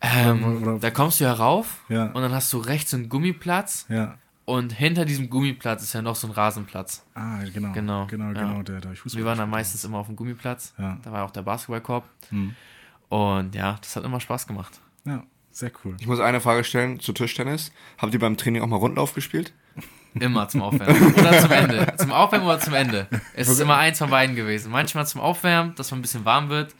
Ähm, 0.00 0.44
Oder- 0.44 0.60
oder- 0.72 0.78
da 0.80 0.90
kommst 0.90 1.20
du 1.20 1.24
ja 1.24 1.32
rauf 1.32 1.80
Ja. 1.88 2.06
und 2.06 2.20
dann 2.22 2.32
hast 2.32 2.52
du 2.52 2.58
rechts 2.58 2.92
einen 2.94 3.08
Gummiplatz 3.08 3.86
Ja. 3.88 4.16
Und 4.46 4.72
hinter 4.72 5.04
diesem 5.04 5.28
Gummiplatz 5.28 5.82
ist 5.82 5.92
ja 5.92 6.00
noch 6.00 6.16
so 6.16 6.26
ein 6.28 6.30
Rasenplatz. 6.32 7.04
Ah, 7.14 7.40
genau. 7.52 7.72
Genau, 7.72 8.06
Genau, 8.06 8.26
ja. 8.28 8.32
genau, 8.32 8.62
der 8.62 8.78
ich 8.92 9.00
Fußball 9.00 9.20
Wir 9.20 9.26
waren 9.26 9.36
dann 9.38 9.50
meistens 9.50 9.84
immer 9.84 9.98
auf 9.98 10.06
dem 10.06 10.16
Gummiplatz. 10.16 10.72
Ja. 10.78 10.98
Da 11.02 11.12
war 11.12 11.24
auch 11.24 11.30
der 11.32 11.42
Basketballkorb. 11.42 12.08
Mhm. 12.30 12.54
Und 13.10 13.54
ja, 13.54 13.76
das 13.80 13.94
hat 13.96 14.04
immer 14.04 14.20
Spaß 14.20 14.46
gemacht. 14.46 14.80
Ja, 15.04 15.22
sehr 15.50 15.70
cool. 15.84 15.96
Ich 16.00 16.06
muss 16.06 16.20
eine 16.20 16.40
Frage 16.40 16.64
stellen 16.64 16.98
zu 17.00 17.12
Tischtennis. 17.12 17.72
Habt 17.98 18.14
ihr 18.14 18.20
beim 18.20 18.36
Training 18.36 18.62
auch 18.62 18.66
mal 18.66 18.76
Rundlauf 18.76 19.14
gespielt? 19.14 19.52
Immer 20.14 20.48
zum 20.48 20.62
Aufwärmen. 20.62 21.12
Oder 21.14 21.38
zum 21.40 21.50
Ende. 21.52 21.94
Zum 21.98 22.10
Aufwärmen 22.12 22.46
oder 22.46 22.58
zum 22.58 22.72
Ende. 22.72 23.06
Es 23.34 23.48
ist 23.48 23.60
immer 23.60 23.76
eins 23.76 23.98
von 23.98 24.08
beiden 24.08 24.34
gewesen. 24.34 24.72
Manchmal 24.72 25.06
zum 25.06 25.20
Aufwärmen, 25.20 25.74
dass 25.74 25.90
man 25.90 25.98
ein 25.98 26.02
bisschen 26.02 26.24
warm 26.24 26.48
wird. 26.48 26.74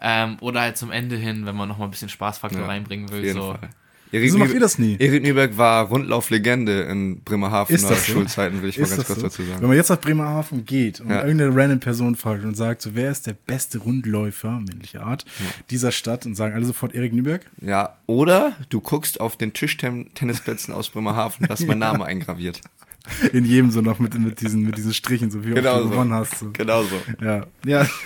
Ähm, 0.00 0.38
oder 0.40 0.60
halt 0.62 0.78
zum 0.78 0.90
Ende 0.90 1.16
hin, 1.16 1.44
wenn 1.44 1.54
man 1.56 1.68
nochmal 1.68 1.88
ein 1.88 1.90
bisschen 1.90 2.08
Spaßfaktor 2.08 2.60
Ja, 2.62 2.66
reinbringen 2.66 3.06
Auf 3.06 3.12
will. 3.12 3.24
jeden 3.24 3.40
So. 3.40 3.50
Fall. 3.54 3.68
Erik, 4.10 4.24
Wieso 4.26 4.38
macht 4.38 4.54
ihr 4.54 4.60
das 4.60 4.78
nie? 4.78 4.96
Erik 4.98 5.22
Nieberg 5.22 5.58
war 5.58 5.84
Rundlauflegende 5.88 6.82
in 6.82 7.20
Bremerhaven 7.20 7.74
Ist 7.74 7.90
das? 7.90 8.06
Schulzeiten, 8.06 8.62
will 8.62 8.70
ich 8.70 8.78
mal 8.78 8.88
ganz 8.88 9.04
kurz 9.04 9.18
so? 9.20 9.26
dazu 9.26 9.42
sagen. 9.42 9.60
Wenn 9.60 9.68
man 9.68 9.76
jetzt 9.76 9.90
nach 9.90 10.00
Bremerhaven 10.00 10.64
geht 10.64 11.00
und 11.00 11.10
Ja. 11.10 11.22
irgendeine 11.24 11.54
random 11.54 11.80
Person 11.80 12.14
fragt 12.16 12.44
und 12.44 12.56
sagt, 12.56 12.80
so, 12.82 12.94
wer 12.94 13.10
ist 13.10 13.26
der 13.26 13.34
beste 13.34 13.78
Rundläufer, 13.78 14.60
männliche 14.66 15.02
Art, 15.02 15.24
dieser 15.70 15.92
Stadt 15.92 16.24
und 16.24 16.34
sagen 16.36 16.54
alle 16.54 16.64
sofort 16.64 16.94
Erik 16.94 17.12
Nüberg? 17.12 17.44
Ja, 17.60 17.96
oder 18.06 18.56
du 18.70 18.80
guckst 18.80 19.20
auf 19.20 19.36
den 19.36 19.52
Tischtennisplätzen 19.52 20.72
aus 20.72 20.88
Bremerhaven, 20.90 21.46
da 21.46 21.54
ist 21.54 21.66
mein 21.66 21.78
Name 21.78 22.04
eingraviert. 22.06 22.60
In 23.32 23.44
jedem 23.44 23.70
so 23.70 23.80
noch 23.80 23.98
mit, 24.00 24.18
mit, 24.18 24.40
diesen, 24.40 24.62
mit 24.62 24.76
diesen 24.76 24.92
Strichen, 24.92 25.30
so 25.30 25.44
wie 25.44 25.50
Genau 25.50 25.78
du 25.78 25.84
so. 25.84 25.90
gewonnen 25.90 26.12
hast. 26.12 26.38
So. 26.38 26.50
Genau 26.52 26.82
so. 26.82 26.96
Ja, 27.24 27.46
ja. 27.64 27.86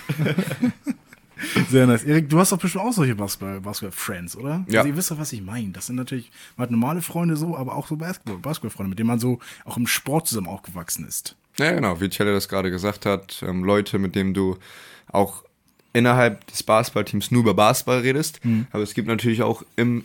Sehr 1.71 1.87
nice. 1.87 2.05
Erik, 2.05 2.29
du 2.29 2.39
hast 2.39 2.53
doch 2.53 2.59
bestimmt 2.59 2.85
auch 2.85 2.93
solche 2.93 3.15
Basketball- 3.15 3.61
Basketball-Friends, 3.61 4.37
oder? 4.37 4.65
Ja. 4.69 4.81
Also 4.81 4.89
ihr 4.91 4.97
wisst 4.97 5.11
doch, 5.11 5.19
was 5.19 5.33
ich 5.33 5.43
meine. 5.43 5.71
Das 5.71 5.87
sind 5.87 5.97
natürlich, 5.97 6.31
man 6.57 6.65
hat 6.65 6.71
normale 6.71 7.03
Freunde 7.03 7.37
so, 7.37 7.57
aber 7.57 7.75
auch 7.77 7.87
so 7.89 7.97
Basketball- 7.97 8.39
Basketball-Freunde, 8.39 8.91
mit 8.91 8.99
denen 8.99 9.09
man 9.09 9.19
so 9.19 9.39
auch 9.65 9.77
im 9.77 9.87
Sport 9.87 10.29
zusammen 10.29 10.49
aufgewachsen 10.49 11.07
ist. 11.07 11.37
Ja, 11.59 11.73
genau, 11.73 12.01
wie 12.01 12.09
Tjelle 12.09 12.33
das 12.33 12.49
gerade 12.49 12.71
gesagt 12.71 13.05
hat, 13.07 13.43
ähm, 13.47 13.65
Leute, 13.65 13.99
mit 13.99 14.15
denen 14.15 14.33
du 14.35 14.57
auch 15.11 15.45
innerhalb 15.93 16.47
des 16.47 16.63
Basketballteams 16.63 17.31
nur 17.31 17.43
über 17.43 17.53
Basketball 17.55 17.99
redest, 17.99 18.41
aber 18.71 18.83
es 18.83 18.95
gibt 18.95 19.09
natürlich 19.09 19.43
auch 19.43 19.63
im 19.77 20.05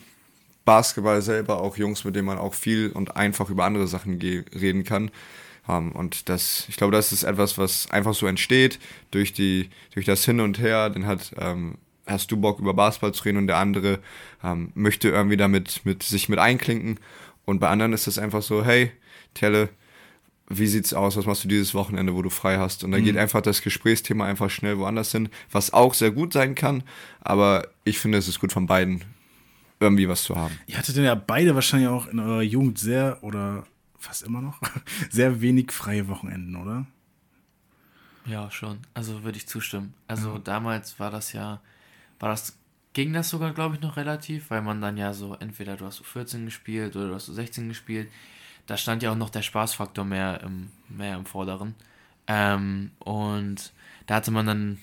Basketball 0.65 1.21
selber 1.21 1.61
auch 1.61 1.77
Jungs, 1.77 2.03
mit 2.03 2.13
denen 2.17 2.25
man 2.25 2.37
auch 2.37 2.53
viel 2.53 2.89
und 2.89 3.15
einfach 3.15 3.49
über 3.49 3.63
andere 3.63 3.87
Sachen 3.87 4.19
reden 4.21 4.83
kann. 4.83 5.11
Ähm, 5.67 5.91
und 5.91 6.29
das, 6.29 6.65
ich 6.69 6.77
glaube, 6.77 6.91
das 6.91 7.11
ist 7.11 7.23
etwas, 7.23 7.57
was 7.57 7.89
einfach 7.91 8.13
so 8.13 8.27
entsteht 8.27 8.79
durch 9.11 9.33
die, 9.33 9.69
durch 9.93 10.05
das 10.05 10.25
Hin 10.25 10.39
und 10.39 10.59
Her. 10.59 10.89
Dann 10.89 11.05
hat, 11.05 11.33
ähm, 11.39 11.77
hast 12.05 12.31
du 12.31 12.37
Bock 12.37 12.59
über 12.59 12.73
Basketball 12.73 13.13
zu 13.13 13.23
reden 13.23 13.37
und 13.37 13.47
der 13.47 13.57
andere 13.57 13.99
ähm, 14.43 14.71
möchte 14.75 15.09
irgendwie 15.09 15.37
damit 15.37 15.81
mit 15.85 16.03
sich 16.03 16.29
mit 16.29 16.39
einklinken. 16.39 16.99
Und 17.45 17.59
bei 17.59 17.69
anderen 17.69 17.93
ist 17.93 18.07
es 18.07 18.17
einfach 18.17 18.41
so, 18.41 18.65
hey, 18.65 18.91
Telle, 19.33 19.69
wie 20.49 20.67
sieht's 20.67 20.93
aus? 20.93 21.17
Was 21.17 21.25
machst 21.25 21.43
du 21.43 21.47
dieses 21.47 21.73
Wochenende, 21.73 22.15
wo 22.15 22.21
du 22.21 22.29
frei 22.29 22.57
hast? 22.57 22.83
Und 22.83 22.91
da 22.91 22.99
geht 22.99 23.17
einfach 23.17 23.41
das 23.41 23.61
Gesprächsthema 23.61 24.25
einfach 24.25 24.49
schnell 24.49 24.77
woanders 24.77 25.11
hin, 25.11 25.29
was 25.51 25.73
auch 25.73 25.93
sehr 25.93 26.11
gut 26.11 26.31
sein 26.33 26.55
kann. 26.55 26.83
Aber 27.19 27.67
ich 27.83 27.99
finde, 27.99 28.17
es 28.17 28.29
ist 28.29 28.39
gut 28.39 28.53
von 28.53 28.65
beiden, 28.65 29.03
irgendwie 29.79 30.07
was 30.07 30.23
zu 30.23 30.37
haben. 30.37 30.57
Ihr 30.65 30.77
hattet 30.77 30.95
denn 30.95 31.03
ja 31.03 31.15
beide 31.15 31.53
wahrscheinlich 31.53 31.89
auch 31.89 32.07
in 32.07 32.19
eurer 32.19 32.41
Jugend 32.41 32.79
sehr, 32.79 33.17
oder 33.21 33.65
fast 34.07 34.23
immer 34.23 34.41
noch, 34.41 34.59
sehr 35.09 35.41
wenig 35.41 35.71
freie 35.71 36.07
Wochenenden, 36.07 36.55
oder? 36.55 36.85
Ja, 38.25 38.51
schon. 38.51 38.79
Also 38.93 39.23
würde 39.23 39.37
ich 39.37 39.47
zustimmen. 39.47 39.93
Also 40.07 40.33
Ja. 40.33 40.39
damals 40.39 40.99
war 40.99 41.11
das 41.11 41.31
ja, 41.33 41.61
war 42.19 42.29
das, 42.29 42.57
ging 42.93 43.13
das 43.13 43.29
sogar, 43.29 43.53
glaube 43.53 43.75
ich, 43.75 43.81
noch 43.81 43.97
relativ, 43.97 44.49
weil 44.49 44.61
man 44.61 44.81
dann 44.81 44.97
ja 44.97 45.13
so, 45.13 45.35
entweder 45.35 45.77
du 45.77 45.85
hast 45.85 46.01
U14 46.01 46.45
gespielt 46.45 46.95
oder 46.95 47.07
du 47.09 47.15
hast 47.15 47.29
U16 47.29 47.67
gespielt. 47.67 48.09
Da 48.65 48.75
stand 48.75 49.01
ja 49.03 49.11
auch 49.11 49.15
noch 49.15 49.29
der 49.29 49.43
Spaßfaktor 49.43 50.03
mehr 50.03 50.41
im, 50.41 50.69
mehr 50.89 51.15
im 51.15 51.25
Vorderen. 51.25 51.75
Ähm, 52.27 52.91
und 52.99 53.71
da 54.07 54.15
hatte 54.15 54.31
man 54.31 54.45
dann 54.45 54.77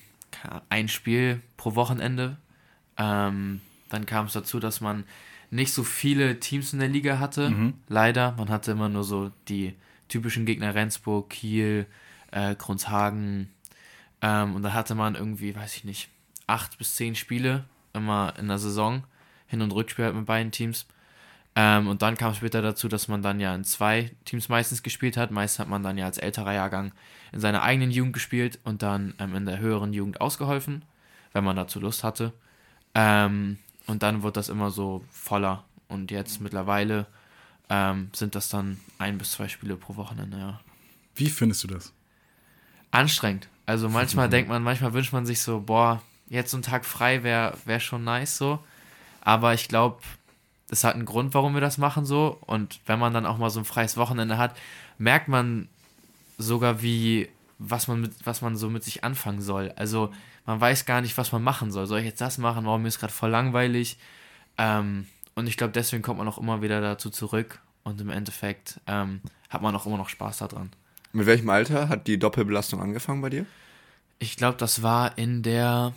ein 0.71 0.89
Spiel 0.89 1.43
pro 1.59 1.75
Wochenende. 1.75 2.39
Ähm, 2.97 3.61
dann 3.91 4.07
kam 4.07 4.27
es 4.27 4.33
dazu, 4.33 4.59
dass 4.59 4.81
man 4.81 5.05
nicht 5.55 5.73
so 5.73 5.85
viele 5.85 6.41
Teams 6.41 6.73
in 6.73 6.81
der 6.81 6.89
Liga 6.89 7.21
hatte. 7.21 7.51
Mhm. 7.51 7.75
Leider. 7.89 8.33
Man 8.33 8.49
hatte 8.49 8.73
immer 8.73 8.89
nur 8.89 9.05
so 9.05 9.31
die 9.49 9.75
typischen 10.09 10.47
Gegner 10.47 10.75
Rendsburg, 10.75 11.31
Kiel, 11.31 11.87
äh, 12.33 12.57
Kronshagen. 12.57 13.51
Ähm, 14.21 14.57
und 14.57 14.63
da 14.63 14.73
hatte 14.73 14.97
man 14.97 15.15
irgendwie, 15.15 15.55
weiß 15.55 15.77
ich 15.77 15.85
nicht, 15.85 16.09
acht 16.49 16.77
bis 16.77 16.97
zehn 16.97 17.15
Spiele 17.15 17.65
immer 17.93 18.35
in 18.37 18.49
der 18.49 18.59
Saison. 18.59 19.05
Hin- 19.47 19.63
und 19.63 19.73
Rückspiel 19.73 20.07
halt 20.07 20.17
mit 20.17 20.27
beiden 20.27 20.51
Teams. 20.51 20.87
Ähm, 21.55 21.87
und 21.87 22.03
dann 22.03 22.17
kam 22.17 22.33
es 22.33 22.39
später 22.39 22.61
dazu, 22.61 22.89
dass 22.89 23.07
man 23.07 23.23
dann 23.23 23.39
ja 23.39 23.55
in 23.55 23.63
zwei 23.63 24.11
Teams 24.25 24.49
meistens 24.49 24.83
gespielt 24.83 25.17
hat. 25.17 25.31
Meist 25.31 25.61
hat 25.61 25.69
man 25.69 25.85
dann 25.85 25.97
ja 25.97 26.07
als 26.07 26.19
älterer 26.19 26.53
Jahrgang 26.53 26.93
in 27.31 27.39
seiner 27.39 27.63
eigenen 27.63 27.93
Jugend 27.93 28.13
gespielt 28.13 28.59
und 28.65 28.83
dann 28.83 29.15
ähm, 29.21 29.37
in 29.37 29.47
der 29.47 29.61
höheren 29.61 29.93
Jugend 29.93 30.21
ausgeholfen, 30.21 30.85
wenn 31.33 31.45
man 31.45 31.55
dazu 31.55 31.79
Lust 31.79 32.03
hatte. 32.03 32.33
Ähm, 32.97 33.59
und 33.87 34.03
dann 34.03 34.23
wird 34.23 34.37
das 34.37 34.49
immer 34.49 34.71
so 34.71 35.05
voller. 35.11 35.65
Und 35.89 36.11
jetzt 36.11 36.41
mittlerweile 36.41 37.07
ähm, 37.69 38.11
sind 38.13 38.35
das 38.35 38.49
dann 38.49 38.81
ein 38.99 39.19
bis 39.19 39.33
zwei 39.33 39.49
Spiele 39.49 39.77
pro 39.77 39.97
Wochenende, 39.97 40.39
ja. 40.39 40.61
Wie 41.15 41.31
findest 41.31 41.65
du 41.65 41.69
das? 41.69 41.93
Anstrengend. 42.91 43.49
Also 43.67 43.89
manchmal 43.89 44.29
denkt 44.31 44.49
man, 44.49 44.63
manchmal 44.63 44.93
wünscht 44.93 45.13
man 45.13 45.27
sich 45.27 45.41
so, 45.41 45.61
boah, 45.61 46.03
jetzt 46.29 46.51
so 46.51 46.59
ein 46.59 46.63
Tag 46.63 46.85
frei 46.85 47.23
wäre 47.23 47.57
wär 47.65 47.81
schon 47.81 48.05
nice 48.05 48.37
so. 48.37 48.59
Aber 49.21 49.55
ich 49.55 49.69
glaube, 49.69 50.01
das 50.69 50.85
hat 50.85 50.95
einen 50.95 51.05
Grund, 51.05 51.35
warum 51.35 51.55
wir 51.55 51.61
das 51.61 51.79
machen 51.79 52.05
so. 52.05 52.39
Und 52.43 52.81
wenn 52.87 52.99
man 52.99 53.15
dann 53.15 53.27
auch 53.27 53.39
mal 53.39 53.51
so 53.51 53.61
ein 53.61 53.65
freies 53.65 53.97
Wochenende 53.97 54.39
hat, 54.39 54.57
merkt 54.99 55.29
man 55.29 55.69
sogar, 56.39 56.83
wie, 56.83 57.29
was 57.71 57.89
man, 57.89 58.01
mit, 58.03 58.13
was 58.25 58.43
man 58.43 58.57
so 58.57 58.71
mit 58.71 58.85
sich 58.85 59.05
anfangen 59.05 59.41
soll. 59.41 59.73
Also 59.77 60.13
man 60.47 60.61
weiß 60.61 60.87
gar 60.87 61.01
nicht, 61.01 61.17
was 61.17 61.33
man 61.33 61.43
machen 61.43 61.71
soll. 61.71 61.87
Soll 61.87 62.01
ich 62.01 62.07
jetzt 62.07 62.21
das 62.21 62.39
machen? 62.39 62.67
Warum 62.67 62.83
mir 62.83 62.89
ist 62.89 63.01
gerade 63.01 63.13
voll 63.13 63.31
langweilig? 63.31 63.99
Ähm, 64.59 65.07
und 65.35 65.47
ich 65.47 65.57
glaube, 65.57 65.73
deswegen 65.73 66.03
kommt 66.03 66.19
man 66.19 66.29
auch 66.29 66.39
immer 66.39 66.63
wieder 66.63 66.81
dazu 66.81 67.11
zurück. 67.11 67.61
Und 67.83 68.01
im 68.01 68.11
Endeffekt 68.11 68.81
ähm, 68.87 69.21
hat 69.51 69.63
man 69.63 69.75
auch 69.75 69.87
immer 69.87 69.99
noch 69.99 70.09
Spaß 70.09 70.39
daran. 70.39 70.71
Mit 71.13 71.27
welchem 71.27 71.51
Alter 71.51 71.89
hat 71.89 72.07
die 72.07 72.19
Doppelbelastung 72.19 72.81
angefangen 72.81 73.21
bei 73.21 73.31
dir? 73.31 73.47
Ich 74.19 74.37
glaube, 74.37 74.57
das 74.59 74.83
war 74.83 75.19
in 75.19 75.43
der 75.43 75.93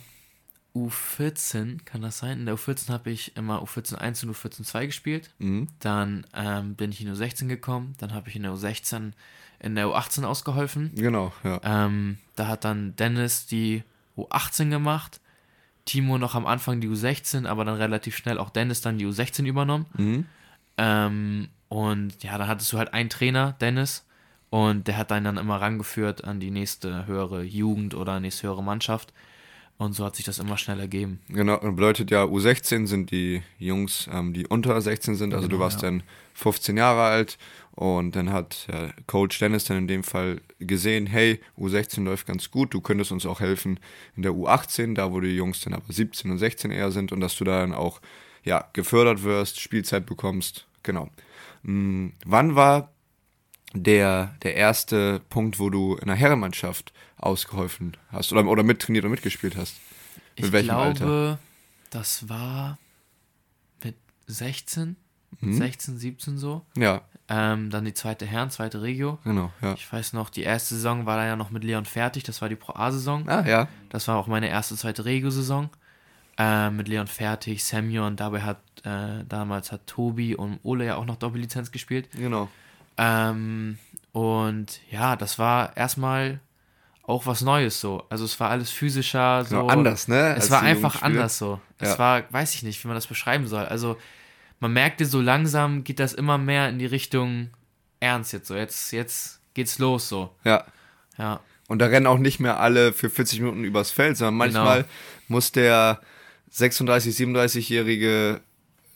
U14, 0.74 1.84
kann 1.84 2.02
das 2.02 2.18
sein? 2.18 2.40
In 2.40 2.46
der 2.46 2.56
U14 2.56 2.90
habe 2.90 3.10
ich 3.10 3.36
immer 3.36 3.62
U14 3.62 3.96
1 3.96 4.24
und 4.24 4.34
U14 4.34 4.64
2 4.64 4.86
gespielt. 4.86 5.30
Mhm. 5.38 5.68
Dann 5.80 6.26
ähm, 6.34 6.74
bin 6.74 6.92
ich 6.92 7.00
in 7.00 7.12
U16 7.12 7.48
gekommen. 7.48 7.94
Dann 7.98 8.12
habe 8.12 8.28
ich 8.28 8.36
in 8.36 8.42
der 8.42 8.52
U16 8.52 9.12
in 9.60 9.74
der 9.74 9.86
U18 9.86 10.24
ausgeholfen. 10.24 10.92
Genau, 10.94 11.32
ja. 11.44 11.60
Ähm, 11.62 12.18
da 12.36 12.46
hat 12.48 12.64
dann 12.64 12.94
Dennis 12.96 13.46
die 13.46 13.82
U18 14.16 14.70
gemacht. 14.70 15.20
Timo 15.84 16.18
noch 16.18 16.34
am 16.34 16.46
Anfang 16.46 16.80
die 16.80 16.88
U16, 16.88 17.46
aber 17.46 17.64
dann 17.64 17.76
relativ 17.76 18.16
schnell 18.16 18.38
auch 18.38 18.50
Dennis 18.50 18.80
dann 18.80 18.98
die 18.98 19.06
U16 19.06 19.44
übernommen. 19.46 19.86
Mhm. 19.96 20.26
Ähm, 20.76 21.48
und 21.68 22.22
ja, 22.22 22.38
dann 22.38 22.48
hattest 22.48 22.72
du 22.72 22.78
halt 22.78 22.92
einen 22.92 23.10
Trainer, 23.10 23.56
Dennis, 23.60 24.04
und 24.50 24.86
der 24.86 24.96
hat 24.96 25.12
einen 25.12 25.24
dann 25.24 25.36
immer 25.36 25.60
rangeführt 25.60 26.24
an 26.24 26.40
die 26.40 26.50
nächste 26.50 27.06
höhere 27.06 27.42
Jugend 27.42 27.94
oder 27.94 28.20
nächste 28.20 28.48
höhere 28.48 28.62
Mannschaft. 28.62 29.12
Und 29.78 29.92
so 29.94 30.04
hat 30.04 30.16
sich 30.16 30.24
das 30.24 30.40
immer 30.40 30.58
schnell 30.58 30.80
ergeben. 30.80 31.20
Genau, 31.28 31.56
und 31.58 31.76
bedeutet 31.76 32.10
ja, 32.10 32.24
U16 32.24 32.86
sind 32.88 33.12
die 33.12 33.42
Jungs, 33.58 34.08
ähm, 34.12 34.32
die 34.34 34.44
unter 34.46 34.80
16 34.80 35.14
sind. 35.14 35.32
Also 35.34 35.46
du 35.46 35.52
Genau, 35.52 35.64
warst 35.64 35.82
ja. 35.82 35.90
dann 35.90 36.02
15 36.34 36.76
Jahre 36.76 37.02
alt 37.02 37.38
und 37.72 38.16
dann 38.16 38.32
hat 38.32 38.66
ja, 38.72 38.90
Coach 39.06 39.38
Dennis 39.38 39.64
dann 39.64 39.76
in 39.78 39.86
dem 39.86 40.02
Fall 40.02 40.40
gesehen, 40.58 41.06
hey, 41.06 41.40
U16 41.56 42.02
läuft 42.02 42.26
ganz 42.26 42.50
gut, 42.50 42.74
du 42.74 42.80
könntest 42.80 43.12
uns 43.12 43.24
auch 43.24 43.38
helfen 43.38 43.78
in 44.16 44.22
der 44.22 44.32
U18, 44.32 44.94
da 44.94 45.12
wo 45.12 45.20
die 45.20 45.36
Jungs 45.36 45.60
dann 45.60 45.74
aber 45.74 45.92
17 45.92 46.28
und 46.32 46.38
16 46.38 46.72
eher 46.72 46.90
sind 46.90 47.12
und 47.12 47.20
dass 47.20 47.36
du 47.36 47.44
da 47.44 47.60
dann 47.60 47.72
auch 47.72 48.00
ja, 48.42 48.64
gefördert 48.72 49.22
wirst, 49.22 49.60
Spielzeit 49.60 50.06
bekommst. 50.06 50.66
Genau. 50.82 51.08
Hm, 51.62 52.14
wann 52.26 52.56
war 52.56 52.90
der, 53.74 54.34
der 54.42 54.54
erste 54.54 55.20
Punkt, 55.28 55.58
wo 55.58 55.70
du 55.70 55.96
in 55.96 56.06
der 56.08 56.16
Herrenmannschaft 56.16 56.92
ausgeholfen 57.16 57.96
hast 58.10 58.32
oder, 58.32 58.46
oder 58.46 58.62
mittrainiert 58.62 59.04
und 59.04 59.10
mitgespielt 59.10 59.56
hast? 59.56 59.76
Mit 60.36 60.46
ich 60.46 60.52
welchem 60.52 60.66
glaube, 60.68 60.84
Alter? 60.86 61.38
das 61.90 62.28
war 62.28 62.78
mit 63.84 63.96
16, 64.26 64.96
Mhm. 65.40 65.52
16, 65.52 65.98
17 65.98 66.38
so. 66.38 66.64
Ja, 66.76 67.02
Ähm, 67.30 67.68
dann 67.68 67.84
die 67.84 67.92
zweite 67.92 68.24
Herren, 68.24 68.48
zweite 68.50 68.80
Regio. 68.80 69.18
genau, 69.24 69.52
ja. 69.60 69.74
Ich 69.74 69.92
weiß 69.92 70.14
noch, 70.14 70.30
die 70.30 70.42
erste 70.44 70.74
Saison 70.76 71.04
war 71.04 71.18
da 71.18 71.26
ja 71.26 71.36
noch 71.36 71.50
mit 71.50 71.62
Leon 71.64 71.84
fertig, 71.84 72.22
das 72.24 72.40
war 72.40 72.48
die 72.48 72.56
Pro 72.56 72.72
A-Saison. 72.74 73.28
Ah, 73.28 73.46
ja. 73.46 73.68
Das 73.90 74.08
war 74.08 74.16
auch 74.16 74.26
meine 74.26 74.48
erste, 74.48 74.74
zweite 74.76 75.04
Regio-Saison. 75.04 75.68
Äh, 76.38 76.70
mit 76.70 76.88
Leon 76.88 77.06
fertig, 77.08 77.62
Semyon, 77.64 78.16
dabei 78.16 78.40
hat 78.40 78.62
äh, 78.84 79.24
damals 79.28 79.70
hat 79.72 79.86
Tobi 79.86 80.34
und 80.36 80.58
Ole 80.62 80.86
ja 80.86 80.96
auch 80.96 81.04
noch 81.04 81.16
Doppellizenz 81.16 81.70
gespielt. 81.72 82.08
Genau. 82.12 82.48
Ähm, 82.98 83.78
und 84.12 84.80
ja, 84.90 85.16
das 85.16 85.38
war 85.38 85.76
erstmal 85.76 86.40
auch 87.04 87.24
was 87.26 87.40
Neues 87.40 87.80
so. 87.80 88.04
Also 88.10 88.24
es 88.24 88.38
war 88.40 88.50
alles 88.50 88.70
physischer, 88.70 89.44
so. 89.44 89.60
Genau, 89.60 89.68
anders, 89.68 90.08
ne? 90.08 90.34
Es 90.36 90.50
war 90.50 90.60
einfach 90.62 91.00
anders 91.02 91.38
so. 91.38 91.60
Es 91.78 91.90
Ja. 91.92 91.98
war, 91.98 92.22
weiß 92.32 92.54
ich 92.54 92.62
nicht, 92.62 92.82
wie 92.84 92.88
man 92.88 92.94
das 92.96 93.06
beschreiben 93.06 93.46
soll. 93.46 93.64
Also 93.64 93.96
man 94.60 94.72
merkte 94.72 95.06
so 95.06 95.20
langsam 95.20 95.84
geht 95.84 96.00
das 96.00 96.12
immer 96.12 96.36
mehr 96.36 96.68
in 96.68 96.78
die 96.78 96.86
Richtung 96.86 97.50
Ernst 98.00 98.32
jetzt 98.32 98.48
so. 98.48 98.54
Jetzt, 98.56 98.92
jetzt 98.92 99.40
geht's 99.54 99.78
los 99.78 100.08
so. 100.08 100.34
Ja. 100.44 100.64
Ja. 101.16 101.40
Und 101.68 101.78
da 101.80 101.86
rennen 101.86 102.06
auch 102.06 102.18
nicht 102.18 102.40
mehr 102.40 102.60
alle 102.60 102.92
für 102.92 103.10
40 103.10 103.40
Minuten 103.40 103.64
übers 103.64 103.90
Feld, 103.90 104.16
sondern 104.16 104.34
manchmal 104.36 104.82
Genau. 104.82 104.88
muss 105.28 105.52
der 105.52 106.00
36, 106.50 107.14
37-Jährige 107.14 108.40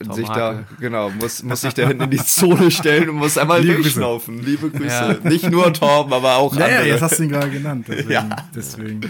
Tom 0.07 0.15
sich 0.15 0.27
Hake. 0.29 0.65
da, 0.69 0.75
genau, 0.79 1.09
muss, 1.11 1.43
muss 1.43 1.61
sich 1.61 1.73
da 1.73 1.87
hinten 1.87 2.03
in 2.03 2.09
die 2.11 2.17
Zone 2.25 2.71
stellen 2.71 3.09
und 3.09 3.15
muss 3.17 3.37
einmal 3.37 3.61
Liebe 3.61 3.75
Grüße. 3.75 3.83
durchschnaufen. 3.83 4.43
Liebe 4.43 4.69
Grüße. 4.69 5.19
Ja. 5.23 5.29
Nicht 5.29 5.49
nur 5.49 5.71
Torben, 5.73 6.13
aber 6.13 6.35
auch 6.37 6.53
Ja, 6.55 6.59
ja, 6.61 6.65
andere. 6.77 6.87
jetzt 6.87 7.01
hast 7.01 7.19
du 7.19 7.23
ihn 7.23 7.29
gerade 7.29 7.49
genannt. 7.51 7.85
Deswegen, 7.87 8.09
Ja. 8.11 8.29
deswegen. 8.55 9.01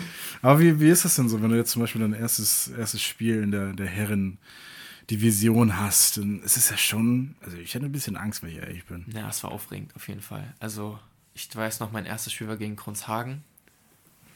Aber 0.41 0.59
wie, 0.59 0.79
wie 0.79 0.89
ist 0.89 1.05
das 1.05 1.15
denn 1.15 1.29
so, 1.29 1.41
wenn 1.41 1.49
du 1.51 1.55
jetzt 1.55 1.71
zum 1.71 1.81
Beispiel 1.81 2.01
dein 2.01 2.13
erstes, 2.13 2.69
erstes 2.77 3.01
Spiel 3.01 3.41
in 3.43 3.51
der, 3.51 3.73
der 3.73 3.87
Herren-Division 3.87 5.79
hast? 5.79 6.17
Dann 6.17 6.41
ist 6.43 6.57
es 6.57 6.69
ja 6.69 6.77
schon, 6.77 7.35
also 7.41 7.57
ich 7.57 7.73
hätte 7.73 7.85
ein 7.85 7.91
bisschen 7.91 8.15
Angst, 8.17 8.43
wenn 8.43 8.49
ich 8.49 8.57
ehrlich 8.57 8.85
bin. 8.85 9.05
Ja, 9.15 9.29
es 9.29 9.43
war 9.43 9.51
aufregend, 9.51 9.95
auf 9.95 10.07
jeden 10.07 10.21
Fall. 10.21 10.53
Also, 10.59 10.99
ich 11.33 11.49
weiß 11.55 11.79
noch, 11.79 11.91
mein 11.91 12.05
erstes 12.05 12.33
Spiel 12.33 12.47
war 12.47 12.57
gegen 12.57 12.75
Kronshagen. 12.75 13.43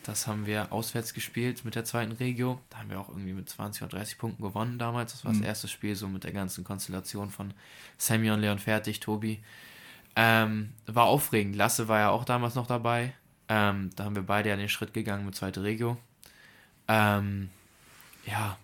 Das 0.07 0.25
haben 0.25 0.45
wir 0.45 0.71
auswärts 0.71 1.13
gespielt 1.13 1.65
mit 1.65 1.75
der 1.75 1.83
zweiten 1.83 2.13
Regio. 2.13 2.61
Da 2.69 2.77
haben 2.77 2.89
wir 2.89 2.97
auch 2.97 3.09
irgendwie 3.09 3.33
mit 3.33 3.49
20 3.49 3.83
oder 3.83 3.97
30 3.97 4.17
Punkten 4.17 4.41
gewonnen 4.41 4.79
damals. 4.79 5.11
Das 5.11 5.25
war 5.25 5.33
das 5.33 5.41
erste 5.41 5.67
Spiel 5.67 5.97
so 5.97 6.07
mit 6.07 6.23
der 6.23 6.31
ganzen 6.31 6.63
Konstellation 6.63 7.29
von 7.29 7.53
Semyon, 7.97 8.39
Leon 8.39 8.57
Fertig, 8.57 9.01
Tobi. 9.01 9.43
Ähm, 10.15 10.71
war 10.85 11.07
aufregend. 11.07 11.57
Lasse 11.57 11.89
war 11.89 11.99
ja 11.99 12.09
auch 12.11 12.23
damals 12.23 12.55
noch 12.55 12.67
dabei. 12.67 13.15
Ähm, 13.49 13.89
da 13.97 14.05
haben 14.05 14.15
wir 14.15 14.23
beide 14.23 14.47
ja 14.47 14.55
den 14.55 14.69
Schritt 14.69 14.93
gegangen 14.93 15.25
mit 15.25 15.35
zweite 15.35 15.61
Regio. 15.61 15.97
Ähm, 16.87 17.49
ja. 18.25 18.57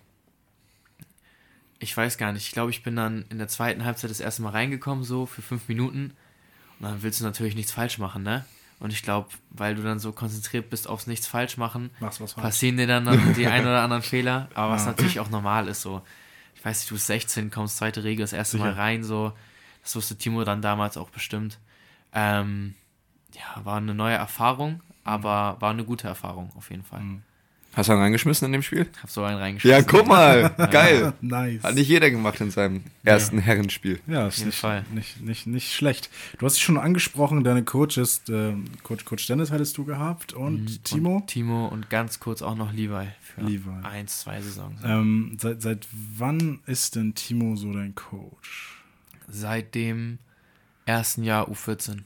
Ich 1.79 1.95
weiß 1.95 2.17
gar 2.17 2.31
nicht. 2.31 2.47
Ich 2.47 2.53
glaube, 2.53 2.71
ich 2.71 2.83
bin 2.83 2.95
dann 2.95 3.25
in 3.27 3.37
der 3.37 3.49
zweiten 3.49 3.83
Halbzeit 3.83 4.11
das 4.11 4.21
erste 4.21 4.43
Mal 4.43 4.51
reingekommen, 4.51 5.03
so 5.03 5.25
für 5.25 5.41
fünf 5.41 5.67
Minuten. 5.67 6.15
Und 6.79 6.85
dann 6.85 7.03
willst 7.03 7.19
du 7.19 7.25
natürlich 7.25 7.55
nichts 7.55 7.73
falsch 7.73 7.97
machen, 7.97 8.23
ne? 8.23 8.45
Und 8.83 8.91
ich 8.91 9.01
glaube, 9.01 9.29
weil 9.49 9.75
du 9.75 9.81
dann 9.81 9.97
so 9.97 10.11
konzentriert 10.11 10.69
bist 10.69 10.89
aufs 10.89 11.07
Nichts 11.07 11.25
falsch 11.25 11.55
machen, 11.55 11.89
was 12.01 12.19
passieren 12.33 12.75
dir 12.75 12.85
dann, 12.85 13.05
dann 13.05 13.33
die 13.37 13.47
ein 13.47 13.61
oder 13.61 13.81
anderen 13.81 14.03
Fehler. 14.03 14.49
Aber 14.55 14.73
was 14.73 14.81
Ja. 14.83 14.87
natürlich 14.91 15.21
auch 15.21 15.29
normal 15.29 15.69
ist, 15.69 15.81
so. 15.81 16.01
Ich 16.53 16.65
weiß 16.65 16.79
nicht, 16.81 16.91
du 16.91 16.95
bist 16.95 17.07
16, 17.07 17.49
kommst 17.49 17.77
zweite 17.77 18.03
Regel 18.03 18.23
das 18.23 18.33
erste 18.33 18.57
Mal 18.57 18.71
Sicher. 18.71 18.81
rein, 18.81 19.03
so. 19.05 19.31
Das 19.83 19.95
wusste 19.95 20.17
Timo 20.17 20.43
dann 20.43 20.61
damals 20.61 20.97
auch 20.97 21.09
bestimmt. 21.11 21.59
Ähm, 22.11 22.75
ja, 23.33 23.63
war 23.63 23.77
eine 23.77 23.93
neue 23.95 24.15
Erfahrung, 24.15 24.81
aber 25.05 25.55
war 25.61 25.71
eine 25.71 25.85
gute 25.85 26.09
Erfahrung 26.09 26.51
auf 26.57 26.69
jeden 26.69 26.83
Fall. 26.83 26.99
Mhm. 26.99 27.23
Hast 27.73 27.89
du 27.89 27.93
einen 27.93 28.01
reingeschmissen 28.01 28.45
in 28.45 28.51
dem 28.51 28.61
Spiel? 28.61 28.87
Hab 29.01 29.09
so 29.09 29.23
einen 29.23 29.37
reingeschmissen. 29.37 29.79
Ja, 29.79 29.85
guck 29.85 30.07
mal. 30.07 30.49
Geil. 30.71 31.13
Nice. 31.21 31.63
Hat 31.63 31.75
nicht 31.75 31.87
jeder 31.87 32.11
gemacht 32.11 32.39
in 32.41 32.51
seinem 32.51 32.83
ersten 33.03 33.39
Herrenspiel. 33.39 33.99
Ja, 34.07 34.27
ist 34.27 34.37
jeden 34.37 34.49
nicht, 34.49 34.59
Fall. 34.59 34.85
Nicht, 34.93 35.21
nicht, 35.21 35.47
nicht 35.47 35.73
schlecht. 35.73 36.09
Du 36.37 36.45
hast 36.45 36.53
es 36.53 36.59
schon 36.59 36.77
angesprochen, 36.77 37.43
deine 37.43 37.63
Coaches, 37.63 38.21
äh, 38.29 38.53
Coach, 38.83 39.05
Coach 39.05 39.25
Dennis 39.25 39.51
hattest 39.51 39.77
du 39.77 39.85
gehabt 39.85 40.33
und 40.33 40.83
Timo. 40.83 41.17
Und 41.17 41.27
Timo 41.27 41.67
und 41.67 41.89
ganz 41.89 42.19
kurz 42.19 42.41
auch 42.41 42.55
noch 42.55 42.71
Levi 42.73 43.07
für 43.21 43.41
Levi. 43.41 43.69
eins, 43.83 44.19
zwei 44.19 44.41
Saisons. 44.41 44.79
Ähm, 44.83 45.37
seit, 45.39 45.61
seit 45.61 45.87
wann 45.91 46.59
ist 46.67 46.95
denn 46.95 47.15
Timo 47.15 47.55
so 47.55 47.73
dein 47.73 47.95
Coach? 47.95 48.83
Seit 49.27 49.73
dem 49.73 50.19
ersten 50.85 51.23
Jahr 51.23 51.49
U14. 51.49 52.01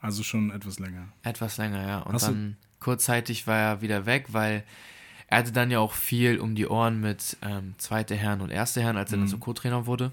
Also 0.00 0.22
schon 0.22 0.50
etwas 0.50 0.78
länger. 0.78 1.08
Etwas 1.22 1.58
länger, 1.58 1.86
ja. 1.86 1.98
Und 2.00 2.14
Hast 2.14 2.28
dann 2.28 2.56
kurzzeitig 2.80 3.46
war 3.46 3.58
er 3.58 3.80
wieder 3.82 4.06
weg, 4.06 4.26
weil 4.32 4.64
er 5.28 5.38
hatte 5.38 5.52
dann 5.52 5.70
ja 5.70 5.80
auch 5.80 5.92
viel 5.92 6.38
um 6.38 6.54
die 6.54 6.66
Ohren 6.68 7.00
mit 7.00 7.36
ähm, 7.42 7.74
zweite 7.78 8.14
Herren 8.14 8.40
und 8.40 8.50
erste 8.50 8.80
Herren, 8.80 8.96
als 8.96 9.12
er 9.12 9.18
dann 9.18 9.28
so 9.28 9.38
Co-Trainer 9.38 9.86
wurde. 9.86 10.12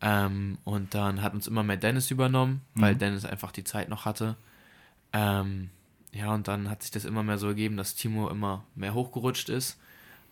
Ähm, 0.00 0.58
und 0.64 0.94
dann 0.94 1.22
hat 1.22 1.34
uns 1.34 1.46
immer 1.46 1.62
mehr 1.62 1.76
Dennis 1.76 2.10
übernommen, 2.10 2.60
weil 2.74 2.94
Dennis 2.94 3.24
einfach 3.24 3.50
die 3.50 3.64
Zeit 3.64 3.88
noch 3.88 4.04
hatte. 4.04 4.36
Ähm, 5.12 5.70
ja, 6.12 6.32
und 6.32 6.46
dann 6.46 6.70
hat 6.70 6.82
sich 6.82 6.90
das 6.90 7.04
immer 7.04 7.22
mehr 7.22 7.38
so 7.38 7.48
ergeben, 7.48 7.76
dass 7.76 7.94
Timo 7.94 8.28
immer 8.28 8.64
mehr 8.74 8.94
hochgerutscht 8.94 9.48
ist. 9.48 9.78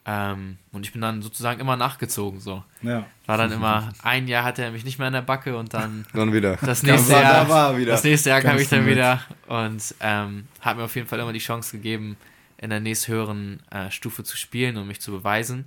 Ähm, 0.08 0.58
und 0.70 0.86
ich 0.86 0.92
bin 0.92 1.00
dann 1.00 1.20
sozusagen 1.20 1.58
immer 1.58 1.76
nachgezogen. 1.76 2.38
So. 2.38 2.62
Ja. 2.82 3.06
War 3.26 3.38
dann 3.38 3.50
immer, 3.50 3.92
ein 4.04 4.28
Jahr 4.28 4.44
hatte 4.44 4.62
er 4.62 4.70
mich 4.70 4.84
nicht 4.84 4.98
mehr 5.00 5.08
in 5.08 5.14
der 5.14 5.22
Backe 5.22 5.56
und 5.56 5.74
dann 5.74 6.06
Dann 6.12 6.32
wieder. 6.32 6.56
das 6.62 6.82
Da 6.82 6.92
nächste 6.92 7.12
Jahr, 7.14 7.44
da 7.44 7.48
war 7.48 7.72
er 7.72 7.78
wieder. 7.78 7.90
Das 7.92 8.04
nächste 8.04 8.30
Jahr 8.30 8.40
kam 8.40 8.56
ich 8.56 8.68
dann 8.68 8.84
mit. 8.84 8.92
wieder 8.94 9.20
und 9.48 9.94
ähm, 9.98 10.46
hat 10.60 10.76
mir 10.76 10.84
auf 10.84 10.94
jeden 10.94 11.08
Fall 11.08 11.18
immer 11.18 11.32
die 11.32 11.40
Chance 11.40 11.76
gegeben, 11.76 12.16
in 12.58 12.70
der 12.70 12.80
nächsthöheren 12.80 13.62
äh, 13.70 13.90
Stufe 13.90 14.24
zu 14.24 14.36
spielen 14.36 14.76
und 14.76 14.86
mich 14.88 15.00
zu 15.00 15.10
beweisen. 15.10 15.66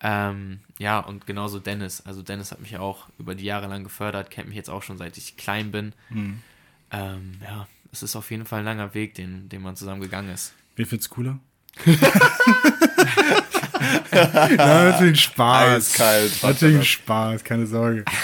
Ähm, 0.00 0.60
ja, 0.78 0.98
und 1.00 1.26
genauso 1.26 1.58
Dennis. 1.58 2.02
Also 2.02 2.22
Dennis 2.22 2.52
hat 2.52 2.60
mich 2.60 2.76
auch 2.76 3.08
über 3.18 3.34
die 3.34 3.44
Jahre 3.44 3.68
lang 3.68 3.84
gefördert, 3.84 4.30
kennt 4.30 4.48
mich 4.48 4.56
jetzt 4.56 4.70
auch 4.70 4.82
schon 4.82 4.98
seit 4.98 5.16
ich 5.16 5.36
klein 5.36 5.70
bin. 5.70 5.94
Mhm. 6.10 6.42
Ähm, 6.90 7.40
ja, 7.42 7.66
es 7.90 8.02
ist 8.02 8.16
auf 8.16 8.30
jeden 8.30 8.44
Fall 8.44 8.60
ein 8.60 8.64
langer 8.66 8.92
Weg, 8.94 9.14
den, 9.14 9.48
den 9.48 9.62
man 9.62 9.76
zusammen 9.76 10.02
gegangen 10.02 10.28
ist. 10.28 10.52
Wen 10.76 10.86
find's 10.86 11.08
cooler? 11.08 11.38
Nein, 14.12 14.56
natürlich 14.56 15.20
Spaß. 15.20 15.76
Eiskalt. 15.76 16.42
Natürlich 16.42 16.90
Spaß, 16.90 17.44
keine 17.44 17.66
Sorge. 17.66 18.04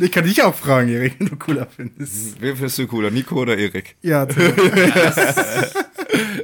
Ich 0.00 0.10
kann 0.12 0.24
dich 0.24 0.42
auch 0.42 0.54
fragen, 0.54 0.88
Erik, 0.88 1.16
wenn 1.18 1.28
du 1.28 1.36
cooler 1.36 1.66
findest. 1.66 2.40
Wen 2.40 2.56
findest 2.56 2.78
du 2.78 2.86
cooler, 2.86 3.10
Nico 3.10 3.36
oder 3.36 3.56
Erik? 3.56 3.96
Ja, 4.02 4.26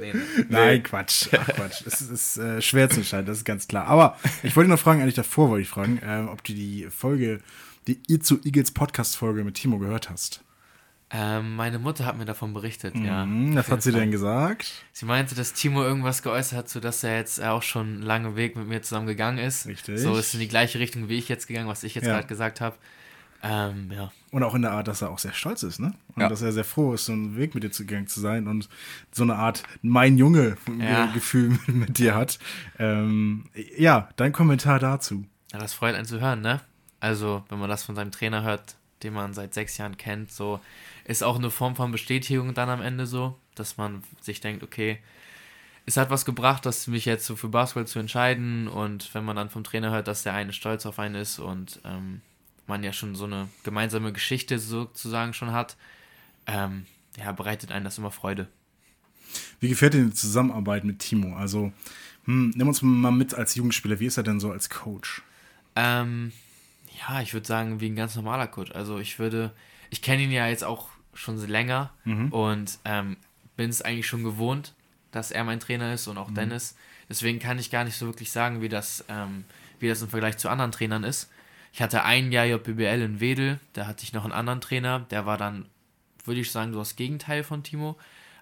Nee, 0.00 0.12
nee. 0.12 0.44
Nein, 0.48 0.82
Quatsch. 0.82 1.28
Ach, 1.32 1.46
Quatsch. 1.46 1.82
Es 1.86 2.00
ist, 2.00 2.10
ist 2.10 2.36
äh, 2.38 2.62
schwer 2.62 2.88
zu 2.88 2.98
entscheiden, 2.98 3.26
das 3.26 3.38
ist 3.38 3.44
ganz 3.44 3.66
klar. 3.66 3.86
Aber 3.86 4.16
ich 4.42 4.54
wollte 4.56 4.70
noch 4.70 4.78
fragen, 4.78 5.00
eigentlich 5.00 5.14
davor 5.14 5.48
wollte 5.50 5.62
ich 5.62 5.68
fragen, 5.68 6.00
ähm, 6.04 6.28
ob 6.28 6.44
du 6.44 6.52
die 6.52 6.86
Folge, 6.90 7.40
die 7.86 7.98
ihr 8.06 8.20
zu 8.20 8.40
Eagles 8.44 8.70
Podcast-Folge 8.70 9.44
mit 9.44 9.54
Timo 9.54 9.78
gehört 9.78 10.10
hast. 10.10 10.42
Ähm, 11.10 11.54
meine 11.54 11.78
Mutter 11.78 12.04
hat 12.04 12.18
mir 12.18 12.24
davon 12.24 12.52
berichtet, 12.52 12.96
ja. 12.96 13.24
Mhm, 13.24 13.54
was 13.54 13.66
Auf 13.66 13.72
hat 13.72 13.82
sie 13.82 13.92
Fall. 13.92 14.00
denn 14.00 14.10
gesagt? 14.10 14.72
Sie 14.92 15.06
meinte, 15.06 15.36
dass 15.36 15.52
Timo 15.52 15.82
irgendwas 15.84 16.22
geäußert 16.22 16.58
hat, 16.58 16.68
so 16.68 16.80
dass 16.80 17.04
er 17.04 17.16
jetzt 17.16 17.40
auch 17.40 17.62
schon 17.62 17.86
einen 17.86 18.02
langen 18.02 18.34
Weg 18.34 18.56
mit 18.56 18.66
mir 18.66 18.82
zusammen 18.82 19.06
gegangen 19.06 19.38
ist. 19.38 19.66
Richtig. 19.66 20.00
So 20.00 20.16
ist 20.16 20.34
in 20.34 20.40
die 20.40 20.48
gleiche 20.48 20.80
Richtung 20.80 21.08
wie 21.08 21.16
ich 21.16 21.28
jetzt 21.28 21.46
gegangen, 21.46 21.68
was 21.68 21.84
ich 21.84 21.94
jetzt 21.94 22.06
Ja. 22.06 22.14
gerade 22.14 22.26
gesagt 22.26 22.60
habe. 22.60 22.74
Ähm, 23.42 23.92
ja. 23.92 24.10
Und 24.32 24.42
auch 24.42 24.54
in 24.56 24.62
der 24.62 24.72
Art, 24.72 24.88
dass 24.88 25.02
er 25.02 25.10
auch 25.10 25.20
sehr 25.20 25.32
stolz 25.32 25.62
ist, 25.62 25.78
ne? 25.78 25.94
Und 26.16 26.22
Ja. 26.22 26.28
dass 26.28 26.42
er 26.42 26.50
sehr 26.52 26.64
froh 26.64 26.94
ist, 26.94 27.04
so 27.04 27.12
einen 27.12 27.36
Weg 27.36 27.54
mit 27.54 27.62
dir 27.62 27.70
zugegangen 27.70 28.08
zu 28.08 28.18
sein 28.18 28.48
und 28.48 28.68
so 29.12 29.22
eine 29.22 29.36
Art 29.36 29.62
mein 29.82 30.18
Junge 30.18 30.56
Ja. 30.80 31.06
Gefühl 31.12 31.56
mit 31.68 31.98
dir 31.98 32.16
hat. 32.16 32.40
Ähm, 32.80 33.44
ja, 33.78 34.08
dein 34.16 34.32
Kommentar 34.32 34.80
dazu. 34.80 35.24
ja, 35.52 35.60
das 35.60 35.72
freut 35.74 35.94
einen 35.94 36.06
zu 36.06 36.20
hören, 36.20 36.40
ne? 36.40 36.60
Also, 36.98 37.44
wenn 37.48 37.60
man 37.60 37.68
das 37.70 37.84
von 37.84 37.94
seinem 37.94 38.10
Trainer 38.10 38.42
hört, 38.42 38.74
den 39.04 39.12
man 39.12 39.34
seit 39.34 39.54
sechs 39.54 39.76
Jahren 39.76 39.96
kennt, 39.98 40.32
so 40.32 40.58
ist 41.06 41.22
auch 41.22 41.36
eine 41.36 41.50
Form 41.50 41.76
von 41.76 41.92
Bestätigung 41.92 42.52
dann 42.54 42.68
am 42.68 42.82
Ende 42.82 43.06
so, 43.06 43.38
dass 43.54 43.76
man 43.76 44.02
sich 44.20 44.40
denkt, 44.40 44.62
okay, 44.62 44.98
es 45.86 45.96
hat 45.96 46.10
was 46.10 46.24
gebracht, 46.24 46.66
das 46.66 46.88
mich 46.88 47.04
jetzt 47.04 47.26
so 47.26 47.36
für 47.36 47.48
Basketball 47.48 47.86
zu 47.86 48.00
entscheiden 48.00 48.66
und 48.66 49.14
wenn 49.14 49.24
man 49.24 49.36
dann 49.36 49.50
vom 49.50 49.62
Trainer 49.62 49.92
hört, 49.92 50.08
dass 50.08 50.24
der 50.24 50.34
eine 50.34 50.52
stolz 50.52 50.84
auf 50.84 50.98
einen 50.98 51.14
ist 51.14 51.38
und 51.38 51.80
ähm, 51.84 52.22
man 52.66 52.82
ja 52.82 52.92
schon 52.92 53.14
so 53.14 53.24
eine 53.24 53.48
gemeinsame 53.62 54.12
Geschichte 54.12 54.58
sozusagen 54.58 55.32
schon 55.32 55.52
hat, 55.52 55.76
ähm, 56.48 56.86
ja, 57.16 57.30
bereitet 57.30 57.70
einen 57.70 57.84
das 57.84 57.98
immer 57.98 58.10
Freude. 58.10 58.48
Wie 59.60 59.68
gefällt 59.68 59.94
dir 59.94 60.04
die 60.04 60.12
Zusammenarbeit 60.12 60.82
mit 60.82 60.98
Timo? 60.98 61.36
Also, 61.36 61.72
hm, 62.24 62.52
nimm 62.56 62.66
uns 62.66 62.82
mal 62.82 63.12
mit 63.12 63.34
als 63.34 63.54
Jugendspieler. 63.54 64.00
Wie 64.00 64.06
ist 64.06 64.16
er 64.16 64.24
denn 64.24 64.40
so 64.40 64.50
als 64.50 64.68
Coach? 64.68 65.22
Ähm, 65.76 66.32
ja, 66.98 67.20
ich 67.20 67.32
würde 67.32 67.46
sagen, 67.46 67.80
wie 67.80 67.86
ein 67.86 67.96
ganz 67.96 68.16
normaler 68.16 68.48
Coach. 68.48 68.72
Also 68.72 68.98
ich 68.98 69.20
würde, 69.20 69.52
ich 69.90 70.02
kenne 70.02 70.22
ihn 70.22 70.32
ja 70.32 70.48
jetzt 70.48 70.64
auch 70.64 70.88
schon 71.16 71.38
so 71.38 71.46
länger 71.46 71.90
und 72.30 72.78
ähm, 72.84 73.16
bin 73.56 73.70
es 73.70 73.82
eigentlich 73.82 74.06
schon 74.06 74.22
gewohnt, 74.22 74.74
dass 75.10 75.30
er 75.30 75.44
mein 75.44 75.60
Trainer 75.60 75.92
ist 75.94 76.06
und 76.08 76.18
auch 76.18 76.28
Dennis. 76.34 76.76
Deswegen 77.08 77.38
kann 77.38 77.58
ich 77.58 77.70
gar 77.70 77.84
nicht 77.84 77.96
so 77.96 78.06
wirklich 78.06 78.30
sagen, 78.30 78.60
wie 78.60 78.68
das, 78.68 79.04
ähm, 79.08 79.44
wie 79.80 79.88
das 79.88 80.02
im 80.02 80.08
Vergleich 80.08 80.36
zu 80.38 80.48
anderen 80.48 80.72
Trainern 80.72 81.04
ist. 81.04 81.30
Ich 81.72 81.82
hatte 81.82 82.04
ein 82.04 82.32
Jahr 82.32 82.46
JBL 82.46 83.02
in 83.02 83.20
Wedel, 83.20 83.58
da 83.72 83.86
hatte 83.86 84.04
ich 84.04 84.12
noch 84.12 84.24
einen 84.24 84.32
anderen 84.32 84.60
Trainer, 84.60 85.00
der 85.10 85.26
war 85.26 85.36
dann, 85.36 85.66
würde 86.24 86.40
ich 86.40 86.50
sagen, 86.50 86.72
so 86.72 86.78
das 86.78 86.96
Gegenteil 86.96 87.44
von 87.44 87.62
Timo. 87.62 87.96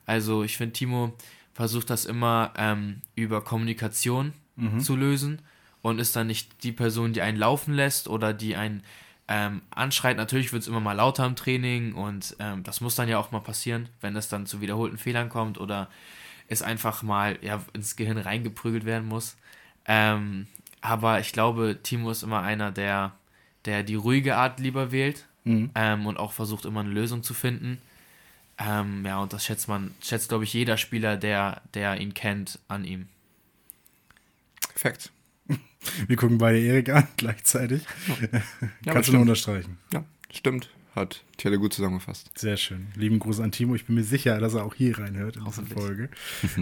Also 0.07 0.45
ich 0.45 0.57
finde, 0.57 0.73
Timo 0.73 1.15
versucht 1.53 1.91
das 1.91 2.05
immer 2.05 2.53
ähm, 2.57 3.01
über 3.15 3.43
Kommunikation 3.43 4.33
zu 4.81 4.95
lösen 4.97 5.43
und 5.83 5.99
ist 5.99 6.15
dann 6.15 6.29
nicht 6.29 6.63
die 6.63 6.73
Person, 6.73 7.13
die 7.13 7.23
einen 7.23 7.37
laufen 7.37 7.75
lässt 7.75 8.09
oder 8.09 8.33
die 8.33 8.55
einen 8.57 8.83
ähm, 9.29 9.63
anschreit. 9.71 10.17
Natürlich 10.17 10.53
wird 10.53 10.63
es 10.63 10.69
immer 10.69 10.81
mal 10.81 10.93
lauter 10.93 11.27
im 11.27 11.37
Training 11.37 11.95
und 11.95 12.37
ähm, 12.39 12.63
das 12.63 12.81
muss 12.81 12.95
dann 12.95 13.09
ja 13.09 13.19
auch 13.19 13.31
mal 13.31 13.41
passieren, 13.41 13.89
wenn 14.01 14.17
es 14.17 14.29
dann 14.29 14.47
zu 14.47 14.61
wiederholten 14.61 14.99
Fehlern 14.99 15.29
kommt 15.29 15.59
oder 15.59 15.89
es 16.49 16.63
einfach 16.63 17.03
mal 17.03 17.39
ja, 17.41 17.63
ins 17.73 17.97
Gehirn 17.97 18.19
reingeprügelt 18.19 18.85
werden 18.85 19.09
muss. 19.09 19.37
Ähm, 19.87 20.47
aber 20.81 21.21
ich 21.21 21.33
glaube, 21.33 21.79
Timo 21.83 22.11
ist 22.11 22.23
immer 22.23 22.43
einer, 22.43 22.71
der, 22.71 23.13
der 23.65 23.83
die 23.83 23.95
ruhige 23.95 24.37
Art 24.37 24.61
lieber 24.61 24.93
wählt 24.93 25.27
ähm, 25.75 26.07
und 26.07 26.19
auch 26.19 26.33
versucht, 26.33 26.65
immer 26.67 26.81
eine 26.81 26.91
Lösung 26.91 27.23
zu 27.23 27.33
finden. 27.35 27.81
Ähm, 28.59 29.05
ja, 29.05 29.19
und 29.19 29.33
das 29.33 29.45
schätzt 29.45 29.69
man, 29.69 29.95
schätzt, 30.03 30.29
glaube 30.29 30.45
ich, 30.45 30.53
jeder 30.53 30.77
Spieler, 30.77 31.17
der, 31.17 31.63
der 31.73 32.01
ihn 32.01 32.15
kennt, 32.15 32.59
an 32.69 32.85
ihm. 32.85 33.09
Perfekt. 34.69 35.11
Wir 36.07 36.17
gucken 36.17 36.39
beide 36.39 36.59
Erik 36.61 36.89
an 36.91 37.07
gleichzeitig. 37.17 37.83
Kannst 38.87 39.09
du 39.09 39.13
nur 39.13 39.23
unterstreichen. 39.23 39.79
Ja, 39.93 40.05
stimmt. 40.33 40.71
Hat 40.95 41.25
Tele 41.39 41.59
gut 41.59 41.73
zusammengefasst. 41.75 42.31
Sehr 42.39 42.57
schön. 42.57 42.87
Lieben 42.95 43.19
Gruß 43.19 43.41
an 43.41 43.51
Timo. 43.51 43.75
Ich 43.75 43.87
bin 43.87 43.97
mir 43.97 44.05
sicher, 44.05 44.39
dass 44.39 44.55
er 44.55 44.65
auch 44.65 44.75
hier 44.77 44.97
reinhört 44.97 45.37
in 45.37 45.45
diese 45.45 45.63
Hoffentlich. 45.63 45.79
Folge. 45.79 46.09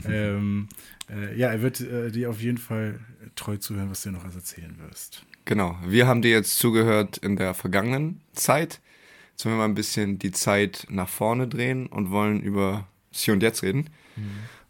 ähm, 0.09 0.69
äh, 1.11 1.39
ja, 1.39 1.49
er 1.51 1.61
wird 1.61 1.81
äh, 1.83 2.11
dir 2.11 2.31
auf 2.31 2.41
jeden 2.41 2.57
Fall 2.57 2.99
treu 3.37 3.59
zuhören, 3.59 3.91
was 3.91 4.01
du 4.03 4.11
noch 4.11 4.25
alles 4.25 4.37
erzählen 4.37 4.75
wirst. 4.79 5.27
Genau. 5.45 5.77
Wir 5.87 6.07
haben 6.07 6.23
dir 6.23 6.31
jetzt 6.31 6.59
zugehört 6.59 7.19
in 7.19 7.37
der 7.37 7.53
vergangenen 7.53 8.23
Zeit. 8.33 8.81
Jetzt 9.33 9.45
wollen 9.45 9.57
wir 9.57 9.59
mal 9.59 9.65
ein 9.67 9.75
bisschen 9.75 10.19
die 10.19 10.31
Zeit 10.33 10.87
nach 10.89 11.09
vorne 11.11 11.47
drehen 11.47 11.87
und 11.87 12.11
wollen 12.11 12.41
über 12.41 12.87
Hier 13.11 13.35
und 13.35 13.43
Jetzt 13.43 13.63
reden. 13.63 13.91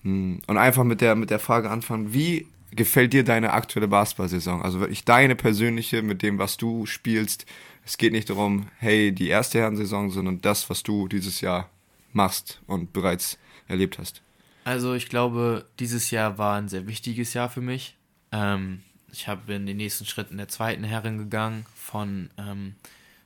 Mm, 0.03 0.39
Und 0.47 0.57
einfach 0.57 0.83
mit 0.83 1.01
der, 1.01 1.15
mit 1.15 1.31
der 1.31 1.39
Frage 1.39 1.71
anfangen, 1.71 2.13
wie 2.13 2.47
gefällt 2.75 3.13
dir 3.13 3.25
deine 3.25 3.53
aktuelle 3.53 3.89
Basketball-Saison? 3.89 4.63
Also 4.63 4.81
wirklich 4.81 5.05
deine 5.05 5.37
persönliche 5.37 6.03
mit 6.03 6.23
dem, 6.23 6.39
was 6.39 6.57
du 6.57 6.87
spielst. 6.87 7.47
Es 7.85 7.99
geht 7.99 8.13
nicht 8.13 8.31
darum, 8.31 8.69
hey, 8.79 9.13
die 9.13 9.29
erste 9.29 9.59
Herrensaison, 9.59 10.11
sondern 10.11 10.41
das, 10.41 10.71
was 10.71 10.83
du 10.83 11.09
dieses 11.09 11.41
Jahr 11.41 11.69
machst 12.13 12.61
und 12.67 12.93
bereits 12.93 13.39
erlebt 13.69 13.99
hast. 13.99 14.23
Also 14.65 14.95
ich 14.95 15.09
glaube, 15.09 15.67
dieses 15.79 16.11
Jahr 16.11 16.39
war 16.39 16.57
ein 16.57 16.69
sehr 16.69 16.87
wichtiges 16.87 17.35
Jahr 17.35 17.51
für 17.51 17.61
mich. 17.61 17.97
Ähm, 18.31 18.83
ich 19.13 19.29
habe 19.29 19.53
in 19.55 19.67
den 19.67 19.77
nächsten 19.77 20.07
Schritten 20.07 20.37
der 20.37 20.49
zweiten 20.49 20.85
Herren 20.85 21.19
gegangen, 21.19 21.67
von 21.75 22.31
ähm, 22.39 22.77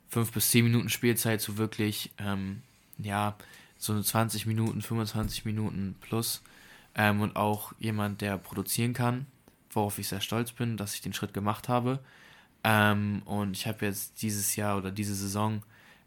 fünf 0.08 0.32
bis 0.32 0.50
zehn 0.50 0.64
Minuten 0.64 0.88
Spielzeit 0.88 1.40
zu 1.40 1.58
wirklich, 1.58 2.10
ähm, 2.18 2.62
ja, 2.98 3.36
so 3.78 3.92
eine 3.92 4.02
20 4.02 4.46
Minuten, 4.46 4.80
25 4.80 5.44
Minuten 5.44 5.94
plus. 6.00 6.42
Ähm, 6.94 7.20
und 7.20 7.36
auch 7.36 7.72
jemand, 7.78 8.22
der 8.22 8.38
produzieren 8.38 8.94
kann, 8.94 9.26
worauf 9.76 9.98
ich 9.98 10.08
sehr 10.08 10.20
stolz 10.20 10.52
bin, 10.52 10.76
dass 10.76 10.94
ich 10.94 11.02
den 11.02 11.12
Schritt 11.12 11.34
gemacht 11.34 11.68
habe. 11.68 12.00
Ähm, 12.64 13.22
und 13.26 13.52
ich 13.56 13.66
habe 13.66 13.86
jetzt 13.86 14.22
dieses 14.22 14.56
Jahr 14.56 14.76
oder 14.76 14.90
diese 14.90 15.14
Saison 15.14 15.62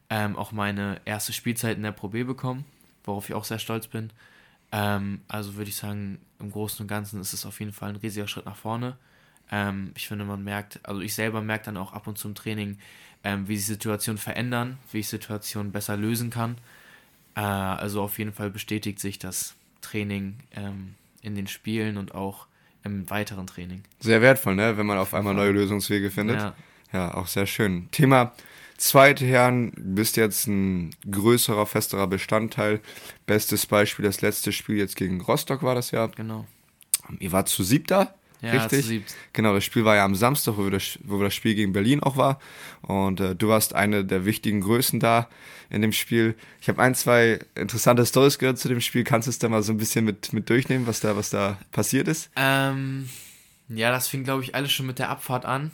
ähm, 0.09 0.35
auch 0.35 0.51
meine 0.51 0.99
erste 1.05 1.31
Spielzeit 1.31 1.77
in 1.77 1.83
der 1.83 1.91
Pro 1.91 2.09
B 2.09 2.23
bekommen, 2.23 2.65
worauf 3.05 3.29
ich 3.29 3.35
auch 3.35 3.45
sehr 3.45 3.59
stolz 3.59 3.87
bin. 3.87 4.11
Ähm, 4.71 5.21
also 5.27 5.55
würde 5.55 5.69
ich 5.69 5.77
sagen, 5.77 6.19
im 6.39 6.51
Großen 6.51 6.83
und 6.83 6.87
Ganzen 6.87 7.21
ist 7.21 7.33
es 7.33 7.45
auf 7.45 7.59
jeden 7.59 7.71
Fall 7.71 7.89
ein 7.89 7.95
riesiger 7.95 8.27
Schritt 8.27 8.45
nach 8.45 8.57
vorne. 8.57 8.97
Ähm, 9.51 9.91
ich 9.95 10.07
finde, 10.07 10.25
man 10.25 10.43
merkt, 10.43 10.79
also 10.83 11.01
ich 11.01 11.13
selber 11.13 11.41
merke 11.41 11.65
dann 11.65 11.77
auch 11.77 11.93
ab 11.93 12.07
und 12.07 12.17
zu 12.17 12.27
im 12.27 12.35
Training, 12.35 12.77
ähm, 13.23 13.47
wie 13.47 13.57
sich 13.57 13.67
Situationen 13.67 14.17
verändern, 14.17 14.77
wie 14.91 14.99
ich 14.99 15.07
Situationen 15.07 15.71
besser 15.71 15.95
lösen 15.95 16.29
kann. 16.29 16.57
Äh, 17.35 17.41
also 17.41 18.01
auf 18.01 18.17
jeden 18.17 18.33
Fall 18.33 18.49
bestätigt 18.49 18.99
sich 18.99 19.19
das 19.19 19.55
Training 19.81 20.37
ähm, 20.51 20.95
in 21.21 21.35
den 21.35 21.47
Spielen 21.47 21.97
und 21.97 22.13
auch 22.13 22.48
im 22.83 23.09
weiteren 23.09 23.47
Training. 23.47 23.83
Sehr 23.99 24.21
wertvoll, 24.21 24.55
ne? 24.55 24.77
wenn 24.77 24.85
man 24.85 24.97
auf 24.97 25.13
einmal 25.13 25.33
neue 25.33 25.51
Lösungswege 25.51 26.11
findet. 26.11 26.37
Ja. 26.37 26.55
Ja, 26.91 27.13
auch 27.13 27.27
sehr 27.27 27.45
schön. 27.45 27.87
Thema 27.91 28.33
zweite 28.77 29.25
Herren, 29.25 29.71
bist 29.75 30.17
jetzt 30.17 30.47
ein 30.47 30.95
größerer, 31.09 31.65
festerer 31.65 32.07
Bestandteil. 32.07 32.79
Bestes 33.25 33.65
Beispiel, 33.65 34.05
das 34.05 34.21
letzte 34.21 34.51
Spiel 34.51 34.77
jetzt 34.77 34.95
gegen 34.95 35.21
Rostock 35.21 35.61
war 35.61 35.75
das 35.75 35.91
ja. 35.91 36.07
Genau. 36.07 36.47
Ihr 37.19 37.31
wart 37.31 37.49
zu 37.49 37.63
siebter 37.63 38.15
Ja, 38.41 38.51
richtig? 38.53 39.07
zu. 39.07 39.15
Genau, 39.33 39.53
das 39.53 39.63
Spiel 39.65 39.85
war 39.85 39.95
ja 39.95 40.05
am 40.05 40.15
Samstag, 40.15 40.57
wo, 40.57 40.63
wir 40.63 40.71
das, 40.71 40.97
wo 41.03 41.21
das 41.21 41.33
Spiel 41.33 41.55
gegen 41.55 41.73
Berlin 41.73 42.01
auch 42.01 42.15
war. 42.15 42.39
Und 42.81 43.19
äh, 43.19 43.35
du 43.35 43.49
warst 43.49 43.75
eine 43.75 44.05
der 44.05 44.25
wichtigen 44.25 44.61
Größen 44.61 44.99
da 44.99 45.27
in 45.69 45.81
dem 45.81 45.91
Spiel. 45.91 46.35
Ich 46.61 46.69
habe 46.69 46.81
ein, 46.81 46.95
zwei 46.95 47.39
interessante 47.55 48.05
Stories 48.05 48.39
gehört 48.39 48.57
zu 48.57 48.69
dem 48.69 48.81
Spiel. 48.81 49.03
Kannst 49.03 49.27
du 49.27 49.29
es 49.29 49.39
da 49.39 49.49
mal 49.49 49.61
so 49.61 49.73
ein 49.73 49.77
bisschen 49.77 50.05
mit, 50.05 50.33
mit 50.33 50.49
durchnehmen, 50.49 50.87
was 50.87 50.99
da, 50.99 51.15
was 51.15 51.29
da 51.29 51.57
passiert 51.71 52.07
ist? 52.07 52.31
Ähm, 52.35 53.09
ja, 53.67 53.91
das 53.91 54.07
fing, 54.07 54.23
glaube 54.23 54.43
ich, 54.43 54.55
alles 54.55 54.71
schon 54.71 54.85
mit 54.85 54.99
der 54.99 55.09
Abfahrt 55.09 55.45
an. 55.45 55.63
Mhm. 55.63 55.71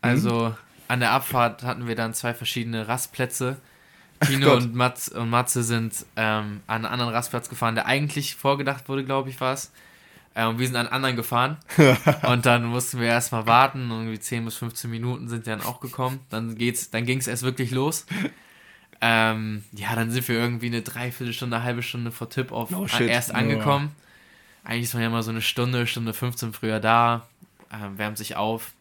Also 0.00 0.54
an 0.88 1.00
der 1.00 1.12
Abfahrt 1.12 1.62
hatten 1.62 1.86
wir 1.86 1.94
dann 1.94 2.14
zwei 2.14 2.34
verschiedene 2.34 2.88
Rastplätze. 2.88 3.58
Tino 4.26 4.54
und, 4.54 4.74
Mats, 4.74 5.08
und 5.08 5.30
Matze 5.30 5.62
sind 5.62 6.04
ähm, 6.16 6.60
an 6.66 6.84
einen 6.84 6.86
anderen 6.86 7.12
Rastplatz 7.12 7.48
gefahren, 7.48 7.76
der 7.76 7.86
eigentlich 7.86 8.34
vorgedacht 8.34 8.88
wurde, 8.88 9.04
glaube 9.04 9.30
ich, 9.30 9.40
war 9.40 9.54
es. 9.54 9.70
Und 10.46 10.58
wir 10.58 10.66
sind 10.66 10.76
an 10.76 10.86
anderen 10.86 11.16
gefahren. 11.16 11.56
und 12.28 12.46
dann 12.46 12.64
mussten 12.66 13.00
wir 13.00 13.08
erstmal 13.08 13.46
warten. 13.46 13.90
Irgendwie 13.90 14.18
10 14.20 14.44
bis 14.44 14.56
15 14.56 14.90
Minuten 14.90 15.28
sind 15.28 15.46
dann 15.46 15.62
auch 15.62 15.80
gekommen. 15.80 16.20
Dann, 16.30 16.56
geht's, 16.56 16.90
dann 16.90 17.04
ging 17.06 17.18
es 17.18 17.26
erst 17.26 17.42
wirklich 17.42 17.70
los. 17.70 18.06
Ähm, 19.00 19.64
ja, 19.72 19.94
dann 19.94 20.10
sind 20.10 20.26
wir 20.28 20.36
irgendwie 20.36 20.66
eine 20.66 20.82
Dreiviertelstunde, 20.82 21.56
eine 21.56 21.64
halbe 21.64 21.82
Stunde 21.82 22.10
vor 22.10 22.28
Tip-Off 22.28 22.70
Oh, 22.72 22.86
shit. 22.88 23.08
erst 23.08 23.34
angekommen. 23.34 23.92
Eigentlich 24.64 24.84
ist 24.84 24.94
man 24.94 25.02
ja 25.02 25.10
mal 25.10 25.22
so 25.22 25.30
eine 25.30 25.40
Stunde, 25.42 25.86
Stunde 25.86 26.12
15 26.12 26.52
früher 26.52 26.80
da, 26.80 27.26
ähm, 27.72 27.96
wärmt 27.96 28.18
sich 28.18 28.36
auf. 28.36 28.72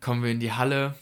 Kommen 0.00 0.22
wir 0.22 0.30
in 0.30 0.40
die 0.40 0.52
Halle 0.52 0.94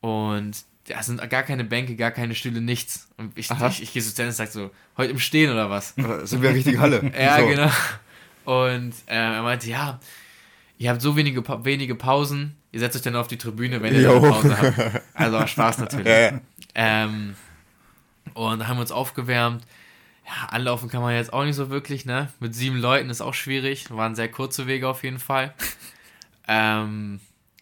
und 0.00 0.52
da 0.86 1.02
sind 1.02 1.18
gar 1.30 1.42
keine 1.42 1.64
Bänke, 1.64 1.96
gar 1.96 2.10
keine 2.10 2.34
Stühle, 2.34 2.60
nichts. 2.60 3.08
Und 3.16 3.36
ich, 3.38 3.50
Aha. 3.50 3.68
ich, 3.68 3.82
ich 3.82 3.92
gehe 3.92 4.02
so 4.02 4.10
zu 4.10 4.16
Dennis 4.16 4.38
und 4.38 4.46
sag 4.46 4.52
so, 4.52 4.70
heute 4.96 5.12
im 5.12 5.18
Stehen 5.18 5.50
oder 5.50 5.70
was? 5.70 5.94
Sind 6.24 6.42
wir 6.42 6.50
richtig 6.50 6.78
Halle? 6.78 7.10
Ja, 7.18 7.38
so. 7.40 7.46
genau. 7.46 7.70
Und 8.44 8.92
äh, 9.06 9.14
er 9.14 9.42
meinte, 9.42 9.68
ja, 9.68 10.00
ihr 10.78 10.90
habt 10.90 11.00
so 11.02 11.16
wenige, 11.16 11.42
Pa- 11.42 11.64
wenige 11.64 11.94
Pausen, 11.94 12.56
ihr 12.72 12.80
setzt 12.80 12.96
euch 12.96 13.02
dann 13.02 13.16
auf 13.16 13.28
die 13.28 13.38
Tribüne, 13.38 13.80
wenn 13.82 13.94
ihr 13.94 14.10
eine 14.10 14.20
Pause 14.30 14.56
habt. 14.60 15.02
Also 15.14 15.46
Spaß 15.46 15.78
natürlich. 15.78 16.06
Ja. 16.06 16.40
Ähm, 16.74 17.34
und 18.34 18.66
haben 18.66 18.76
wir 18.76 18.82
uns 18.82 18.92
aufgewärmt. 18.92 19.62
Ja, 20.26 20.48
anlaufen 20.50 20.88
kann 20.88 21.02
man 21.02 21.14
jetzt 21.14 21.32
auch 21.32 21.44
nicht 21.44 21.56
so 21.56 21.68
wirklich, 21.68 22.04
ne? 22.06 22.28
Mit 22.40 22.54
sieben 22.54 22.76
Leuten 22.78 23.10
ist 23.10 23.20
auch 23.20 23.34
schwierig. 23.34 23.90
Waren 23.90 24.14
sehr 24.14 24.30
kurze 24.30 24.66
Wege 24.66 24.88
auf 24.88 25.02
jeden 25.02 25.18
Fall. 25.18 25.52
ähm, 26.48 27.20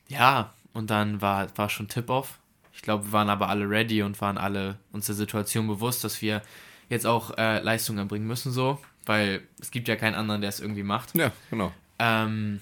ja, 0.09 0.53
und 0.72 0.91
dann 0.91 1.20
war, 1.20 1.47
war 1.57 1.68
schon 1.68 1.89
Tip-Off. 1.89 2.39
Ich 2.72 2.83
glaube, 2.83 3.07
wir 3.07 3.12
waren 3.12 3.28
aber 3.31 3.49
alle 3.49 3.68
ready 3.68 4.03
und 4.03 4.20
waren 4.20 4.39
alle 4.39 4.76
uns 4.93 5.07
der 5.07 5.14
Situation 5.14 5.66
bewusst, 5.66 6.05
dass 6.05 6.22
wir 6.22 6.43
jetzt 6.89 7.07
auch 7.07 7.37
äh, 7.37 7.61
Leistung 7.61 7.99
erbringen 7.99 8.26
müssen, 8.26 8.53
so. 8.53 8.78
Weil 9.07 9.42
es 9.61 9.70
gibt 9.70 9.88
ja 9.88 9.96
keinen 9.96 10.14
anderen, 10.14 10.40
der 10.40 10.48
es 10.48 10.61
irgendwie 10.61 10.82
macht. 10.82 11.14
ja, 11.14 11.32
genau. 11.51 11.72
Ähm, 11.98 12.61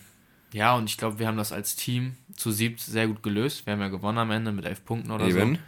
ja, 0.52 0.74
und 0.76 0.88
ich 0.88 0.96
glaube, 0.96 1.18
wir 1.18 1.26
haben 1.26 1.36
das 1.36 1.52
als 1.52 1.76
Team 1.76 2.16
zu 2.34 2.50
siebt 2.50 2.80
sehr 2.80 3.06
gut 3.06 3.22
gelöst. 3.22 3.66
Wir 3.66 3.74
haben 3.74 3.80
ja 3.80 3.88
gewonnen 3.88 4.18
am 4.18 4.30
Ende 4.30 4.52
mit 4.52 4.64
elf 4.64 4.84
Punkten 4.84 5.10
oder 5.10 5.30
so. 5.30 5.38
Eben. 5.38 5.58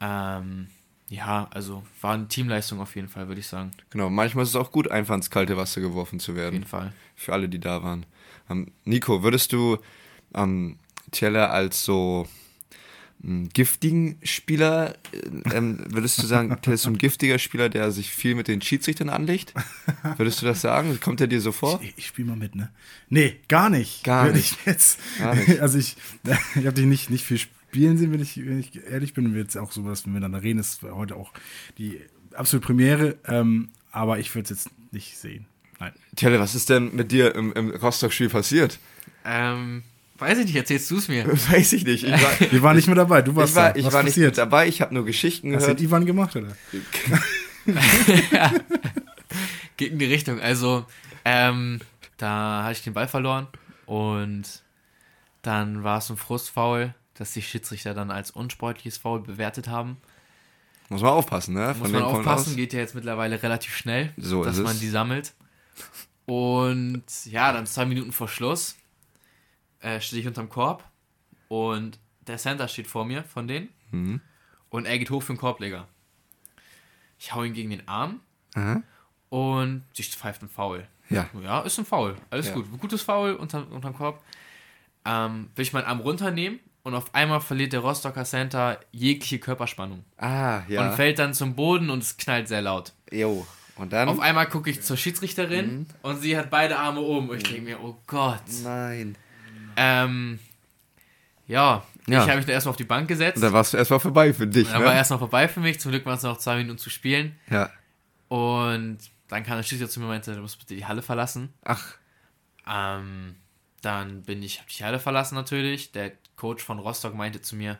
Ähm, 0.00 0.68
ja, 1.08 1.48
also 1.50 1.82
war 2.00 2.14
eine 2.14 2.28
Teamleistung 2.28 2.80
auf 2.80 2.94
jeden 2.96 3.08
Fall, 3.08 3.28
würde 3.28 3.40
ich 3.40 3.46
sagen. 3.46 3.72
Genau, 3.90 4.10
manchmal 4.10 4.44
ist 4.44 4.50
es 4.50 4.56
auch 4.56 4.70
gut, 4.72 4.90
einfach 4.90 5.14
ins 5.14 5.30
kalte 5.30 5.56
Wasser 5.56 5.80
geworfen 5.80 6.20
zu 6.20 6.32
Auf 6.32 6.38
werden. 6.38 6.54
jeden 6.54 6.66
Fall. 6.66 6.92
Für 7.14 7.32
alle, 7.32 7.48
die 7.48 7.60
da 7.60 7.82
waren. 7.82 8.06
Ähm, 8.48 8.72
Nico, 8.84 9.22
würdest 9.22 9.52
du 9.52 9.78
ähm, 10.34 10.78
Teller 11.10 11.50
als 11.50 11.84
so 11.84 12.26
giftigen 13.52 14.18
Spieler, 14.22 14.96
äh, 15.12 15.56
ähm, 15.56 15.84
würdest 15.88 16.22
du 16.22 16.26
sagen, 16.26 16.56
Tell 16.62 16.74
ist 16.74 16.82
so 16.82 16.90
ein 16.90 16.98
giftiger 16.98 17.38
Spieler, 17.38 17.68
der 17.68 17.90
sich 17.90 18.10
viel 18.10 18.34
mit 18.34 18.48
den 18.48 18.60
Schiedsrichtern 18.60 19.08
anlegt? 19.08 19.54
Würdest 20.16 20.42
du 20.42 20.46
das 20.46 20.60
sagen? 20.60 20.98
Kommt 21.00 21.20
er 21.20 21.26
dir 21.26 21.40
so 21.40 21.52
vor? 21.52 21.80
Ich, 21.82 21.94
ich 21.96 22.06
spiele 22.06 22.28
mal 22.28 22.36
mit, 22.36 22.54
ne? 22.54 22.70
Nee, 23.08 23.36
gar 23.48 23.70
nicht. 23.70 24.04
Gar 24.04 24.32
nicht. 24.32 24.58
Ich 24.60 24.66
jetzt, 24.66 24.98
Gar 25.18 25.34
nicht. 25.36 25.60
Also 25.60 25.78
ich, 25.78 25.96
ich 26.54 26.66
habe 26.66 26.72
dich 26.72 26.86
nicht, 26.86 27.10
nicht 27.10 27.24
viel 27.24 27.38
spielen 27.38 27.96
sehen, 27.96 28.12
wenn 28.12 28.20
ich, 28.20 28.36
wenn 28.36 28.60
ich 28.60 28.84
ehrlich 28.84 29.14
bin. 29.14 29.26
Und 29.26 29.36
jetzt 29.36 29.56
auch 29.56 29.72
so, 29.72 29.82
dass 29.88 30.04
wir 30.04 30.12
miteinander 30.12 30.42
reden, 30.42 30.58
ist 30.58 30.82
heute 30.82 31.16
auch 31.16 31.32
die 31.78 32.00
absolute 32.34 32.66
Premiere. 32.66 33.16
Ähm, 33.26 33.70
aber 33.90 34.18
ich 34.18 34.34
würde 34.34 34.44
es 34.44 34.50
jetzt 34.50 34.70
nicht 34.92 35.16
sehen. 35.16 35.46
Nein. 35.80 35.92
Telle, 36.16 36.40
was 36.40 36.54
ist 36.54 36.68
denn 36.68 36.94
mit 36.94 37.10
dir 37.10 37.34
im, 37.34 37.52
im 37.52 37.70
Rostock-Spiel 37.70 38.28
passiert? 38.28 38.78
Ähm, 39.24 39.82
weiß 40.24 40.38
ich 40.38 40.46
nicht, 40.46 40.56
erzählst 40.56 40.90
du 40.90 40.96
es 40.96 41.08
mir? 41.08 41.26
Weiß 41.50 41.72
ich 41.72 41.84
nicht. 41.84 42.04
Ich 42.04 42.10
war, 42.12 42.40
Wir 42.50 42.62
waren 42.62 42.76
nicht 42.76 42.86
mehr 42.86 42.96
dabei. 42.96 43.22
Du 43.22 43.34
warst 43.36 43.50
ich 43.50 43.56
war, 43.56 43.72
da. 43.72 43.78
ich 43.78 43.84
Was 43.86 43.92
war 43.92 44.02
nicht 44.02 44.12
passiert? 44.14 44.30
mit 44.32 44.38
dabei, 44.38 44.66
ich 44.68 44.80
habe 44.80 44.92
nur 44.94 45.04
Geschichten 45.04 45.54
Hast 45.54 45.62
du 45.62 45.66
gehört. 45.66 45.80
den 45.80 45.86
Ivan 45.86 46.06
gemacht, 46.06 46.34
oder? 46.36 46.48
Geht 49.76 49.92
in 49.92 49.98
die 49.98 50.04
Richtung. 50.06 50.40
Also, 50.40 50.84
ähm, 51.24 51.80
da 52.16 52.62
hatte 52.64 52.72
ich 52.72 52.82
den 52.84 52.92
Ball 52.94 53.08
verloren 53.08 53.48
und 53.86 54.44
dann 55.42 55.82
war 55.84 55.98
es 55.98 56.08
ein 56.10 56.16
Frustfoul, 56.16 56.94
dass 57.14 57.32
die 57.32 57.42
Schiedsrichter 57.42 57.94
dann 57.94 58.10
als 58.10 58.30
unsportliches 58.30 58.98
Foul 58.98 59.20
bewertet 59.20 59.68
haben. 59.68 59.96
Muss 60.90 61.02
man 61.02 61.10
aufpassen, 61.12 61.54
ne? 61.54 61.74
Muss 61.78 61.88
dem 61.90 61.92
man 62.00 62.02
aufpassen, 62.04 62.50
aus. 62.50 62.56
geht 62.56 62.72
ja 62.72 62.78
jetzt 62.80 62.94
mittlerweile 62.94 63.42
relativ 63.42 63.74
schnell, 63.76 64.12
So 64.16 64.44
dass 64.44 64.58
man 64.60 64.78
die 64.78 64.88
sammelt. 64.88 65.32
Und 66.26 67.02
ja, 67.26 67.52
dann 67.52 67.66
zwei 67.66 67.84
Minuten 67.84 68.12
vor 68.12 68.28
Schluss 68.28 68.76
äh, 69.84 70.00
stehe 70.00 70.20
ich 70.22 70.26
unterm 70.28 70.48
Korb 70.48 70.82
und 71.48 71.98
der 72.26 72.38
Center 72.38 72.68
steht 72.68 72.86
vor 72.86 73.04
mir 73.04 73.22
von 73.24 73.46
denen 73.46 73.68
Mhm. 73.90 74.20
und 74.70 74.86
er 74.86 74.98
geht 74.98 75.10
hoch 75.10 75.22
für 75.22 75.34
den 75.34 75.38
Korbleger. 75.38 75.86
Ich 77.18 77.34
hau 77.34 77.42
ihn 77.42 77.52
gegen 77.54 77.70
den 77.70 77.86
Arm 77.86 78.20
Aha. 78.54 78.82
und 79.28 79.84
sie 79.92 80.02
pfeift 80.02 80.42
ein 80.42 80.48
Foul. 80.48 80.86
Ja. 81.10 81.28
Ja, 81.42 81.60
ist 81.60 81.78
ein 81.78 81.84
Foul. 81.84 82.16
Alles 82.30 82.48
Ja. 82.48 82.54
gut. 82.54 82.66
Gutes 82.80 83.02
Foul 83.02 83.34
unter, 83.34 83.70
unterm 83.70 83.94
Korb. 83.94 84.22
Ähm, 85.04 85.50
will 85.54 85.62
ich 85.62 85.72
meinen 85.72 85.84
Arm 85.84 86.00
runternehmen 86.00 86.60
und 86.82 86.94
auf 86.94 87.14
einmal 87.14 87.40
verliert 87.40 87.72
der 87.74 87.80
Rostocker 87.80 88.24
Center 88.24 88.80
jegliche 88.90 89.38
Körperspannung. 89.38 90.04
Ah, 90.16 90.62
ja. 90.68 90.88
Und 90.88 90.96
fällt 90.96 91.18
dann 91.18 91.34
zum 91.34 91.54
Boden 91.54 91.90
und 91.90 92.02
es 92.02 92.16
knallt 92.16 92.48
sehr 92.48 92.62
laut. 92.62 92.94
Jo. 93.12 93.46
Und 93.76 93.92
dann? 93.92 94.08
Auf 94.08 94.20
einmal 94.20 94.48
gucke 94.48 94.70
ich 94.70 94.82
zur 94.82 94.96
Schiedsrichterin 94.96 95.78
Mhm. 95.80 95.86
und 96.02 96.20
sie 96.20 96.36
hat 96.38 96.48
beide 96.48 96.78
Arme 96.78 97.00
oben. 97.00 97.28
Und 97.28 97.36
ich 97.38 97.42
denke 97.44 97.62
mir, 97.62 97.80
oh 97.82 97.96
Gott. 98.06 98.42
Nein. 98.62 99.16
Ähm, 99.76 100.38
ja, 101.46 101.82
Ja. 102.06 102.22
ich 102.22 102.28
habe 102.28 102.36
mich 102.36 102.46
dann 102.46 102.54
erstmal 102.54 102.70
auf 102.70 102.76
die 102.76 102.84
Bank 102.84 103.08
gesetzt. 103.08 103.36
Und 103.36 103.42
dann 103.42 103.52
warst 103.52 103.72
du 103.72 103.76
erstmal 103.76 104.00
vorbei 104.00 104.32
für 104.32 104.46
dich, 104.46 104.68
Dann 104.68 104.80
ne? 104.80 104.86
war 104.86 104.94
erstmal 104.94 105.18
vorbei 105.18 105.48
für 105.48 105.60
mich. 105.60 105.80
Zum 105.80 105.90
Glück 105.90 106.04
waren 106.06 106.16
es 106.16 106.22
noch 106.22 106.38
zwei 106.38 106.56
Minuten 106.56 106.78
zu 106.78 106.90
spielen. 106.90 107.38
ja. 107.50 107.70
Und 108.28 108.98
dann 109.28 109.42
kam 109.44 109.56
der 109.56 109.62
Schiedsrichter 109.62 109.90
zu 109.92 110.00
mir 110.00 110.06
und 110.06 110.12
meinte, 110.12 110.34
du 110.34 110.40
musst 110.40 110.58
bitte 110.58 110.74
die 110.74 110.84
Halle 110.86 111.02
verlassen. 111.02 111.52
Ach, 111.64 111.96
Ähm, 112.66 113.36
dann 113.82 114.22
bin 114.22 114.42
ich, 114.42 114.60
hab 114.60 114.68
die 114.68 114.82
Halle 114.84 114.98
verlassen 114.98 115.34
natürlich. 115.34 115.92
Der 115.92 116.12
Coach 116.36 116.62
von 116.64 116.78
Rostock 116.78 117.14
meinte 117.14 117.40
zu 117.42 117.54
mir, 117.56 117.78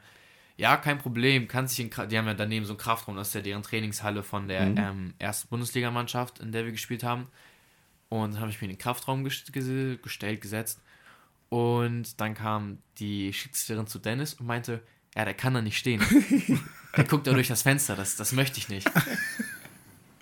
ja, 0.57 0.77
kein 0.77 0.99
Problem, 0.99 1.49
kann 1.49 1.67
sich 1.67 1.81
in, 1.81 1.91
die 2.09 2.19
haben 2.19 2.27
ja 2.27 2.35
daneben 2.35 2.65
so 2.67 2.73
einen 2.75 2.79
Kraftraum, 2.79 3.17
das 3.17 3.29
ist 3.29 3.35
ja 3.35 3.41
deren 3.41 3.63
Trainingshalle 3.63 4.23
von 4.23 4.47
der 4.47 4.67
Mhm. 4.67 4.77
ähm, 4.79 5.15
ersten 5.19 5.49
Bundesligamannschaft, 5.49 6.39
in 6.41 6.53
der 6.53 6.65
wir 6.65 6.73
gespielt 6.73 7.03
haben. 7.03 7.27
Und 8.11 8.35
dann 8.35 8.41
habe 8.41 8.51
ich 8.51 8.57
mich 8.59 8.65
in 8.71 8.77
den 8.77 8.79
Kraftraum 8.79 9.25
gest 9.25 9.51
ges- 9.51 9.97
gestellt, 9.97 10.41
gesetzt. 10.43 10.81
Und 11.49 12.21
dann 12.21 12.35
kam 12.35 12.79
die 12.99 13.33
Schiedsrichterin 13.33 13.87
zu 13.87 13.99
Dennis 13.99 14.35
und 14.35 14.47
meinte, 14.47 14.83
ja, 15.15 15.25
der 15.25 15.35
kann 15.35 15.55
da 15.55 15.63
nicht 15.63 15.79
stehen. 15.79 16.03
der 16.97 17.05
guckt 17.05 17.27
da 17.27 17.33
durch 17.33 17.49
das 17.49 17.63
Fenster, 17.63 17.95
das, 17.97 18.17
das 18.17 18.33
möchte 18.33 18.59
ich 18.59 18.69
nicht. 18.69 18.91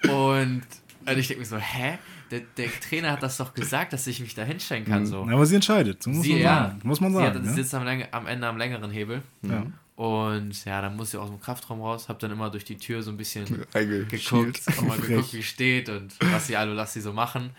Und, 0.04 0.62
und 1.06 1.18
ich 1.18 1.28
denke 1.28 1.40
mir 1.40 1.46
so, 1.46 1.58
hä? 1.58 1.98
Der, 2.30 2.40
der 2.56 2.68
Trainer 2.80 3.12
hat 3.12 3.22
das 3.22 3.36
doch 3.36 3.52
gesagt, 3.52 3.92
dass 3.92 4.06
ich 4.06 4.20
mich 4.20 4.34
da 4.34 4.42
hinstellen 4.42 4.86
kann. 4.86 5.04
So. 5.04 5.22
Aber 5.22 5.44
sie 5.44 5.54
entscheidet. 5.56 6.02
So 6.02 6.10
muss 6.10 6.24
Sie, 6.24 6.32
man 6.32 6.40
ja. 6.40 6.54
sagen. 6.64 6.80
Muss 6.82 7.00
man 7.00 7.12
Sie 7.12 7.18
sagen. 7.18 7.34
hat, 7.34 7.44
ne? 7.44 7.52
sitzt 7.52 7.74
am, 7.74 7.86
am 8.10 8.26
Ende 8.26 8.46
am 8.46 8.56
längeren 8.56 8.90
Hebel. 8.90 9.22
ja. 9.42 9.66
Und 9.94 10.64
ja, 10.64 10.80
dann 10.80 10.96
musste 10.96 11.18
ich 11.18 11.22
aus 11.22 11.28
dem 11.28 11.38
Kraftraum 11.38 11.82
raus, 11.82 12.08
hab 12.08 12.18
dann 12.18 12.30
immer 12.30 12.50
durch 12.50 12.64
die 12.64 12.76
Tür 12.76 13.02
so 13.02 13.10
ein 13.10 13.16
bisschen 13.16 13.44
geguckt, 13.72 14.62
auch 14.76 14.82
mal 14.82 14.98
geguckt, 14.98 15.34
wie 15.34 15.42
steht 15.42 15.90
und 15.90 16.14
was 16.32 16.46
sie 16.46 16.56
alle, 16.56 16.74
was 16.76 16.94
sie 16.94 17.02
so 17.02 17.12
machen. 17.12 17.50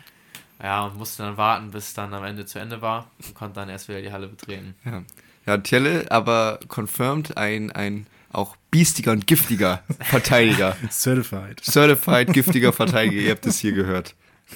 Ja, 0.63 0.85
und 0.85 0.97
musste 0.97 1.23
dann 1.23 1.35
warten, 1.35 1.71
bis 1.71 1.93
dann 1.93 2.13
am 2.13 2.23
Ende 2.23 2.45
zu 2.45 2.57
Ende 2.57 2.81
war 2.81 3.11
und 3.21 3.35
konnte 3.35 3.55
dann 3.55 3.67
erst 3.69 3.89
wieder 3.89 4.01
die 4.01 4.11
Halle 4.13 4.29
betreten. 4.29 4.73
Ja. 4.85 5.03
ja, 5.45 5.57
Telle, 5.57 6.09
aber 6.09 6.59
confirmed 6.69 7.35
ein, 7.37 7.69
ein 7.71 8.07
auch 8.31 8.55
biestiger 8.71 9.11
und 9.11 9.27
giftiger 9.27 9.83
Verteidiger. 9.99 10.77
Certified. 10.89 11.61
Certified 11.63 12.31
giftiger 12.33 12.71
Verteidiger, 12.71 13.21
ihr 13.21 13.31
habt 13.31 13.45
es 13.45 13.59
hier 13.59 13.73
gehört. 13.73 14.15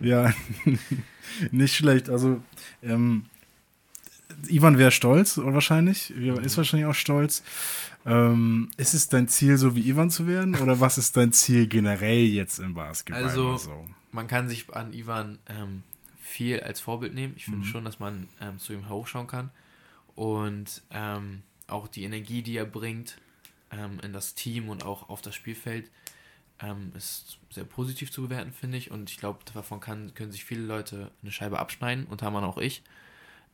Ja, 0.00 0.32
nicht 1.52 1.76
schlecht. 1.76 2.08
Also, 2.10 2.40
ähm, 2.82 3.26
Ivan 4.48 4.76
wäre 4.78 4.90
stolz, 4.90 5.38
wahrscheinlich. 5.38 6.10
Ivan 6.16 6.42
ist 6.42 6.56
wahrscheinlich 6.56 6.86
auch 6.86 6.94
stolz. 6.94 7.42
Ähm, 8.04 8.70
ist 8.76 8.94
es 8.94 9.08
dein 9.08 9.28
Ziel, 9.28 9.56
so 9.56 9.76
wie 9.76 9.88
Ivan 9.88 10.10
zu 10.10 10.26
werden? 10.26 10.56
Oder 10.56 10.80
was 10.80 10.98
ist 10.98 11.16
dein 11.16 11.32
Ziel 11.32 11.66
generell 11.68 12.24
jetzt 12.24 12.58
im 12.58 12.74
Basketball? 12.74 13.24
Also- 13.24 13.56
so? 13.56 13.86
Man 14.16 14.28
kann 14.28 14.48
sich 14.48 14.74
an 14.74 14.94
Ivan 14.94 15.38
ähm, 15.46 15.82
viel 16.18 16.60
als 16.60 16.80
Vorbild 16.80 17.12
nehmen. 17.12 17.34
Ich 17.36 17.44
finde 17.44 17.66
schon, 17.66 17.84
dass 17.84 17.98
man 17.98 18.28
ähm, 18.40 18.58
zu 18.58 18.72
ihm 18.72 18.88
hochschauen 18.88 19.26
kann. 19.26 19.50
Und 20.14 20.80
ähm, 20.90 21.42
auch 21.66 21.86
die 21.86 22.04
Energie, 22.04 22.40
die 22.40 22.56
er 22.56 22.64
bringt 22.64 23.18
ähm, 23.70 24.00
in 24.02 24.14
das 24.14 24.34
Team 24.34 24.70
und 24.70 24.86
auch 24.86 25.10
auf 25.10 25.20
das 25.20 25.34
Spielfeld, 25.34 25.90
ähm, 26.60 26.92
ist 26.96 27.38
sehr 27.50 27.64
positiv 27.64 28.10
zu 28.10 28.22
bewerten, 28.22 28.54
finde 28.54 28.78
ich. 28.78 28.90
Und 28.90 29.10
ich 29.10 29.18
glaube, 29.18 29.40
davon 29.52 29.80
kann, 29.80 30.14
können 30.14 30.32
sich 30.32 30.46
viele 30.46 30.62
Leute 30.62 31.10
eine 31.20 31.30
Scheibe 31.30 31.58
abschneiden, 31.58 32.06
unter 32.06 32.28
anderem 32.28 32.46
auch 32.46 32.56
ich. 32.56 32.82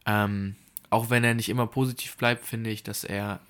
Ähm, 0.06 0.54
auch 0.90 1.10
wenn 1.10 1.24
er 1.24 1.34
nicht 1.34 1.48
immer 1.48 1.66
positiv 1.66 2.16
bleibt, 2.16 2.46
finde 2.46 2.70
ich, 2.70 2.84
dass 2.84 3.02
er 3.02 3.40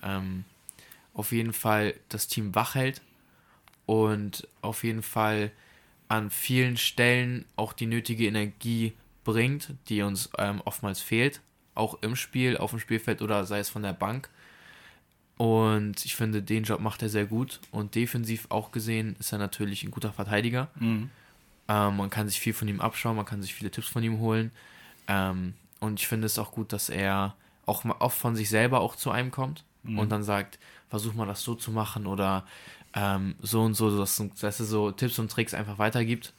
auf 1.13 1.33
jeden 1.33 1.53
Fall 1.53 1.95
das 2.09 2.29
Team 2.29 2.55
wach 2.55 2.75
hält 2.75 3.03
und 3.85 4.49
auf 4.63 4.85
jeden 4.85 5.03
Fall 5.03 5.51
an 6.09 6.30
vielen 6.30 6.76
Stellen 6.76 7.44
auch 7.57 7.72
die 7.72 7.86
nötige 7.86 8.26
Energie 8.26 8.92
bringt, 9.24 9.74
die 9.88 10.03
uns 10.03 10.30
ähm, 10.38 10.61
oftmals 10.64 11.00
fehlt, 11.00 11.40
auch 11.74 12.03
im 12.03 12.16
Spiel, 12.16 12.57
auf 12.57 12.70
dem 12.70 12.80
Spielfeld 12.80 13.22
oder 13.22 13.44
sei 13.44 13.59
es 13.59 13.70
von 13.70 13.82
der 13.82 13.92
Bank. 13.92 14.28
Und 15.38 16.05
ich 16.05 16.14
finde, 16.14 16.42
den 16.42 16.64
Job 16.64 16.80
macht 16.80 17.03
er 17.03 17.09
sehr 17.09 17.24
gut. 17.24 17.61
Und 17.70 17.94
defensiv 17.94 18.46
auch 18.50 18.70
gesehen 18.70 19.16
ist 19.18 19.32
er 19.32 19.38
natürlich 19.38 19.82
ein 19.82 19.90
guter 19.90 20.12
Verteidiger. 20.12 20.68
Mhm. 20.78 21.11
Ähm, 21.68 21.96
man 21.96 22.11
kann 22.11 22.28
sich 22.28 22.40
viel 22.40 22.53
von 22.53 22.68
ihm 22.68 22.80
abschauen, 22.80 23.16
man 23.16 23.24
kann 23.24 23.42
sich 23.42 23.55
viele 23.55 23.70
Tipps 23.70 23.88
von 23.88 24.03
ihm 24.03 24.18
holen. 24.18 24.50
Ähm, 25.09 25.55
und 25.80 25.98
ich 26.00 26.07
finde 26.07 26.26
es 26.26 26.38
auch 26.38 26.53
gut, 26.53 26.72
dass 26.72 26.88
er 26.88 27.34
auch 27.66 27.84
oft 28.00 28.18
von 28.18 28.36
sich 28.36 28.48
selber 28.48 28.80
auch 28.80 28.96
zu 28.96 29.11
einem 29.11 29.30
kommt 29.30 29.64
mhm. 29.82 29.98
und 29.98 30.11
dann 30.11 30.22
sagt, 30.22 30.59
versuch 30.90 31.14
mal 31.14 31.26
das 31.26 31.42
so 31.42 31.55
zu 31.55 31.70
machen 31.70 32.07
oder 32.07 32.46
ähm, 32.95 33.34
so 33.40 33.62
und 33.62 33.74
so, 33.74 33.97
dass, 33.97 34.22
dass 34.40 34.61
er 34.61 34.66
so 34.66 34.90
Tipps 34.90 35.18
und 35.18 35.30
Tricks 35.30 35.55
einfach 35.55 35.78
weitergibt. 35.78 36.34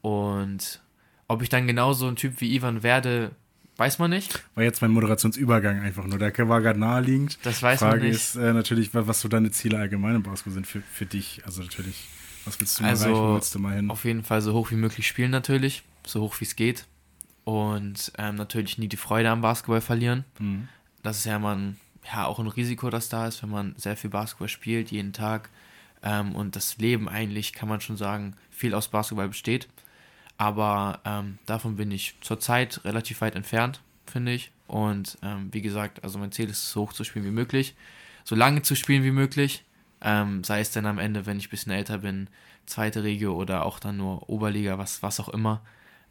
Und 0.00 0.80
ob 1.26 1.42
ich 1.42 1.48
dann 1.48 1.66
genauso 1.66 2.06
ein 2.06 2.16
Typ 2.16 2.40
wie 2.40 2.54
Ivan 2.54 2.82
werde, 2.82 3.32
weiß 3.76 3.98
man 3.98 4.10
nicht. 4.10 4.42
War 4.54 4.64
jetzt 4.64 4.82
mein 4.82 4.90
Moderationsübergang 4.90 5.80
einfach 5.80 6.04
nur. 6.06 6.18
Der 6.18 6.48
war 6.48 6.60
gerade 6.60 6.78
naheliegend. 6.78 7.38
Das 7.42 7.62
weiß 7.62 7.80
Frage 7.80 7.98
man 7.98 8.06
nicht. 8.06 8.16
ist 8.16 8.36
äh, 8.36 8.52
natürlich, 8.52 8.94
was 8.94 9.20
so 9.20 9.28
deine 9.28 9.50
Ziele 9.50 9.78
allgemein 9.78 10.16
im 10.16 10.22
Basketball 10.22 10.54
sind 10.54 10.66
für, 10.66 10.80
für 10.80 11.06
dich. 11.06 11.42
Also 11.44 11.62
natürlich, 11.62 12.08
was 12.44 12.60
willst 12.60 12.80
du 12.80 12.84
also, 12.84 13.04
erreichen, 13.04 13.20
wo 13.20 13.34
willst 13.34 13.54
du 13.54 13.58
mal 13.58 13.74
hin? 13.74 13.90
Auf 13.90 14.04
jeden 14.04 14.24
Fall 14.24 14.40
so 14.40 14.52
hoch 14.52 14.70
wie 14.70 14.76
möglich 14.76 15.06
spielen 15.06 15.30
natürlich, 15.30 15.82
so 16.04 16.20
hoch 16.20 16.40
wie 16.40 16.44
es 16.44 16.56
geht. 16.56 16.86
Und 17.44 18.12
ähm, 18.18 18.34
natürlich 18.34 18.78
nie 18.78 18.88
die 18.88 18.96
Freude 18.96 19.30
am 19.30 19.40
Basketball 19.40 19.80
verlieren. 19.80 20.24
Mhm. 20.38 20.68
Das 21.02 21.18
ist 21.18 21.24
ja 21.24 21.36
immer 21.36 21.54
ein, 21.54 21.76
ja, 22.04 22.26
auch 22.26 22.38
ein 22.38 22.46
Risiko, 22.46 22.90
das 22.90 23.08
da 23.08 23.26
ist, 23.26 23.42
wenn 23.42 23.50
man 23.50 23.74
sehr 23.76 23.96
viel 23.96 24.10
Basketball 24.10 24.48
spielt, 24.48 24.90
jeden 24.90 25.12
Tag. 25.12 25.48
Ähm, 26.02 26.34
und 26.34 26.56
das 26.56 26.78
Leben 26.78 27.08
eigentlich, 27.08 27.52
kann 27.52 27.68
man 27.68 27.80
schon 27.80 27.96
sagen, 27.96 28.36
viel 28.50 28.74
aus 28.74 28.88
Basketball 28.88 29.28
besteht. 29.28 29.68
Aber 30.36 31.00
ähm, 31.04 31.38
davon 31.46 31.76
bin 31.76 31.90
ich 31.90 32.14
zurzeit 32.20 32.84
relativ 32.84 33.20
weit 33.20 33.34
entfernt, 33.34 33.80
finde 34.06 34.32
ich. 34.32 34.52
Und 34.68 35.18
ähm, 35.22 35.48
wie 35.52 35.62
gesagt, 35.62 36.04
also 36.04 36.18
mein 36.18 36.32
Ziel 36.32 36.48
ist 36.48 36.62
es, 36.62 36.70
so 36.70 36.82
hoch 36.82 36.92
zu 36.92 37.02
spielen 37.04 37.24
wie 37.24 37.30
möglich, 37.30 37.74
so 38.24 38.36
lange 38.36 38.62
zu 38.62 38.76
spielen 38.76 39.02
wie 39.02 39.10
möglich. 39.10 39.64
Ähm, 40.00 40.44
sei 40.44 40.60
es 40.60 40.70
dann 40.70 40.86
am 40.86 40.98
Ende, 40.98 41.26
wenn 41.26 41.38
ich 41.38 41.48
ein 41.48 41.50
bisschen 41.50 41.72
älter 41.72 41.98
bin, 41.98 42.28
zweite 42.66 43.02
Regio 43.02 43.34
oder 43.34 43.66
auch 43.66 43.80
dann 43.80 43.96
nur 43.96 44.28
Oberliga, 44.28 44.78
was, 44.78 45.02
was 45.02 45.18
auch 45.18 45.28
immer. 45.28 45.60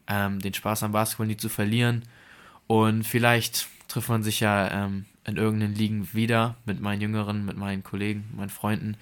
Ähm, 0.07 0.39
den 0.39 0.53
Spaß 0.53 0.83
am 0.83 0.91
Basketball 0.91 1.27
nie 1.27 1.37
zu 1.37 1.47
verlieren. 1.47 2.03
Und 2.65 3.03
vielleicht 3.03 3.67
trifft 3.87 4.09
man 4.09 4.23
sich 4.23 4.41
ja 4.41 4.85
ähm, 4.85 5.05
in 5.25 5.37
irgendeinen 5.37 5.75
Ligen 5.75 6.13
wieder 6.13 6.55
mit 6.65 6.81
meinen 6.81 7.01
Jüngeren, 7.01 7.45
mit 7.45 7.55
meinen 7.55 7.83
Kollegen, 7.83 8.29
meinen 8.35 8.49
Freunden, 8.49 8.97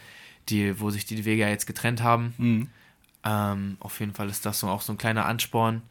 die, 0.49 0.79
wo 0.79 0.89
sich 0.89 1.05
die 1.05 1.25
Wege 1.25 1.41
ja 1.41 1.49
jetzt 1.49 1.65
getrennt 1.67 2.01
haben. 2.03 2.33
Mhm. 2.37 2.69
Ähm, 3.23 3.77
auf 3.79 3.99
jeden 3.99 4.13
Fall 4.13 4.29
ist 4.29 4.45
das 4.45 4.59
so 4.59 4.67
auch 4.67 4.81
so 4.81 4.93
ein 4.93 4.97
kleiner 4.97 5.25
Ansporn, 5.25 5.81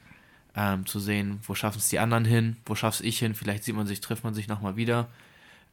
ähm, 0.56 0.86
zu 0.86 1.00
sehen, 1.00 1.40
wo 1.42 1.54
schaffen 1.54 1.78
es 1.78 1.88
die 1.88 1.98
anderen 1.98 2.24
hin, 2.24 2.56
wo 2.66 2.74
schaff's 2.74 3.00
ich 3.00 3.18
hin, 3.18 3.34
vielleicht 3.34 3.64
sieht 3.64 3.74
man 3.74 3.86
sich, 3.86 4.00
trifft 4.00 4.24
man 4.24 4.34
sich 4.34 4.46
nochmal 4.46 4.76
wieder. 4.76 5.08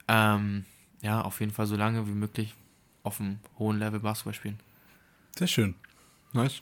Ähm, 0.08 0.66
ja, 1.02 1.22
auf 1.22 1.40
jeden 1.40 1.52
Fall 1.52 1.68
so 1.68 1.76
lange 1.76 2.08
wie 2.08 2.12
möglich 2.12 2.56
auf 3.04 3.20
einem 3.20 3.40
hohen 3.60 3.80
Level 3.80 4.00
Basketball 4.00 4.34
spielen. 4.34 4.60
Sehr 5.38 5.48
schön. 5.48 5.76
Nice. 6.34 6.62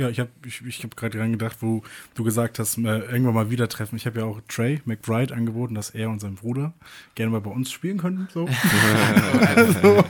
Ja, 0.00 0.08
ich 0.08 0.18
habe 0.18 0.30
ich, 0.46 0.64
ich 0.64 0.82
hab 0.82 0.96
gerade 0.96 1.18
dran 1.18 1.32
gedacht, 1.32 1.58
wo 1.60 1.82
du 2.14 2.24
gesagt 2.24 2.58
hast, 2.58 2.78
äh, 2.78 3.00
irgendwann 3.00 3.34
mal 3.34 3.50
wieder 3.50 3.68
treffen. 3.68 3.96
Ich 3.96 4.06
habe 4.06 4.20
ja 4.20 4.24
auch 4.24 4.40
Trey 4.48 4.80
McBride 4.86 5.34
angeboten, 5.34 5.74
dass 5.74 5.90
er 5.90 6.08
und 6.08 6.20
sein 6.20 6.36
Bruder 6.36 6.72
gerne 7.14 7.32
mal 7.32 7.42
bei 7.42 7.50
uns 7.50 7.70
spielen 7.70 7.98
könnten. 7.98 8.26
So. 8.32 8.48
also, 9.56 10.02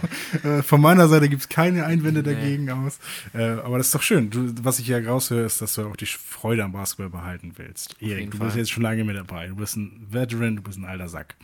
äh, 0.45 0.63
von 0.63 0.81
meiner 0.81 1.09
Seite 1.09 1.29
gibt 1.29 1.43
es 1.43 1.49
keine 1.49 1.87
Einwände 1.87 2.23
dagegen 2.23 2.67
nee. 2.67 2.71
aus. 2.71 3.01
Äh, 3.35 3.43
aber 3.43 3.79
das 3.79 3.89
ist 3.89 3.95
doch 3.97 4.03
schön. 4.03 4.31
Du, 4.31 4.55
was 4.63 4.79
ich 4.79 4.87
hier 4.87 5.05
raushöre, 5.05 5.45
ist, 5.45 5.61
dass 5.61 5.75
du 5.75 5.83
auch 5.83 5.97
die 5.97 6.07
Freude 6.07 6.63
am 6.63 6.71
Basketball 6.71 7.11
behalten 7.11 7.55
willst. 7.57 8.01
Erik, 8.01 8.31
du 8.31 8.39
bist 8.39 8.55
jetzt 8.55 8.71
schon 8.71 8.85
lange 8.85 9.03
mit 9.03 9.17
dabei. 9.17 9.49
Du 9.49 9.57
bist 9.57 9.77
ein 9.77 10.07
Veteran, 10.09 10.55
du 10.55 10.63
bist 10.63 10.79
ein 10.79 10.85
alter 10.85 11.09
Sack. 11.09 11.35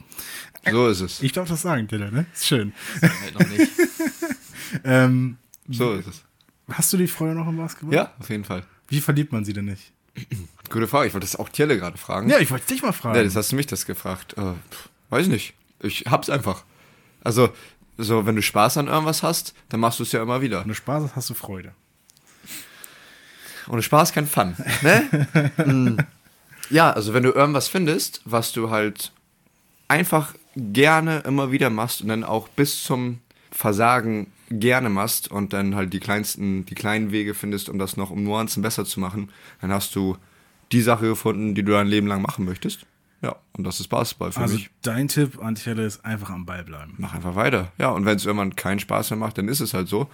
So 0.71 0.87
ist 0.87 1.01
es. 1.01 1.21
Ich 1.21 1.33
darf 1.33 1.49
das 1.49 1.63
sagen, 1.63 1.89
Dylan, 1.89 2.15
ne? 2.15 2.27
Ist 2.33 2.47
schön. 2.47 2.73
Halt 3.03 3.35
noch 3.35 3.49
nicht. 3.49 3.73
ähm, 4.85 5.37
so 5.69 5.95
ist 5.95 6.07
es. 6.07 6.26
Hast 6.71 6.93
du 6.93 6.97
die 6.97 7.07
Freude 7.07 7.35
noch 7.35 7.49
im 7.49 7.57
Basketball? 7.57 7.95
Ja, 7.95 8.13
auf 8.19 8.29
jeden 8.29 8.45
Fall. 8.45 8.65
Wie 8.89 9.01
verliebt 9.01 9.33
man 9.33 9.45
sie 9.45 9.53
denn 9.53 9.67
nicht? 9.67 9.93
Gute 10.71 10.89
Frage. 10.89 11.09
Ich 11.09 11.15
wollte 11.15 11.27
das 11.27 11.37
auch 11.37 11.49
Tjelle 11.49 11.79
gerade 11.79 11.97
fragen. 11.97 12.29
Ja, 12.29 12.39
ich 12.39 12.51
wollte 12.51 12.67
dich 12.67 12.83
mal 12.83 12.93
fragen. 12.93 13.17
Ja, 13.17 13.25
das 13.25 13.37
hast 13.37 13.53
du 13.53 13.57
mich 13.57 13.67
das 13.67 13.87
gefragt. 13.87 14.37
Äh, 14.37 14.55
weiß 15.11 15.29
nicht. 15.29 15.55
Ich 15.81 16.05
hab's 16.09 16.31
einfach. 16.31 16.65
Also, 17.23 17.51
so, 17.99 18.27
wenn 18.27 18.37
du 18.37 18.43
Spaß 18.43 18.79
an 18.79 18.89
irgendwas 18.89 19.23
hast, 19.23 19.55
dann 19.69 19.81
machst 19.81 19.99
du 19.99 20.03
es 20.03 20.13
ja 20.13 20.23
immer 20.23 20.41
wieder. 20.41 20.61
Wenn 20.61 20.69
du 20.69 20.75
Spaß 20.75 21.05
hast, 21.05 21.17
hast 21.17 21.31
du 21.31 21.35
Freude. 21.35 21.73
Ohne 23.69 23.83
Spaß 23.83 24.13
kein 24.13 24.27
Fun. 24.27 24.57
Ne? 24.83 25.53
mm. 25.67 25.99
Ja, 26.71 26.93
also 26.93 27.15
wenn 27.15 27.23
du 27.23 27.31
irgendwas 27.31 27.69
findest, 27.69 28.21
was 28.25 28.53
du 28.53 28.71
halt 28.71 29.13
einfach 29.89 30.35
gerne 30.57 31.21
immer 31.21 31.53
wieder 31.53 31.71
machst 31.71 32.03
und 32.03 32.09
dann 32.09 32.25
auch 32.25 32.49
bis 32.49 32.83
zum 32.83 33.21
Versagen 33.51 34.33
gerne 34.51 34.89
machst 34.89 35.31
und 35.31 35.53
dann 35.53 35.75
halt 35.75 35.93
die 35.93 36.01
kleinsten, 36.01 36.65
die 36.67 36.75
kleinen 36.75 37.13
Wege 37.13 37.35
findest, 37.35 37.69
um 37.69 37.79
das 37.79 37.97
noch 37.97 38.11
um 38.11 38.25
Nuancen 38.25 38.63
besser 38.63 38.85
zu 38.85 39.01
machen, 39.01 39.31
dann 39.61 39.73
hast 39.73 39.95
du 39.95 40.17
die 40.73 40.83
Sache 40.83 41.07
gefunden, 41.07 41.55
die 41.55 41.63
du 41.63 41.73
dein 41.73 41.87
Leben 41.87 42.07
lang 42.07 42.23
machen 42.23 42.45
möchtest. 42.45 42.87
Ja, 43.23 43.37
und 43.53 43.65
das 43.65 43.81
ist 43.81 43.89
Basketball 43.89 44.31
für 44.31 44.41
also 44.41 44.55
mich. 44.55 44.71
Dein 44.83 45.09
Tipp 45.09 45.43
an 45.43 45.55
Telle 45.55 45.87
ist 45.87 46.05
einfach 46.05 46.31
am 46.31 46.45
Ball 46.45 46.65
bleiben. 46.65 46.95
Mach 46.99 47.15
einfach 47.15 47.35
weiter. 47.35 47.73
Ja, 47.79 47.89
und 47.91 48.05
wenn 48.05 48.17
es 48.17 48.27
irgendwann 48.27 48.55
keinen 48.55 48.79
Spaß 48.79 49.11
mehr 49.11 49.19
macht, 49.19 49.39
dann 49.39 49.49
ist 49.49 49.61
es 49.61 49.75
halt 49.75 49.89
so. 49.89 50.09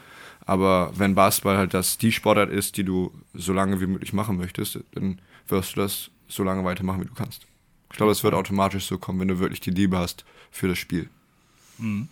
Aber 0.47 0.93
wenn 0.97 1.15
Basketball 1.15 1.57
halt 1.57 1.75
das 1.75 1.99
die 1.99 2.13
Sportart 2.13 2.51
ist, 2.51 2.77
die 2.77 2.85
du 2.85 3.13
so 3.35 3.53
lange 3.53 3.81
wie 3.81 3.87
möglich 3.87 4.13
machen 4.13 4.37
möchtest, 4.37 4.81
dann 4.93 5.21
wirst 5.49 5.77
du 5.77 5.81
das 5.81 6.11
so 6.29 6.45
lange 6.45 6.65
weitermachen, 6.65 7.01
wie 7.01 7.07
du 7.07 7.15
kannst. 7.15 7.47
Ich 7.91 7.97
glaube, 7.97 8.13
es 8.13 8.25
wird 8.25 8.35
automatisch 8.35 8.87
so 8.87 8.99
kommen, 8.99 9.21
wenn 9.21 9.29
du 9.29 9.39
wirklich 9.39 9.61
die 9.61 9.71
Liebe 9.71 9.99
hast 9.99 10.25
für 10.51 10.69
das 10.69 10.79
Spiel. 10.79 11.09
Mhm. 11.79 12.09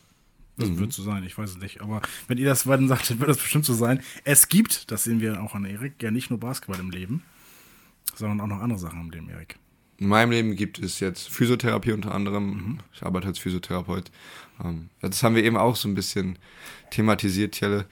Das 0.61 0.71
mhm. 0.71 0.79
wird 0.79 0.93
so 0.93 1.03
sein, 1.03 1.25
ich 1.25 1.37
weiß 1.37 1.51
es 1.51 1.59
nicht. 1.59 1.81
Aber 1.81 2.03
wenn 2.29 2.39
ihr 2.39 2.47
das 2.47 2.67
weiter 2.67 2.87
sagt, 2.87 3.11
dann 3.11 3.19
wird 3.19 3.31
das 3.31 3.39
bestimmt 3.39 3.65
so 3.65 3.75
sein. 3.75 4.03
Es 4.25 4.49
gibt, 4.49 4.91
das 4.91 5.05
sehen 5.05 5.21
wir 5.21 5.43
auch 5.43 5.55
an 5.55 5.65
Erik, 5.65 6.03
ja 6.03 6.11
nicht 6.11 6.31
nur 6.31 6.39
Basketball 6.39 6.79
im 6.79 6.91
Leben, 6.91 7.23
sondern 8.15 8.41
auch 8.41 8.47
noch 8.47 8.63
andere 8.63 8.79
Sachen 8.79 9.01
im 9.01 9.11
Leben, 9.11 9.31
Erik. 9.31 9.57
In 9.99 10.09
meinem 10.09 10.31
Leben 10.31 10.57
gibt 10.57 10.79
es 10.79 11.01
jetzt 11.01 11.29
Physiotherapie 11.29 11.93
unter 11.93 12.15
anderem. 12.15 12.47
Mhm. 12.47 12.79
Ich 12.93 13.03
arbeite 13.03 13.27
als 13.27 13.39
Physiotherapeut. 13.39 14.11
Ähm, 14.63 14.89
das 15.01 15.23
haben 15.23 15.35
wir 15.35 15.45
eben 15.45 15.57
auch 15.57 15.77
so 15.77 15.89
ein 15.89 15.95
bisschen 15.95 16.39
thematisiert, 16.91 17.53
Tjelle. 17.53 17.87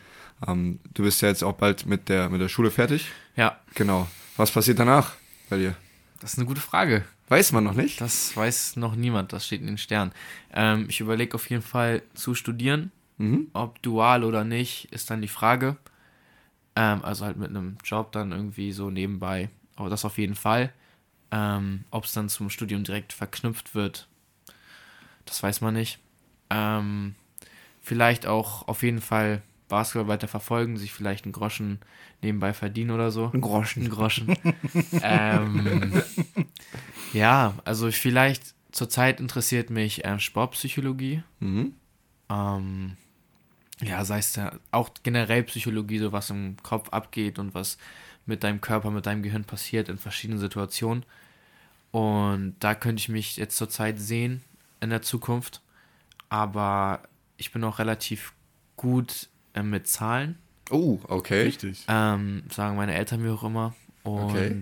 Ähm, 0.47 0.81
du 0.95 1.03
bist 1.03 1.21
ja 1.21 1.29
jetzt 1.29 1.43
auch 1.43 1.55
bald 1.55 1.87
mit 1.87 2.09
der, 2.09 2.31
mit 2.31 2.41
der 2.41 2.49
Schule 2.49 2.71
fertig. 2.71 3.11
Ja. 3.37 3.59
Genau. 3.75 4.09
Was 4.37 4.51
passiert 4.51 4.79
danach 4.79 5.15
bei 5.51 5.59
dir? 5.59 5.77
Das 6.21 6.33
ist 6.33 6.39
eine 6.39 6.47
gute 6.47 6.61
Frage. 6.61 7.05
Weiß 7.29 7.53
man 7.53 7.65
noch 7.65 7.75
nicht? 7.75 8.01
Das 8.01 8.37
weiß 8.37 8.77
noch 8.77 8.95
niemand, 8.95 9.33
das 9.33 9.47
steht 9.47 9.61
in 9.61 9.67
den 9.67 9.79
Sternen. 9.79 10.13
Ähm, 10.53 10.87
ich 10.89 11.01
überlege 11.01 11.35
auf 11.35 11.49
jeden 11.51 11.63
Fall 11.63 12.03
zu 12.15 12.35
studieren. 12.35 12.91
Mhm. 13.19 13.49
Ob 13.53 13.83
dual 13.83 14.25
oder 14.25 14.45
nicht, 14.45 14.91
ist 14.93 15.11
dann 15.11 15.21
die 15.21 15.29
Frage. 15.29 15.77
Ähm, 16.77 17.05
also 17.05 17.25
halt 17.25 17.37
mit 17.37 17.51
einem 17.51 17.77
Job 17.85 18.13
dann 18.13 18.33
irgendwie 18.33 18.73
so 18.73 18.91
nebenbei. 18.91 19.51
Aber 19.77 19.91
das 19.91 20.05
auf 20.05 20.19
jeden 20.19 20.37
Fall. 20.37 20.73
Ähm, 21.31 21.85
Ob 21.91 22.05
es 22.05 22.13
dann 22.13 22.29
zum 22.29 22.49
Studium 22.49 22.85
direkt 22.85 23.13
verknüpft 23.13 23.75
wird, 23.75 24.09
das 25.27 25.43
weiß 25.43 25.61
man 25.61 25.75
nicht. 25.75 25.99
Ähm, 26.49 27.15
vielleicht 27.83 28.27
auch 28.27 28.67
auf 28.67 28.83
jeden 28.83 29.03
Fall 29.03 29.43
Basketball 29.69 30.09
weiter 30.09 30.29
verfolgen, 30.29 30.77
sich 30.77 30.93
vielleicht 30.93 31.25
einen 31.25 31.33
Groschen 31.33 31.81
nebenbei 32.23 32.53
verdienen 32.53 32.91
oder 32.91 33.11
so. 33.11 33.31
Ein 33.33 33.41
Groschen. 33.41 33.85
Ein 33.85 33.91
Groschen. 33.91 34.37
ähm, 35.03 36.03
ja, 37.13 37.55
also 37.65 37.91
vielleicht 37.91 38.55
zurzeit 38.73 39.21
interessiert 39.21 39.71
mich 39.71 40.05
äh, 40.05 40.19
Sportpsychologie. 40.19 41.23
Mhm. 41.41 41.75
Ähm, 42.31 42.97
ja, 43.81 44.05
sei 44.05 44.19
es 44.19 44.35
ja 44.37 44.53
auch 44.73 44.91
generell 45.03 45.45
Psychologie, 45.45 45.99
so 45.99 46.13
was 46.13 46.31
im 46.31 46.57
Kopf 46.63 46.89
abgeht 46.91 47.39
und 47.39 47.55
was 47.55 47.79
mit 48.27 48.45
deinem 48.45 48.61
Körper, 48.61 48.91
mit 48.91 49.07
deinem 49.07 49.23
Gehirn 49.23 49.45
passiert 49.45 49.89
in 49.89 49.99
verschiedenen 49.99 50.41
Situationen. 50.41 51.05
Und 51.91 52.57
da 52.61 52.75
könnte 52.75 53.01
ich 53.01 53.09
mich 53.09 53.37
jetzt 53.37 53.57
zurzeit 53.57 53.99
sehen 53.99 54.43
in 54.81 54.91
der 54.91 55.03
Zukunft. 55.03 55.63
Aber 56.29 57.03
ich 57.37 57.53
bin 57.53 57.65
auch 57.65 57.79
relativ 57.79 58.35
gut 58.77 59.29
äh, 59.59 59.63
mit 59.63 59.87
Zahlen. 59.89 60.39
Oh, 60.71 60.99
okay. 61.09 61.43
Richtig. 61.43 61.85
Ähm, 61.89 62.43
sagen 62.51 62.77
meine 62.77 62.95
Eltern 62.95 63.23
mir 63.23 63.33
auch 63.33 63.45
immer. 63.45 63.75
Und 64.03 64.31
okay. 64.31 64.61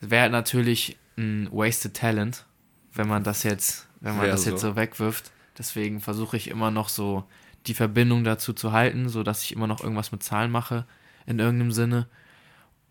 wäre 0.00 0.30
natürlich 0.30 0.96
ein 1.16 1.48
wasted 1.50 1.94
talent, 1.94 2.44
wenn 2.92 3.08
man 3.08 3.24
das 3.24 3.42
jetzt, 3.42 3.88
wenn 4.00 4.16
man 4.16 4.28
das 4.28 4.44
so. 4.44 4.50
jetzt 4.50 4.60
so 4.60 4.76
wegwirft. 4.76 5.32
Deswegen 5.56 6.00
versuche 6.00 6.36
ich 6.36 6.48
immer 6.48 6.70
noch 6.70 6.88
so 6.88 7.24
die 7.66 7.74
Verbindung 7.74 8.24
dazu 8.24 8.52
zu 8.52 8.72
halten, 8.72 9.08
so 9.08 9.22
dass 9.22 9.42
ich 9.42 9.52
immer 9.52 9.66
noch 9.66 9.80
irgendwas 9.80 10.12
mit 10.12 10.22
Zahlen 10.22 10.50
mache 10.50 10.86
in 11.24 11.38
irgendeinem 11.38 11.72
Sinne. 11.72 12.06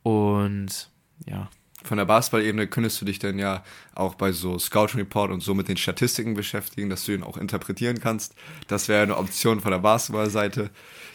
Und 0.03 0.89
ja. 1.25 1.49
Von 1.85 1.97
der 1.97 2.05
Basketball-Ebene 2.05 2.67
könntest 2.67 2.99
du 3.01 3.05
dich 3.05 3.19
dann 3.19 3.39
ja 3.39 3.63
auch 3.93 4.15
bei 4.15 4.31
so 4.31 4.57
Scouting 4.57 4.99
Report 4.99 5.31
und 5.31 5.41
so 5.41 5.53
mit 5.53 5.67
den 5.67 5.77
Statistiken 5.77 6.33
beschäftigen, 6.33 6.89
dass 6.89 7.05
du 7.05 7.13
ihn 7.13 7.23
auch 7.23 7.37
interpretieren 7.37 7.99
kannst. 7.99 8.35
Das 8.67 8.87
wäre 8.87 9.03
eine 9.03 9.17
Option 9.17 9.61
von 9.61 9.71
der 9.71 9.79
Basketball-Seite. 9.79 10.69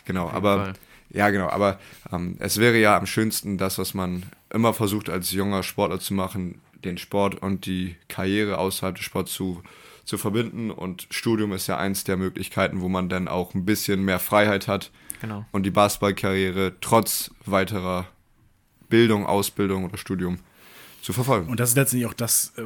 Genau, 0.04 0.30
aber 0.30 0.64
Fall. 0.64 0.72
ja, 1.10 1.30
genau, 1.30 1.48
aber 1.48 1.78
ähm, 2.12 2.36
es 2.38 2.58
wäre 2.58 2.78
ja 2.78 2.96
am 2.96 3.06
schönsten 3.06 3.58
das, 3.58 3.78
was 3.78 3.94
man 3.94 4.24
immer 4.52 4.72
versucht 4.72 5.10
als 5.10 5.32
junger 5.32 5.62
Sportler 5.62 6.00
zu 6.00 6.14
machen, 6.14 6.60
den 6.84 6.98
Sport 6.98 7.42
und 7.42 7.66
die 7.66 7.96
Karriere 8.08 8.58
außerhalb 8.58 8.96
des 8.96 9.04
Sports 9.04 9.32
zu, 9.32 9.62
zu 10.04 10.18
verbinden. 10.18 10.70
Und 10.70 11.06
Studium 11.10 11.52
ist 11.52 11.66
ja 11.66 11.76
eins 11.76 12.04
der 12.04 12.16
Möglichkeiten, 12.16 12.80
wo 12.80 12.88
man 12.88 13.08
dann 13.08 13.28
auch 13.28 13.54
ein 13.54 13.64
bisschen 13.64 14.04
mehr 14.04 14.18
Freiheit 14.18 14.68
hat 14.68 14.90
genau. 15.20 15.44
und 15.52 15.64
die 15.64 15.70
Basketballkarriere 15.70 16.74
trotz 16.80 17.30
weiterer 17.44 18.06
Bildung, 18.88 19.26
Ausbildung 19.26 19.84
oder 19.84 19.96
Studium 19.96 20.38
zu 21.02 21.12
verfolgen. 21.12 21.48
Und 21.48 21.60
das 21.60 21.70
ist 21.70 21.76
letztendlich 21.76 22.08
auch 22.08 22.14
das, 22.14 22.52
äh, 22.56 22.62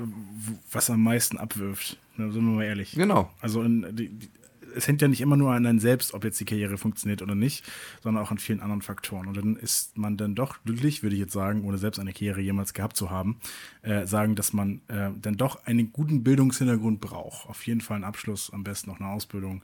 was 0.71 0.91
am 0.91 1.03
meisten 1.03 1.39
abwirft. 1.39 1.99
Da 2.17 2.31
sind 2.31 2.45
wir 2.45 2.57
mal 2.57 2.65
ehrlich. 2.65 2.93
Genau. 2.93 3.31
Also 3.41 3.63
in, 3.63 3.95
die, 3.97 4.09
die, 4.09 4.29
es 4.75 4.89
hängt 4.89 5.03
ja 5.03 5.09
nicht 5.09 5.21
immer 5.21 5.37
nur 5.37 5.53
an 5.53 5.67
einem 5.67 5.79
selbst, 5.79 6.15
ob 6.15 6.25
jetzt 6.25 6.41
die 6.41 6.45
Karriere 6.45 6.79
funktioniert 6.79 7.23
oder 7.23 7.35
nicht, 7.35 7.65
sondern 8.03 8.23
auch 8.23 8.31
an 8.31 8.39
vielen 8.39 8.61
anderen 8.61 8.83
Faktoren. 8.83 9.27
Und 9.29 9.37
dann 9.37 9.57
ist 9.57 9.97
man 9.97 10.17
dann 10.17 10.35
doch 10.35 10.63
glücklich, 10.65 11.03
würde 11.03 11.15
ich 11.15 11.21
jetzt 11.21 11.33
sagen, 11.33 11.65
ohne 11.65 11.79
selbst 11.79 11.99
eine 11.99 12.13
Karriere 12.13 12.41
jemals 12.41 12.75
gehabt 12.75 12.97
zu 12.97 13.11
haben, 13.11 13.39
äh, 13.83 14.07
sagen, 14.07 14.35
dass 14.35 14.53
man 14.53 14.81
äh, 14.89 15.11
dann 15.21 15.37
doch 15.37 15.65
einen 15.67 15.93
guten 15.93 16.23
Bildungshintergrund 16.25 17.01
braucht. 17.01 17.49
Auf 17.49 17.67
jeden 17.67 17.81
Fall 17.81 17.97
einen 17.97 18.05
Abschluss, 18.05 18.53
am 18.53 18.65
besten 18.65 18.91
noch 18.91 19.01
eine 19.01 19.09
Ausbildung. 19.09 19.63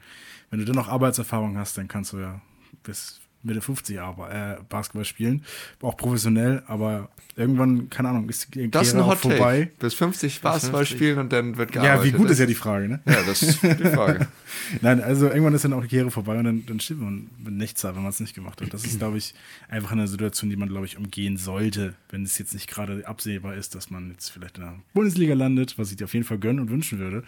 Wenn 0.51 0.61
du 0.61 0.65
dann 0.65 0.77
noch 0.77 0.89
Arbeitserfahrung 0.89 1.59
hast, 1.59 1.77
dann 1.79 1.89
kannst 1.89 2.13
du 2.13 2.19
ja 2.19 2.41
bis 2.83 3.21
Mitte 3.43 3.61
50 3.61 4.01
aber, 4.01 4.33
äh, 4.33 4.57
Basketball 4.69 5.05
spielen. 5.05 5.45
Auch 5.81 5.97
professionell, 5.97 6.63
aber 6.67 7.09
irgendwann, 7.37 7.89
keine 7.89 8.11
Ahnung, 8.11 8.29
ist 8.29 8.55
die 8.55 8.71
das 8.71 8.89
ist 8.89 8.95
ein 8.95 9.07
Hot 9.07 9.19
vorbei. 9.19 9.61
Take. 9.61 9.73
Bis 9.79 9.95
50 9.95 10.41
Basketball 10.41 10.85
spielen 10.85 11.19
und 11.19 11.33
dann 11.33 11.57
wird 11.57 11.73
gearbeitet. 11.73 12.05
Ja, 12.05 12.05
wie 12.05 12.17
gut 12.17 12.31
ist 12.31 12.39
ja 12.39 12.47
die 12.47 12.55
Frage, 12.55 12.89
ne? 12.89 13.01
Ja, 13.07 13.23
das 13.27 13.43
ist 13.43 13.63
die 13.63 13.85
Frage. 13.85 14.29
Nein, 14.83 15.03
also 15.03 15.27
irgendwann 15.27 15.55
ist 15.55 15.65
dann 15.65 15.73
auch 15.73 15.83
die 15.83 15.89
Karriere 15.89 16.11
vorbei 16.11 16.39
und 16.39 16.45
dann, 16.45 16.67
dann 16.67 16.81
steht 16.81 16.99
man 16.99 17.31
mit 17.39 17.55
nichts 17.55 17.81
da, 17.81 17.95
wenn 17.95 18.03
man 18.03 18.11
es 18.11 18.21
nicht 18.21 18.35
gemacht 18.35 18.61
hat. 18.61 18.73
Das 18.75 18.85
ist, 18.85 18.99
glaube 18.99 19.17
ich, 19.17 19.35
einfach 19.69 19.93
eine 19.93 20.07
Situation, 20.07 20.51
die 20.51 20.57
man, 20.57 20.69
glaube 20.69 20.87
ich, 20.87 20.99
umgehen 20.99 21.37
sollte, 21.37 21.95
wenn 22.11 22.25
es 22.25 22.37
jetzt 22.39 22.53
nicht 22.53 22.69
gerade 22.69 23.07
absehbar 23.07 23.55
ist, 23.55 23.75
dass 23.75 23.91
man 23.91 24.11
jetzt 24.11 24.29
vielleicht 24.31 24.59
in 24.59 24.65
der 24.65 24.75
Bundesliga 24.93 25.35
landet, 25.35 25.79
was 25.79 25.91
ich 25.91 25.97
dir 25.97 26.05
auf 26.05 26.15
jeden 26.15 26.27
Fall 26.27 26.39
gönnen 26.39 26.61
und 26.61 26.71
wünschen 26.71 26.99
würde, 26.99 27.23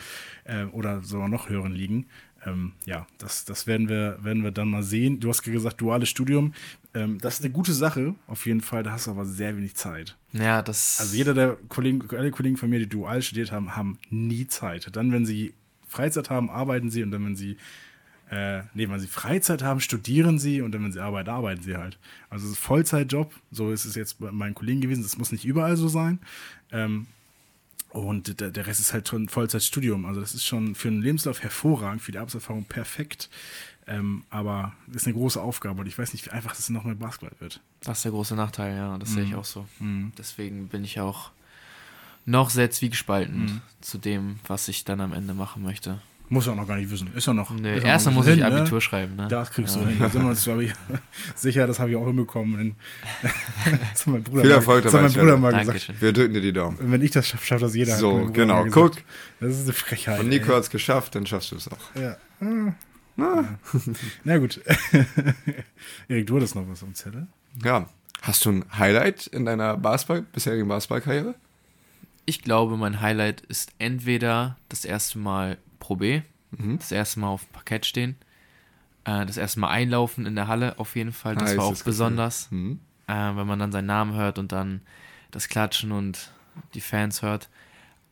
äh, 0.45 0.65
oder 0.65 1.03
sogar 1.03 1.29
noch 1.29 1.49
höheren 1.49 1.73
liegen 1.73 2.07
ähm, 2.45 2.73
ja, 2.87 3.07
das, 3.19 3.45
das 3.45 3.67
werden, 3.67 3.89
wir, 3.89 4.19
werden 4.23 4.43
wir 4.43 4.51
dann 4.51 4.69
mal 4.69 4.83
sehen. 4.83 5.21
Du 5.21 5.29
hast 5.29 5.43
gesagt, 5.43 5.81
duales 5.81 6.09
Studium. 6.09 6.55
Ähm, 6.95 7.19
das 7.19 7.35
ist 7.35 7.45
eine 7.45 7.53
gute 7.53 7.73
Sache, 7.73 8.15
auf 8.27 8.47
jeden 8.47 8.61
Fall. 8.61 8.83
Da 8.83 8.93
hast 8.93 9.07
du 9.07 9.13
aber 9.13 9.25
sehr 9.25 9.57
wenig 9.57 9.77
Zeit. 9.77 10.17
Ja, 10.33 10.63
das. 10.63 10.99
Also 11.01 11.17
jeder 11.17 11.35
der 11.35 11.57
Kollegen, 11.69 12.03
alle 12.17 12.31
Kollegen 12.31 12.57
von 12.57 12.71
mir, 12.71 12.79
die 12.79 12.89
dual 12.89 13.23
studiert 13.23 13.53
haben, 13.53 13.77
haben 13.77 13.99
nie 14.11 14.47
Zeit. 14.47 14.89
Dann, 14.95 15.13
wenn 15.13 15.27
sie 15.27 15.55
Freizeit 15.87 16.31
haben, 16.31 16.51
arbeiten 16.51 16.91
sie 16.91 17.03
und 17.03 17.11
dann, 17.11 17.25
wenn 17.25 17.37
sie 17.37 17.57
äh, 18.31 18.63
nee, 18.73 18.89
wenn 18.89 18.99
sie 18.99 19.09
Freizeit 19.09 19.63
haben, 19.63 19.81
studieren 19.81 20.39
sie 20.39 20.63
und 20.63 20.73
dann, 20.73 20.83
wenn 20.83 20.93
sie 20.93 21.01
arbeiten, 21.01 21.29
arbeiten 21.29 21.63
sie 21.63 21.77
halt. 21.77 21.99
Also 22.31 22.47
es 22.47 22.53
ist 22.53 22.59
Vollzeitjob, 22.61 23.31
so 23.51 23.71
ist 23.71 23.85
es 23.85 23.95
jetzt 23.95 24.21
bei 24.21 24.33
meinen 24.33 24.55
Kollegen 24.55 24.81
gewesen. 24.81 25.03
Das 25.03 25.19
muss 25.19 25.33
nicht 25.33 25.45
überall 25.45 25.77
so 25.77 25.87
sein. 25.89 26.19
Ähm, 26.71 27.07
und 27.93 28.41
der, 28.41 28.51
der 28.51 28.67
Rest 28.67 28.81
ist 28.81 28.95
halt 28.95 29.09
schon 29.09 29.29
Vollzeitstudium. 29.29 30.07
Also 30.07 30.21
das 30.21 30.35
ist 30.35 30.47
schon 30.47 30.75
für 30.75 30.89
einen 30.89 31.03
Lebenslauf 31.03 31.43
hervorragend, 31.43 32.01
für 32.01 32.13
die 32.13 32.19
Arbeitserfahrung 32.19 32.65
perfekt. 32.65 33.29
Ähm, 33.87 34.25
aber 34.31 34.73
ist 34.95 35.07
eine 35.07 35.15
große 35.15 35.41
Aufgabe 35.41 35.81
und 35.81 35.87
ich 35.87 35.99
weiß 35.99 36.13
nicht, 36.13 36.25
wie 36.25 36.31
einfach 36.31 36.55
das 36.57 36.71
noch 36.71 36.85
mit 36.85 36.99
Basketball 36.99 37.39
wird. 37.41 37.61
Das 37.81 37.99
ist 37.99 38.05
der 38.05 38.13
große 38.13 38.35
Nachteil, 38.35 38.77
ja. 38.77 38.97
Das 38.97 39.11
mhm. 39.11 39.15
sehe 39.15 39.25
ich 39.25 39.31
mhm. 39.33 39.39
auch 39.39 39.45
so. 39.45 39.67
Mhm. 39.79 40.13
Deswegen 40.17 40.69
bin 40.69 40.85
ich 40.85 41.01
auch 41.01 41.33
noch 42.25 42.49
sehr 42.51 42.71
zwiegespalten 42.71 43.45
mhm. 43.45 43.61
zu 43.81 43.99
dem, 43.99 44.39
was 44.47 44.69
ich 44.69 44.85
dann 44.85 45.01
am 45.01 45.13
Ende 45.13 45.35
machen 45.35 45.63
möchte. 45.63 46.01
Muss 46.33 46.47
er 46.47 46.55
noch 46.55 46.67
gar 46.67 46.79
nicht 46.79 46.91
wissen. 46.91 47.13
Ist 47.15 47.29
er 47.29 47.35
noch. 47.35 47.51
Nee, 47.51 47.79
erstmal 47.81 48.15
muss 48.15 48.27
hin, 48.27 48.39
ich 48.39 48.45
Abitur 48.47 48.77
ne? 48.77 48.81
schreiben. 48.81 49.17
Ne? 49.17 49.29
Das 49.29 49.51
kriegst 49.51 49.77
ja. 49.77 49.83
du 49.83 49.89
hin. 49.89 49.99
Da 49.99 50.09
sind 50.09 50.23
wir 50.23 50.31
uns, 50.31 50.47
ich, 50.47 50.73
sicher, 51.35 51.67
das 51.67 51.79
habe 51.79 51.91
ich 51.91 51.97
auch 51.97 52.07
hinbekommen. 52.07 52.75
das 53.23 54.01
hat 54.01 54.07
mein 54.07 54.23
Bruder 54.23 54.41
Viel 54.41 54.51
Erfolg 54.51 54.85
dabei. 54.85 55.03
Das 55.03 55.15
hat 55.15 55.17
mein 55.17 55.27
Bruder 55.27 55.37
mal 55.37 55.59
gesagt. 55.59 56.01
Wir 56.01 56.13
drücken 56.15 56.33
dir 56.33 56.41
die 56.41 56.55
Daumen. 56.55 56.79
Wenn 56.81 57.03
ich 57.03 57.11
das 57.11 57.29
schaffe, 57.29 57.45
schafft 57.45 57.63
das 57.65 57.75
jeder. 57.75 57.97
So, 57.97 58.31
genau. 58.33 58.65
Guck. 58.71 58.95
Das 59.41 59.51
ist 59.51 59.65
eine 59.65 59.75
Frechheit. 59.75 60.21
Und 60.21 60.31
Nico 60.31 60.55
hat 60.55 60.63
es 60.63 60.71
geschafft, 60.71 61.15
dann 61.17 61.27
schaffst 61.27 61.53
du 61.53 61.57
es 61.57 61.69
auch. 61.69 61.95
Ja. 62.01 62.17
Ah. 62.41 62.73
Na. 63.17 63.59
Na 64.25 64.39
gut. 64.39 64.59
Erik, 66.09 66.27
du 66.27 66.37
hattest 66.37 66.55
noch 66.55 66.67
was 66.67 66.83
am 66.83 66.95
Zettel. 66.95 67.27
Ja. 67.63 67.91
Hast 68.23 68.47
du 68.47 68.53
ein 68.53 68.65
Highlight 68.79 69.27
in 69.27 69.45
deiner 69.45 69.77
Basketball, 69.77 70.23
bisherigen 70.23 70.67
Basketballkarriere? 70.67 71.35
Ich 72.25 72.43
glaube, 72.43 72.77
mein 72.77 73.01
Highlight 73.01 73.41
ist 73.43 73.73
entweder 73.79 74.57
das 74.69 74.85
erste 74.85 75.19
Mal 75.19 75.59
Pro 75.79 75.97
B. 75.97 76.23
Mhm. 76.53 76.79
Das 76.79 76.93
erste 76.93 77.21
Mal 77.21 77.29
auf 77.29 77.45
dem 77.45 77.53
Parkett 77.53 77.87
stehen. 77.87 78.17
Äh, 79.05 79.27
das 79.27 79.37
erste 79.37 79.61
Mal 79.61 79.71
einlaufen 79.71 80.27
in 80.27 80.37
der 80.37 80.49
Halle 80.49 80.79
auf 80.79 80.95
jeden 80.97 81.13
Fall. 81.13 81.35
Das 81.35 81.55
ah, 81.55 81.57
war 81.57 81.65
auch 81.65 81.83
besonders. 81.83 82.51
Mhm. 82.51 82.81
Äh, 83.07 83.13
wenn 83.13 83.47
man 83.47 83.59
dann 83.59 83.73
seinen 83.73 83.87
Namen 83.87 84.15
hört 84.15 84.39
und 84.39 84.53
dann 84.53 84.83
das 85.31 85.49
Klatschen 85.49 85.93
und 85.93 86.31
die 86.75 86.81
Fans 86.81 87.23
hört. 87.23 87.49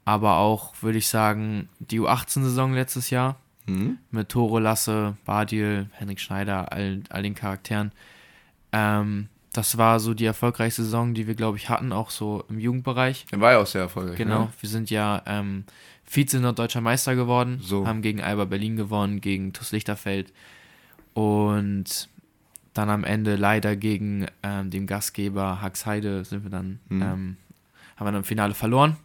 Aber 0.05 0.39
auch, 0.39 0.75
würde 0.83 0.99
ich 0.99 1.09
sagen, 1.09 1.69
die 1.79 2.01
U18-Saison 2.01 2.75
letztes 2.75 3.11
Jahr. 3.11 3.39
Mhm. 3.67 3.99
Mit 4.11 4.31
Tore 4.31 4.61
Lasse, 4.61 5.17
Badil, 5.25 5.89
Henrik 5.93 6.19
Schneider, 6.19 6.73
all, 6.73 7.03
all 7.11 7.23
den 7.23 7.35
Charakteren. 7.35 7.93
Ähm, 8.73 9.29
das 9.53 9.79
war 9.79 9.99
so 9.99 10.15
die 10.15 10.25
erfolgreichste 10.25 10.85
Saison, 10.85 11.15
die 11.15 11.27
wir, 11.27 11.35
glaube 11.35 11.57
ich, 11.57 11.69
hatten, 11.69 11.93
auch 11.93 12.11
so 12.11 12.45
im 12.49 12.59
Jugendbereich. 12.59 13.27
Der 13.33 13.41
war 13.41 13.53
ja 13.53 13.59
auch 13.59 13.67
sehr 13.67 13.83
erfolgreich. 13.83 14.17
Genau, 14.17 14.45
ne? 14.45 14.53
wir 14.61 14.69
sind 14.69 14.91
ja 14.91 15.23
ähm, 15.27 15.65
Vize-Norddeutscher 16.05 16.81
Meister 16.81 17.17
geworden, 17.17 17.59
so. 17.63 17.87
haben 17.87 18.03
gegen 18.03 18.21
Alba 18.21 18.45
Berlin 18.45 18.77
gewonnen, 18.77 19.21
gegen 19.21 19.53
TuS 19.53 19.73
Lichterfeld 19.73 20.33
und 21.15 22.09
dann 22.75 22.91
am 22.91 23.05
Ende 23.05 23.37
leider 23.37 23.75
gegen 23.75 24.27
ähm, 24.43 24.71
den 24.71 24.87
Gastgeber 24.87 25.61
Haxheide 25.61 26.25
sind 26.25 26.45
wir 26.45 26.51
dann, 26.51 26.79
mhm. 26.89 27.03
ähm, 27.03 27.37
haben 27.97 28.07
wir 28.07 28.13
dann 28.13 28.17
im 28.17 28.25
Finale 28.25 28.55
verloren. 28.55 28.97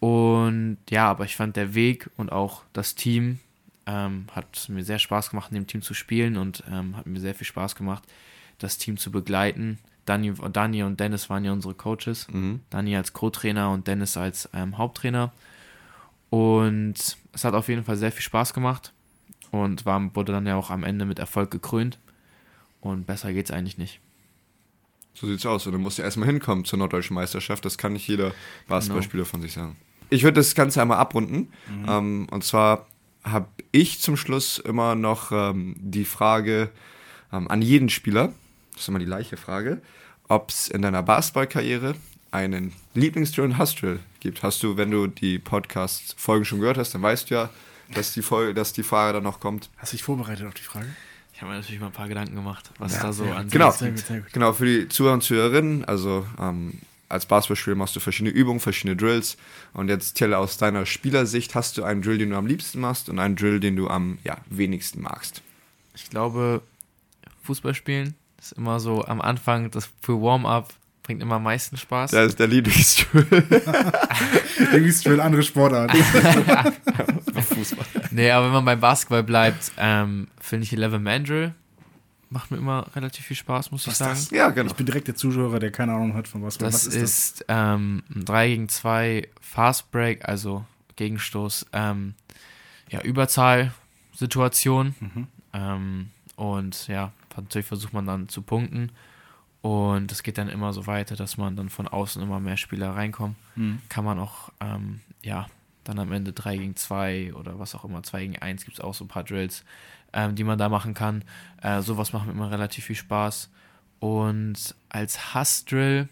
Und 0.00 0.78
ja, 0.88 1.10
aber 1.10 1.24
ich 1.24 1.36
fand 1.36 1.56
der 1.56 1.74
Weg 1.74 2.08
und 2.16 2.30
auch 2.30 2.62
das 2.72 2.94
Team 2.94 3.40
ähm, 3.86 4.26
hat 4.32 4.68
mir 4.68 4.84
sehr 4.84 4.98
Spaß 4.98 5.30
gemacht, 5.30 5.50
in 5.50 5.56
dem 5.56 5.66
Team 5.66 5.82
zu 5.82 5.92
spielen 5.92 6.36
und 6.36 6.62
ähm, 6.70 6.96
hat 6.96 7.06
mir 7.06 7.20
sehr 7.20 7.34
viel 7.34 7.46
Spaß 7.46 7.74
gemacht, 7.74 8.04
das 8.58 8.78
Team 8.78 8.96
zu 8.96 9.10
begleiten. 9.10 9.78
Dani, 10.04 10.32
Dani 10.52 10.82
und 10.82 11.00
Dennis 11.00 11.28
waren 11.28 11.44
ja 11.44 11.52
unsere 11.52 11.74
Coaches. 11.74 12.26
Mhm. 12.30 12.60
Dani 12.70 12.96
als 12.96 13.12
Co-Trainer 13.12 13.70
und 13.70 13.86
Dennis 13.86 14.16
als 14.16 14.48
ähm, 14.52 14.78
Haupttrainer. 14.78 15.32
Und 16.30 16.94
es 17.32 17.44
hat 17.44 17.54
auf 17.54 17.68
jeden 17.68 17.84
Fall 17.84 17.96
sehr 17.96 18.12
viel 18.12 18.22
Spaß 18.22 18.54
gemacht 18.54 18.92
und 19.50 19.86
war, 19.86 20.14
wurde 20.14 20.32
dann 20.32 20.46
ja 20.46 20.56
auch 20.56 20.70
am 20.70 20.84
Ende 20.84 21.04
mit 21.04 21.18
Erfolg 21.18 21.50
gekrönt. 21.50 21.98
Und 22.80 23.06
besser 23.06 23.32
geht's 23.32 23.50
eigentlich 23.50 23.78
nicht. 23.78 24.00
So 25.14 25.26
sieht's 25.26 25.44
aus. 25.46 25.66
Und 25.66 25.72
dann 25.72 25.82
musst 25.82 25.98
du 25.98 26.02
erstmal 26.02 26.28
hinkommen 26.28 26.64
zur 26.64 26.78
norddeutschen 26.78 27.14
Meisterschaft. 27.14 27.64
Das 27.64 27.76
kann 27.76 27.92
nicht 27.92 28.06
jeder 28.06 28.32
Basketballspieler 28.68 29.24
genau. 29.24 29.30
von 29.30 29.42
sich 29.42 29.52
sagen. 29.52 29.76
Ich 30.10 30.22
würde 30.22 30.36
das 30.36 30.54
Ganze 30.54 30.80
einmal 30.80 30.98
abrunden. 30.98 31.52
Mhm. 31.68 31.86
Ähm, 31.88 32.26
und 32.30 32.44
zwar 32.44 32.86
habe 33.24 33.48
ich 33.72 34.00
zum 34.00 34.16
Schluss 34.16 34.58
immer 34.58 34.94
noch 34.94 35.32
ähm, 35.32 35.74
die 35.78 36.04
Frage 36.04 36.70
ähm, 37.32 37.48
an 37.48 37.62
jeden 37.62 37.88
Spieler, 37.88 38.32
das 38.78 38.84
ist 38.84 38.88
immer 38.88 39.00
die 39.00 39.06
gleiche 39.06 39.36
Frage, 39.36 39.82
ob 40.28 40.50
es 40.50 40.68
in 40.68 40.82
deiner 40.82 41.02
Basketballkarriere 41.02 41.96
einen 42.30 42.72
Lieblingsdrill 42.94 43.46
und 43.46 43.58
Hassdrill 43.58 43.98
gibt. 44.20 44.44
Hast 44.44 44.62
du, 44.62 44.76
wenn 44.76 44.90
du 44.90 45.08
die 45.08 45.40
Podcast-Folgen 45.40 46.44
schon 46.44 46.60
gehört 46.60 46.78
hast, 46.78 46.94
dann 46.94 47.02
weißt 47.02 47.28
du 47.28 47.34
ja, 47.34 47.50
dass 47.92 48.12
die, 48.12 48.22
Folge, 48.22 48.54
dass 48.54 48.72
die 48.72 48.84
Frage 48.84 49.14
dann 49.14 49.24
noch 49.24 49.40
kommt. 49.40 49.68
Hast 49.78 49.92
du 49.92 49.96
dich 49.96 50.04
vorbereitet 50.04 50.46
auf 50.46 50.54
die 50.54 50.62
Frage? 50.62 50.86
Ich 51.34 51.40
habe 51.40 51.50
mir 51.52 51.58
natürlich 51.58 51.80
mal 51.80 51.86
ein 51.86 51.92
paar 51.92 52.08
Gedanken 52.08 52.36
gemacht, 52.36 52.70
was 52.78 52.94
ja, 52.94 53.02
da 53.02 53.12
so 53.12 53.24
ja, 53.24 53.36
an 53.36 53.48
genau, 53.48 53.70
sehr 53.72 53.90
gut, 53.90 53.98
sehr 53.98 54.20
gut. 54.20 54.32
genau, 54.32 54.52
für 54.52 54.64
die 54.64 54.88
Zuhörer 54.88 55.14
und 55.14 55.22
Zuhörerinnen, 55.22 55.84
also 55.84 56.26
ähm, 56.40 56.74
als 57.08 57.26
Basketballspieler 57.26 57.76
machst 57.76 57.96
du 57.96 58.00
verschiedene 58.00 58.30
Übungen, 58.30 58.60
verschiedene 58.60 58.94
Drills. 58.94 59.36
Und 59.72 59.88
jetzt, 59.88 60.14
Till, 60.14 60.34
aus 60.34 60.58
deiner 60.58 60.86
Spielersicht, 60.86 61.54
hast 61.54 61.78
du 61.78 61.84
einen 61.84 62.02
Drill, 62.02 62.18
den 62.18 62.30
du 62.30 62.36
am 62.36 62.46
liebsten 62.46 62.80
machst 62.80 63.08
und 63.08 63.18
einen 63.18 63.34
Drill, 63.34 63.58
den 63.60 63.76
du 63.76 63.88
am 63.88 64.18
ja, 64.24 64.36
wenigsten 64.50 65.00
magst? 65.00 65.42
Ich 65.94 66.10
glaube, 66.10 66.60
Fußball 67.44 67.74
spielen 67.74 68.14
ist 68.38 68.52
immer 68.52 68.80
so 68.80 69.04
am 69.04 69.20
Anfang 69.20 69.70
das 69.70 69.88
für 70.00 70.20
Warm-up 70.20 70.72
bringt 71.08 71.22
immer 71.22 71.36
am 71.36 71.44
meisten 71.44 71.78
Spaß. 71.78 72.10
Das 72.10 72.28
ist 72.28 72.38
der 72.38 72.48
Lieblingsdrill. 72.48 73.26
Lieblingsdrill, 74.72 75.20
andere 75.22 75.42
Sportart. 75.42 75.90
Fußball. 75.96 77.86
Nee, 78.10 78.30
aber 78.30 78.46
wenn 78.46 78.52
man 78.52 78.66
beim 78.66 78.80
Basketball 78.80 79.22
bleibt, 79.22 79.72
ähm, 79.78 80.28
finde 80.38 80.64
ich 80.64 80.72
11 80.74 81.00
Man 81.00 81.24
Drill. 81.24 81.54
Macht 82.28 82.50
mir 82.50 82.58
immer 82.58 82.86
relativ 82.94 83.24
viel 83.24 83.38
Spaß, 83.38 83.70
muss 83.70 83.86
was 83.86 83.94
ich 83.94 83.98
sagen. 83.98 84.10
Das? 84.10 84.30
Ja, 84.30 84.50
genau. 84.50 84.70
Ich 84.70 84.76
bin 84.76 84.84
direkt 84.84 85.08
der 85.08 85.14
Zuschauer, 85.14 85.58
der 85.58 85.72
keine 85.72 85.94
Ahnung 85.94 86.12
hat 86.12 86.28
von 86.28 86.42
was. 86.42 86.58
Das 86.58 86.74
was 86.74 86.86
ist, 86.88 86.94
ist 86.94 87.40
das? 87.40 87.46
Ähm, 87.48 88.02
ein 88.14 88.26
3 88.26 88.48
gegen 88.48 88.68
2 88.68 89.28
Fast 89.40 89.90
Break, 89.90 90.28
also 90.28 90.66
Gegenstoß, 90.96 91.68
ähm, 91.72 92.16
ja, 92.90 93.00
Überzahlsituation. 93.00 94.94
Mhm. 95.00 95.26
Ähm, 95.54 96.10
und 96.36 96.86
ja, 96.88 97.12
natürlich 97.44 97.66
versucht 97.66 97.92
man 97.92 98.06
dann 98.06 98.28
zu 98.28 98.42
punkten. 98.42 98.92
Und 99.60 100.12
es 100.12 100.22
geht 100.22 100.38
dann 100.38 100.48
immer 100.48 100.72
so 100.72 100.86
weiter, 100.86 101.16
dass 101.16 101.36
man 101.36 101.56
dann 101.56 101.68
von 101.68 101.88
außen 101.88 102.22
immer 102.22 102.38
mehr 102.40 102.56
Spieler 102.56 102.90
reinkommen. 102.90 103.36
Mhm. 103.56 103.80
Kann 103.88 104.04
man 104.04 104.18
auch, 104.18 104.50
ähm, 104.60 105.00
ja, 105.24 105.46
dann 105.84 105.98
am 105.98 106.12
Ende 106.12 106.32
3 106.32 106.56
gegen 106.56 106.76
2 106.76 107.34
oder 107.34 107.58
was 107.58 107.74
auch 107.74 107.84
immer, 107.84 108.02
2 108.02 108.20
gegen 108.20 108.38
1 108.38 108.64
gibt 108.64 108.78
es 108.78 108.84
auch 108.84 108.94
so 108.94 109.04
ein 109.04 109.08
paar 109.08 109.24
Drills, 109.24 109.64
ähm, 110.12 110.34
die 110.34 110.44
man 110.44 110.58
da 110.58 110.68
machen 110.68 110.94
kann. 110.94 111.24
Äh, 111.62 111.82
sowas 111.82 112.12
macht 112.12 112.26
mir 112.26 112.32
immer 112.32 112.50
relativ 112.50 112.84
viel 112.84 112.96
Spaß. 112.96 113.50
Und 113.98 114.76
als 114.90 115.34
Hassdrill 115.34 116.08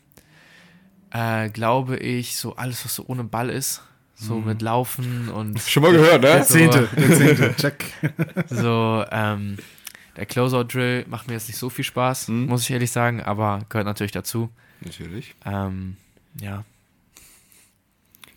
äh, 1.10 1.48
glaube 1.50 1.96
ich, 1.98 2.36
so 2.36 2.56
alles, 2.56 2.84
was 2.84 2.94
so 2.96 3.04
ohne 3.06 3.24
Ball 3.24 3.48
ist, 3.48 3.82
so 4.14 4.36
mit 4.36 4.62
Laufen 4.62 5.28
und 5.28 5.60
Schon 5.60 5.82
mal 5.82 5.92
gehört, 5.92 6.22
ne? 6.22 6.28
Der 6.28 6.42
Zehnte, 6.42 6.88
der 6.96 7.12
Zehnte, 7.16 7.54
check. 7.56 7.84
so, 8.48 9.04
ähm, 9.10 9.58
der 10.16 10.26
Closeout-Drill 10.26 11.04
macht 11.08 11.26
mir 11.28 11.34
jetzt 11.34 11.48
nicht 11.48 11.58
so 11.58 11.68
viel 11.70 11.84
Spaß, 11.84 12.28
Mhm. 12.28 12.46
muss 12.46 12.62
ich 12.62 12.70
ehrlich 12.70 12.90
sagen, 12.90 13.20
aber 13.22 13.60
gehört 13.68 13.86
natürlich 13.86 14.12
dazu. 14.12 14.50
Natürlich. 14.80 15.34
Ähm, 15.44 15.96
ja, 16.40 16.64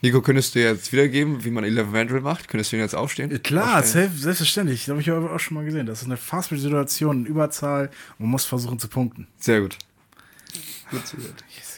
Nico, 0.01 0.21
könntest 0.21 0.55
du 0.55 0.61
jetzt 0.61 0.93
wiedergeben, 0.93 1.43
wie 1.43 1.51
man 1.51 1.65
11 1.65 1.91
Vandal 1.91 2.21
macht? 2.21 2.47
Könntest 2.47 2.71
du 2.71 2.77
ihn 2.77 2.81
jetzt 2.81 2.95
aufstehen? 2.95 3.43
Klar, 3.43 3.79
Aufstellen? 3.79 4.07
selbst, 4.07 4.21
selbstverständlich. 4.23 4.81
Das 4.85 4.89
habe 4.91 5.01
ich 5.01 5.09
aber 5.11 5.33
auch 5.33 5.39
schon 5.39 5.55
mal 5.55 5.65
gesehen. 5.65 5.85
Das 5.85 5.99
ist 5.99 6.05
eine 6.05 6.15
Fastfood-Situation, 6.15 7.17
eine 7.19 7.27
Überzahl. 7.27 7.89
Man 8.17 8.29
muss 8.29 8.45
versuchen 8.45 8.79
zu 8.79 8.87
punkten. 8.87 9.27
Sehr 9.39 9.59
gut. 9.61 9.77
Gut 10.89 11.01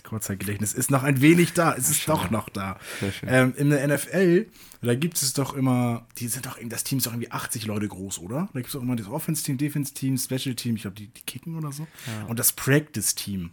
Kurzzeitgedächtnis 0.03 0.73
ist 0.73 0.91
noch 0.91 1.03
ein 1.03 1.21
wenig 1.21 1.53
da. 1.53 1.73
Es 1.73 1.89
ist 1.89 2.07
doch 2.09 2.29
noch 2.29 2.49
da. 2.49 2.77
Sehr 2.99 3.11
schön. 3.11 3.29
Ähm, 3.31 3.53
in 3.57 3.69
der 3.69 3.87
NFL, 3.87 4.45
da 4.87 4.95
gibt 4.95 5.21
es 5.21 5.33
doch 5.33 5.53
immer, 5.53 6.07
die 6.17 6.27
sind 6.27 6.45
doch, 6.45 6.57
das 6.63 6.83
Team 6.83 6.97
ist 6.97 7.07
doch 7.07 7.13
irgendwie 7.13 7.31
80 7.31 7.65
Leute 7.65 7.87
groß, 7.87 8.19
oder? 8.19 8.49
Da 8.53 8.59
gibt 8.59 8.67
es 8.67 8.73
doch 8.73 8.81
immer 8.81 8.95
das 8.95 9.07
Offense-Team, 9.07 9.57
Defense-Team, 9.57 10.17
Special-Team, 10.17 10.75
ich 10.75 10.81
glaube, 10.81 10.95
die, 10.95 11.07
die 11.07 11.21
kicken 11.21 11.55
oder 11.55 11.71
so. 11.71 11.87
Und 12.27 12.39
das 12.39 12.51
Practice-Team. 12.51 13.51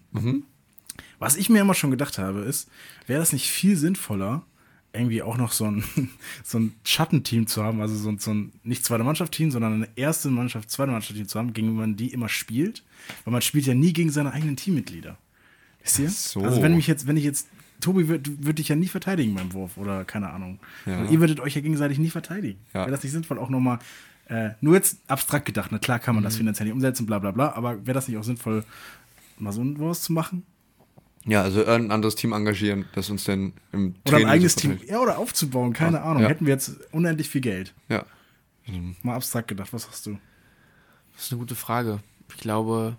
Was 1.18 1.37
ich 1.37 1.51
mir 1.51 1.61
immer 1.61 1.74
schon 1.74 1.91
gedacht 1.91 2.18
habe, 2.18 2.41
ist, 2.41 2.68
wäre 3.07 3.20
das 3.20 3.33
nicht 3.33 3.51
viel 3.51 3.76
sinnvoller, 3.76 4.45
irgendwie 4.93 5.22
auch 5.22 5.37
noch 5.37 5.53
so 5.53 5.66
ein, 5.66 5.85
so 6.45 6.59
ein 6.59 6.74
Schattenteam 6.85 7.47
zu 7.47 7.62
haben, 7.62 7.81
also 7.81 7.95
so 7.95 8.09
ein, 8.09 8.18
so 8.18 8.33
ein 8.33 8.53
nicht 8.62 8.85
zweite 8.85 9.05
Mannschaft-Team, 9.05 9.51
sondern 9.51 9.74
eine 9.74 9.89
erste 9.97 10.31
Mannschaft, 10.31 10.70
zweite 10.70 10.93
Mannschaft-Team 10.93 11.29
zu 11.29 11.39
haben, 11.39 11.53
gegen 11.53 11.74
man 11.74 11.97
die 11.97 12.12
immer 12.12 12.29
spielt. 12.29 12.85
Weil 13.24 13.33
man 13.33 13.43
spielt 13.43 13.66
ja 13.66 13.74
nie 13.74 13.93
gegen 13.93 14.11
seine 14.11 14.33
eigenen 14.33 14.57
Teammitglieder. 14.57 15.18
Wisst 15.83 15.99
ihr? 15.99 16.11
So. 16.11 16.43
Also 16.43 16.62
wenn 16.62 16.74
mich 16.74 16.87
jetzt, 16.87 17.07
wenn 17.07 17.16
ich 17.16 17.24
jetzt, 17.24 17.49
Tobi 17.81 18.09
würde 18.09 18.31
würd 18.45 18.59
dich 18.59 18.68
ja 18.68 18.76
nie 18.76 18.89
verteidigen 18.89 19.35
beim 19.35 19.53
Wurf 19.53 19.76
oder 19.76 20.05
keine 20.05 20.31
Ahnung. 20.31 20.59
Ja. 20.87 21.05
Ihr 21.05 21.20
würdet 21.20 21.41
euch 21.41 21.55
ja 21.55 21.61
gegenseitig 21.61 21.99
nie 21.99 22.11
verteidigen. 22.11 22.59
Ja. 22.74 22.81
Wäre 22.81 22.91
das 22.91 23.03
nicht 23.03 23.12
sinnvoll, 23.12 23.39
auch 23.39 23.51
nochmal, 23.51 23.79
äh, 24.29 24.51
nur 24.61 24.74
jetzt 24.74 24.99
abstrakt 25.07 25.47
gedacht, 25.47 25.70
na 25.72 25.79
klar 25.79 25.99
kann 25.99 26.14
man 26.14 26.24
das 26.24 26.35
Mhm. 26.35 26.39
finanziell 26.39 26.66
nicht 26.66 26.74
umsetzen, 26.74 27.07
bla 27.07 27.18
bla 27.18 27.31
bla, 27.31 27.53
aber 27.55 27.87
wäre 27.87 27.95
das 27.95 28.09
nicht 28.09 28.18
auch 28.18 28.24
sinnvoll, 28.24 28.64
mal 29.39 29.53
so 29.53 29.62
was 29.79 30.03
zu 30.03 30.12
machen? 30.12 30.45
Ja, 31.24 31.43
also 31.43 31.61
irgendein 31.61 31.93
anderes 31.93 32.14
Team 32.14 32.33
engagieren, 32.33 32.87
das 32.95 33.11
uns 33.11 33.24
dann 33.24 33.53
im 33.72 33.81
Oder 33.81 33.87
ein 33.87 34.05
Training 34.05 34.26
eigenes 34.29 34.55
so 34.55 34.61
Team, 34.61 34.79
ja, 34.87 34.99
oder 35.01 35.18
aufzubauen, 35.18 35.72
keine 35.72 35.99
Ja. 35.99 36.05
Ahnung. 36.05 36.22
Ja. 36.22 36.29
Hätten 36.29 36.47
wir 36.47 36.55
jetzt 36.55 36.79
unendlich 36.93 37.29
viel 37.29 37.41
Geld. 37.43 37.74
Ja. 37.89 38.05
Mal 39.03 39.14
abstrakt 39.14 39.49
gedacht, 39.49 39.72
was 39.72 39.89
hast 39.89 40.05
du? 40.07 40.18
das 41.14 41.24
ist 41.26 41.33
eine 41.33 41.39
gute 41.41 41.55
Frage. 41.57 42.01
Ich 42.31 42.37
glaube, 42.37 42.97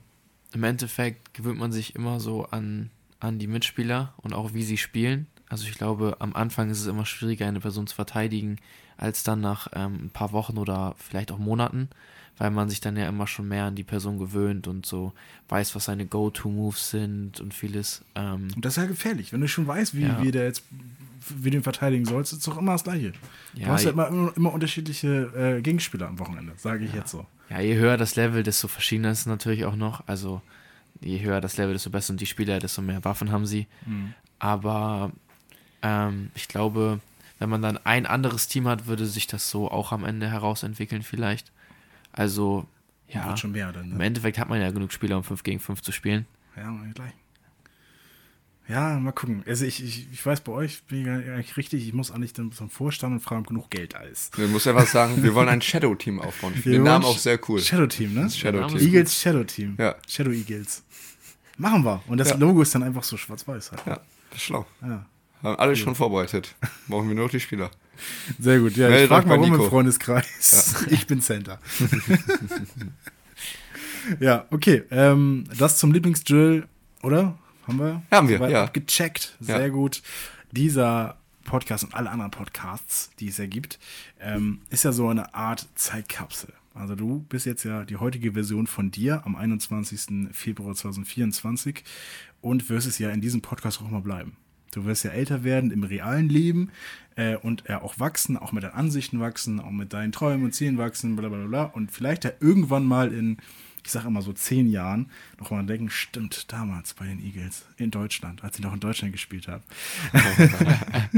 im 0.54 0.64
Endeffekt 0.64 1.34
gewöhnt 1.34 1.58
man 1.60 1.72
sich 1.72 1.96
immer 1.96 2.20
so 2.20 2.46
an, 2.46 2.90
an 3.20 3.40
die 3.40 3.48
Mitspieler 3.48 4.14
und 4.18 4.34
auch 4.34 4.54
wie 4.54 4.64
sie 4.64 4.78
spielen. 4.78 5.28
Also 5.50 5.66
ich 5.68 5.74
glaube, 5.74 6.18
am 6.20 6.36
Anfang 6.36 6.70
ist 6.70 6.80
es 6.80 6.88
immer 6.88 7.06
schwieriger, 7.06 7.48
eine 7.48 7.60
Person 7.60 7.88
zu 7.88 7.96
verteidigen, 7.96 8.58
als 8.98 9.24
dann 9.24 9.42
nach 9.42 9.68
ähm, 9.74 10.06
ein 10.06 10.10
paar 10.12 10.32
Wochen 10.32 10.58
oder 10.58 10.96
vielleicht 10.98 11.32
auch 11.32 11.40
Monaten, 11.40 11.90
weil 12.38 12.52
man 12.52 12.70
sich 12.70 12.80
dann 12.82 12.96
ja 12.98 13.08
immer 13.10 13.28
schon 13.28 13.48
mehr 13.48 13.66
an 13.66 13.76
die 13.76 13.84
Person 13.84 14.20
gewöhnt 14.20 14.68
und 14.68 14.86
so 14.86 15.12
weiß, 15.50 15.74
was 15.76 15.86
seine 15.86 16.06
Go-To-Moves 16.06 16.92
sind 16.92 17.40
und 17.42 17.54
vieles. 17.54 18.04
Ähm, 18.16 18.50
Und 18.56 18.64
das 18.64 18.74
ist 18.78 18.84
ja 18.84 18.86
gefährlich. 18.88 19.34
Wenn 19.34 19.42
du 19.42 19.48
schon 19.48 19.68
weißt, 19.68 19.96
wie, 19.96 20.04
Ja. 20.04 20.22
wie 20.22 20.32
der 20.32 20.46
jetzt, 20.46 20.64
wie 21.36 21.50
du 21.50 21.58
ihn 21.58 21.64
verteidigen 21.64 22.06
sollst, 22.06 22.32
ist 22.34 22.48
doch 22.48 22.58
immer 22.58 22.74
das 22.74 22.84
Gleiche. 22.84 23.14
Ja, 23.56 23.66
du 23.68 23.72
hast 23.74 23.84
ja 23.84 23.90
ich- 23.90 23.94
immer, 23.94 24.32
immer, 24.36 24.54
unterschiedliche 24.54 25.58
äh, 25.58 25.62
Gegenspieler 25.62 26.08
am 26.08 26.20
Wochenende, 26.20 26.54
sage 26.58 26.86
ich 26.86 26.94
jetzt 26.94 27.12
so. 27.12 27.26
Ja, 27.50 27.60
je 27.60 27.76
höher 27.76 27.98
das 27.98 28.16
Level, 28.16 28.44
desto 28.44 28.68
verschiedener 28.68 29.12
ist 29.12 29.22
es 29.22 29.26
natürlich 29.26 29.66
auch 29.66 29.76
noch. 29.76 30.08
Also 30.08 30.42
je 31.02 31.20
höher 31.22 31.42
das 31.42 31.58
Level, 31.58 31.74
desto 31.74 31.90
besser 31.90 32.08
sind 32.08 32.22
die 32.22 32.26
Spieler, 32.26 32.60
desto 32.60 32.82
mehr 32.82 33.04
Waffen 33.06 33.32
haben 33.32 33.46
sie. 33.46 33.68
Aber 34.40 35.12
ähm, 35.82 36.32
ich 36.36 36.48
glaube, 36.48 37.00
wenn 37.40 37.50
man 37.50 37.62
dann 37.62 37.78
ein 37.86 38.06
anderes 38.06 38.48
Team 38.48 38.68
hat, 38.68 38.86
würde 38.88 39.06
sich 39.06 39.28
das 39.28 39.50
so 39.50 39.70
auch 39.72 39.92
am 39.92 40.04
Ende 40.06 40.30
herausentwickeln 40.30 41.04
vielleicht. 41.04 41.52
Also 42.12 42.66
ja, 43.08 43.36
schon 43.38 43.52
mehr 43.52 43.72
dann. 43.72 43.92
im 43.92 43.98
Ne? 43.98 44.06
Endeffekt 44.06 44.38
hat 44.38 44.50
man 44.50 44.62
ja 44.62 44.72
genug 44.72 44.92
Spieler, 44.92 45.18
um 45.18 45.24
5 45.24 45.44
gegen 45.44 45.60
5 45.60 45.82
zu 45.82 45.92
spielen. 45.92 46.26
Ja, 46.56 46.72
gleich. 46.94 47.14
Ja, 48.70 49.00
mal 49.00 49.12
gucken. 49.14 49.44
Also 49.48 49.66
ich, 49.66 49.84
ich, 49.84 50.08
ich 50.14 50.24
weiß, 50.24 50.42
bei 50.42 50.52
euch 50.52 50.84
bin 50.84 51.02
ich 51.02 51.08
eigentlich 51.08 51.58
richtig. 51.58 51.88
Ich 51.88 51.94
muss 51.94 52.12
eigentlich 52.12 52.34
dann 52.34 52.52
zum 52.52 52.70
Vorstand 52.70 53.14
und 53.14 53.20
fragen, 53.20 53.42
ob 53.42 53.48
genug 53.48 53.70
Geld 53.72 53.96
da 53.96 54.02
ist. 54.02 54.38
Du 54.38 54.48
musst 54.48 54.68
einfach 54.68 54.86
sagen, 54.86 55.24
wir 55.24 55.34
wollen 55.34 55.50
ein 55.50 55.62
Shadow-Team 55.62 56.20
aufbauen. 56.20 56.54
Ich 56.56 56.62
finde 56.62 56.78
den 56.78 56.84
Namen 56.84 57.04
auch 57.04 57.18
sehr 57.18 57.40
cool. 57.50 57.60
Shadow 57.60 57.88
Team, 57.88 58.14
ne? 58.14 58.30
Shadow 58.30 58.60
Name 58.60 58.68
Team. 58.72 58.78
ist 58.78 58.86
Eagles 58.86 59.20
Shadow 59.22 59.44
Team. 59.44 59.76
Ja. 59.80 59.96
Shadow 60.08 60.30
Eagles. 60.30 60.84
Machen 61.58 61.84
wir. 61.84 62.04
Und 62.08 62.20
das 62.20 62.30
Ja. 62.30 62.36
Logo 62.38 62.62
ist 62.62 62.74
dann 62.76 62.84
einfach 62.84 63.04
so 63.04 63.18
schwarz-weiß 63.18 63.72
halt. 63.72 63.82
Ja, 63.88 63.96
das 64.30 64.38
ist 64.38 64.44
schlau. 64.44 64.68
Ja. 64.82 65.04
Haben 65.42 65.56
alles 65.60 65.80
schon 65.80 65.96
vorbereitet. 65.96 66.54
Brauchen 66.88 67.08
wir 67.08 67.16
nur 67.16 67.24
noch 67.26 67.32
die 67.32 67.40
Spieler. 67.40 67.72
Sehr 68.40 68.60
gut. 68.60 68.78
Ja, 68.78 68.86
ich 68.88 68.92
Meldet 68.92 69.10
frage 69.10 69.32
euch 69.32 69.40
mal 69.40 69.50
rum 69.50 69.62
im. 69.64 69.68
Freundeskreis. 69.70 70.86
Ich 70.92 71.08
bin 71.08 71.22
Center. 71.22 71.60
ja, 74.20 74.46
okay. 74.52 74.84
Ähm, 74.92 75.46
das 75.58 75.78
zum 75.78 75.92
Lieblingsdrill, 75.92 76.68
oder? 77.02 77.38
Haben 77.70 77.80
wir? 77.80 78.02
Haben 78.12 78.28
wir, 78.30 78.50
ja. 78.50 78.64
Abgecheckt. 78.66 79.38
Sehr 79.40 79.62
Ja. 79.62 79.68
gut. 79.70 80.02
Dieser 80.52 81.18
Podcast 81.44 81.84
und 81.84 81.94
alle 81.94 82.10
anderen 82.10 82.32
Podcasts, 82.32 83.12
die 83.20 83.28
es 83.28 83.38
ja 83.38 83.46
gibt, 83.46 83.80
ähm, 84.20 84.62
ist 84.70 84.84
ja 84.84 84.92
so 84.92 85.08
eine 85.08 85.34
Art 85.34 85.68
Zeitkapsel. 85.76 86.54
Also 86.74 86.96
du 86.96 87.26
bist 87.30 87.46
jetzt 87.46 87.64
ja 87.64 87.84
die 87.86 87.98
heutige 87.98 88.34
Version 88.34 88.68
von 88.68 88.90
dir 88.92 89.22
am 89.26 89.36
21. 89.36 90.30
Februar 90.32 90.76
2024 90.76 91.84
und 92.42 92.70
wirst 92.70 92.88
es 92.88 93.00
ja 93.00 93.10
in 93.10 93.22
diesem 93.22 93.42
Podcast 93.42 93.82
auch 93.82 93.90
mal 93.90 94.02
bleiben. 94.02 94.36
Du 94.72 94.86
wirst 94.86 95.04
ja 95.04 95.12
älter 95.12 95.44
werden 95.44 95.72
im 95.72 95.84
realen 95.84 96.30
Leben 96.30 96.70
äh, 97.16 97.36
und 97.38 97.64
ja 97.68 97.82
auch 97.82 98.00
wachsen, 98.00 98.38
auch 98.38 98.52
mit 98.52 98.64
deinen 98.64 98.74
Ansichten 98.74 99.20
wachsen, 99.20 99.60
auch 99.60 99.72
mit 99.72 99.94
deinen 99.94 100.12
Träumen 100.12 100.46
und 100.46 100.54
Zielen 100.54 100.78
wachsen, 100.78 101.16
bla 101.16 101.28
bla 101.30 101.40
bla. 101.40 101.48
bla. 101.48 101.64
Und 101.64 101.92
vielleicht 101.92 102.24
ja 102.24 102.32
irgendwann 102.40 102.86
mal 102.86 103.12
in, 103.12 103.38
ich 103.90 103.94
sag 103.94 104.06
immer 104.06 104.22
so 104.22 104.34
zehn 104.34 104.70
Jahren, 104.70 105.10
nochmal 105.40 105.66
denken, 105.66 105.90
stimmt, 105.90 106.54
damals 106.54 106.94
bei 106.94 107.08
den 107.08 107.20
Eagles 107.20 107.66
in 107.78 107.90
Deutschland, 107.90 108.44
als 108.44 108.60
ich 108.60 108.64
noch 108.64 108.76
in 108.76 108.80
Deutschland 108.80 109.14
gespielt 109.14 109.48
habe. 109.48 109.64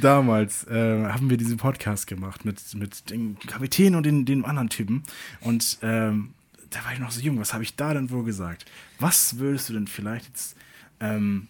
damals 0.00 0.66
äh, 0.66 1.04
haben 1.04 1.30
wir 1.30 1.36
diesen 1.36 1.58
Podcast 1.58 2.08
gemacht 2.08 2.44
mit, 2.44 2.74
mit 2.74 3.08
dem 3.10 3.38
Kapitän 3.38 3.94
und 3.94 4.04
den, 4.04 4.24
den 4.24 4.44
anderen 4.44 4.68
Typen. 4.68 5.04
Und 5.42 5.78
ähm, 5.82 6.34
da 6.70 6.84
war 6.84 6.92
ich 6.92 6.98
noch 6.98 7.12
so 7.12 7.20
jung. 7.20 7.38
Was 7.38 7.54
habe 7.54 7.62
ich 7.62 7.76
da 7.76 7.94
denn 7.94 8.10
wohl 8.10 8.24
gesagt? 8.24 8.64
Was 8.98 9.38
würdest 9.38 9.68
du 9.68 9.74
denn 9.74 9.86
vielleicht 9.86 10.26
jetzt, 10.26 10.56
ähm, 10.98 11.46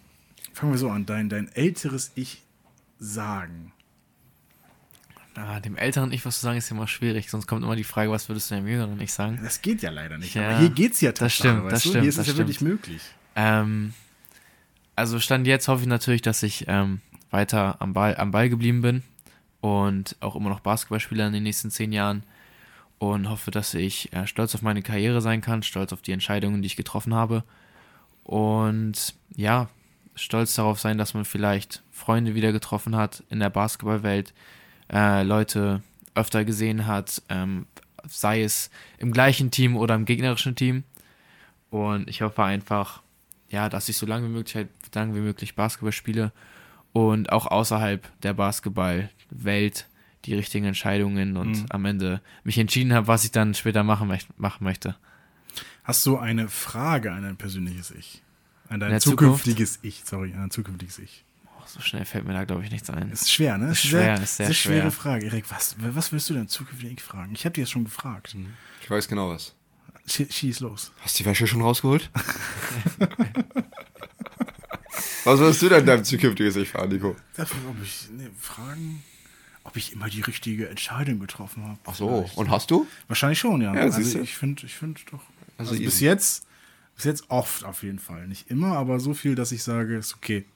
fangen 0.52 0.72
wir 0.72 0.78
so 0.78 0.90
an, 0.90 1.06
dein, 1.06 1.30
dein 1.30 1.48
älteres 1.54 2.12
Ich 2.14 2.42
sagen? 2.98 3.72
Ah, 5.36 5.60
dem 5.60 5.76
älteren 5.76 6.12
Ich 6.12 6.26
was 6.26 6.36
zu 6.36 6.42
sagen 6.42 6.58
ist 6.58 6.70
ja 6.70 6.76
immer 6.76 6.88
schwierig, 6.88 7.30
sonst 7.30 7.46
kommt 7.46 7.62
immer 7.62 7.76
die 7.76 7.84
Frage, 7.84 8.10
was 8.10 8.28
würdest 8.28 8.50
du 8.50 8.56
dem 8.56 8.66
jüngeren 8.66 9.00
Ich 9.00 9.12
sagen? 9.12 9.38
Das 9.42 9.62
geht 9.62 9.80
ja 9.82 9.90
leider 9.90 10.18
nicht. 10.18 10.34
Ja, 10.34 10.48
aber 10.48 10.58
hier 10.58 10.70
geht 10.70 10.92
es 10.92 11.00
ja 11.00 11.10
das 11.12 11.18
Tatsache, 11.18 11.56
stimmt, 11.56 11.72
das 11.72 11.82
du? 11.82 11.88
stimmt, 11.90 12.02
Hier 12.02 12.08
ist 12.08 12.18
es 12.18 12.26
das 12.26 12.34
ja 12.34 12.38
wirklich 12.38 12.60
möglich. 12.60 13.00
Ähm, 13.36 13.94
also 14.96 15.20
Stand 15.20 15.46
jetzt 15.46 15.68
hoffe 15.68 15.82
ich 15.82 15.88
natürlich, 15.88 16.22
dass 16.22 16.42
ich 16.42 16.64
ähm, 16.68 17.00
weiter 17.30 17.76
am 17.80 17.92
Ball, 17.92 18.16
am 18.16 18.32
Ball 18.32 18.48
geblieben 18.48 18.82
bin 18.82 19.02
und 19.60 20.16
auch 20.20 20.36
immer 20.36 20.50
noch 20.50 20.60
Basketballspieler 20.60 21.28
in 21.28 21.32
den 21.32 21.44
nächsten 21.44 21.70
zehn 21.70 21.92
Jahren 21.92 22.24
und 22.98 23.28
hoffe, 23.30 23.50
dass 23.50 23.72
ich 23.74 24.12
äh, 24.12 24.26
stolz 24.26 24.54
auf 24.54 24.62
meine 24.62 24.82
Karriere 24.82 25.20
sein 25.20 25.40
kann, 25.40 25.62
stolz 25.62 25.92
auf 25.92 26.02
die 26.02 26.12
Entscheidungen, 26.12 26.60
die 26.60 26.66
ich 26.66 26.76
getroffen 26.76 27.14
habe 27.14 27.44
und 28.24 29.14
ja, 29.36 29.68
stolz 30.16 30.54
darauf 30.54 30.80
sein, 30.80 30.98
dass 30.98 31.14
man 31.14 31.24
vielleicht 31.24 31.82
Freunde 31.90 32.34
wieder 32.34 32.52
getroffen 32.52 32.96
hat 32.96 33.22
in 33.30 33.40
der 33.40 33.50
Basketballwelt, 33.50 34.34
äh, 34.92 35.22
Leute 35.22 35.82
öfter 36.14 36.44
gesehen 36.44 36.86
hat, 36.86 37.22
ähm, 37.28 37.66
sei 38.08 38.42
es 38.42 38.70
im 38.98 39.12
gleichen 39.12 39.50
Team 39.50 39.76
oder 39.76 39.94
im 39.94 40.04
gegnerischen 40.04 40.56
Team. 40.56 40.84
Und 41.70 42.08
ich 42.08 42.22
hoffe 42.22 42.42
einfach, 42.42 43.02
ja, 43.48 43.68
dass 43.68 43.88
ich 43.88 43.96
so 43.96 44.06
lange 44.06 44.26
wie 44.28 44.32
möglich, 44.32 44.66
lange 44.94 45.14
wie 45.14 45.20
möglich 45.20 45.54
Basketball 45.54 45.92
spiele 45.92 46.32
und 46.92 47.30
auch 47.30 47.46
außerhalb 47.46 48.08
der 48.22 48.34
Basketballwelt 48.34 49.86
die 50.24 50.34
richtigen 50.34 50.66
Entscheidungen 50.66 51.36
und 51.36 51.50
Mhm. 51.62 51.66
am 51.70 51.84
Ende 51.84 52.20
mich 52.44 52.58
entschieden 52.58 52.92
habe, 52.92 53.06
was 53.06 53.24
ich 53.24 53.30
dann 53.30 53.54
später 53.54 53.82
machen, 53.84 54.08
möcht 54.08 54.38
machen 54.38 54.64
möchte. 54.64 54.96
Hast 55.84 56.04
du 56.06 56.18
eine 56.18 56.48
Frage 56.48 57.12
an 57.12 57.22
dein 57.22 57.36
persönliches 57.36 57.90
Ich? 57.92 58.22
An 58.68 58.80
dein 58.80 58.90
der 58.90 59.00
Zukunft? 59.00 59.44
zukünftiges 59.44 59.78
Ich, 59.82 60.02
sorry, 60.04 60.32
an 60.32 60.40
dein 60.40 60.50
zukünftiges 60.50 60.98
Ich. 60.98 61.24
So 61.74 61.80
schnell 61.80 62.04
fällt 62.04 62.24
mir 62.26 62.32
da, 62.32 62.44
glaube 62.44 62.64
ich, 62.64 62.70
nichts 62.70 62.90
ein. 62.90 63.10
Ist 63.12 63.30
schwer, 63.32 63.56
ne? 63.58 63.70
Ist 63.72 63.82
Sehr- 63.82 63.90
schwer, 63.90 64.22
ist 64.22 64.36
sehr 64.36 64.46
eine 64.46 64.54
schwere 64.54 64.80
schwer. 64.82 64.90
Frage. 64.90 65.26
Erik, 65.26 65.50
was, 65.50 65.76
was 65.78 66.12
willst 66.12 66.28
du 66.30 66.34
denn 66.34 66.48
zukünftig 66.48 67.00
fragen? 67.02 67.32
Ich 67.34 67.44
habe 67.44 67.52
dir 67.52 67.62
das 67.62 67.70
schon 67.70 67.84
gefragt. 67.84 68.34
Ich 68.82 68.90
weiß 68.90 69.06
genau 69.08 69.30
was. 69.30 69.54
Schie- 70.06 70.30
Schieß 70.32 70.60
los. 70.60 70.92
Hast 71.02 71.18
du 71.18 71.22
die 71.22 71.28
Wäsche 71.30 71.46
schon 71.46 71.62
rausgeholt? 71.62 72.10
Was 75.24 75.38
würdest 75.38 75.60
du 75.62 75.68
denn 75.68 75.84
deinem 75.86 76.02
zukünftiges 76.04 76.56
Ich 76.56 76.70
fragen, 76.70 76.92
Nico? 76.92 77.14
Dafür, 77.36 77.58
ob 77.68 77.76
ich, 77.82 78.08
ne, 78.10 78.30
fragen, 78.38 79.02
ob 79.64 79.76
ich 79.76 79.92
immer 79.92 80.08
die 80.08 80.22
richtige 80.22 80.68
Entscheidung 80.68 81.18
getroffen 81.20 81.62
habe. 81.64 81.78
Ach 81.84 81.94
so, 81.94 82.28
und 82.36 82.50
hast 82.50 82.70
du? 82.70 82.86
Wahrscheinlich 83.06 83.38
schon, 83.38 83.60
ja. 83.60 83.74
Ja, 83.74 83.82
also 83.82 84.00
siehst 84.00 84.14
du. 84.14 84.20
ich 84.20 84.34
finde, 84.34 84.64
ich 84.66 84.74
finde 84.74 85.00
doch. 85.10 85.20
Also 85.58 85.72
Also, 85.72 85.82
bis 85.84 86.00
jetzt, 86.00 86.46
bis 86.96 87.04
jetzt 87.04 87.24
oft 87.28 87.64
auf 87.64 87.82
jeden 87.82 87.98
Fall. 87.98 88.26
Nicht 88.28 88.50
immer, 88.50 88.76
aber 88.78 88.98
so 88.98 89.12
viel, 89.12 89.34
dass 89.34 89.52
ich 89.52 89.62
sage, 89.62 89.96
ist 89.96 90.14
okay. 90.14 90.46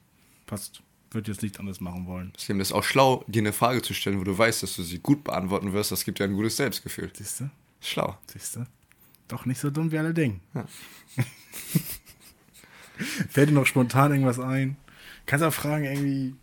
Passt. 0.47 0.81
Würde 1.15 1.31
jetzt 1.31 1.41
nicht 1.41 1.59
anders 1.59 1.79
machen 1.81 2.05
wollen. 2.05 2.31
Deswegen 2.35 2.59
ist 2.59 2.67
es 2.67 2.73
auch 2.73 2.83
schlau, 2.83 3.23
dir 3.27 3.41
eine 3.41 3.53
Frage 3.53 3.81
zu 3.81 3.93
stellen, 3.95 4.19
wo 4.19 4.23
du 4.23 4.37
weißt, 4.37 4.61
dass 4.61 4.75
du 4.75 4.83
sie 4.83 4.99
gut 4.99 5.23
beantworten 5.23 5.73
wirst. 5.73 5.91
Das 5.91 6.03
gibt 6.05 6.19
dir 6.19 6.25
ein 6.25 6.33
gutes 6.33 6.57
Selbstgefühl. 6.57 7.09
Siehst 7.15 7.39
du? 7.39 7.49
Schlau. 7.81 8.17
Siehst 8.31 8.57
du? 8.57 8.65
Doch 9.27 9.45
nicht 9.47 9.59
so 9.59 9.69
dumm, 9.71 9.91
wie 9.91 9.97
alle 9.97 10.13
denken. 10.13 10.41
Ja. 10.53 10.65
Fällt 13.29 13.49
dir 13.49 13.53
noch 13.53 13.65
spontan 13.65 14.11
irgendwas 14.11 14.39
ein? 14.39 14.77
Kannst 15.25 15.43
auch 15.43 15.53
fragen, 15.53 15.85
irgendwie. 15.85 16.35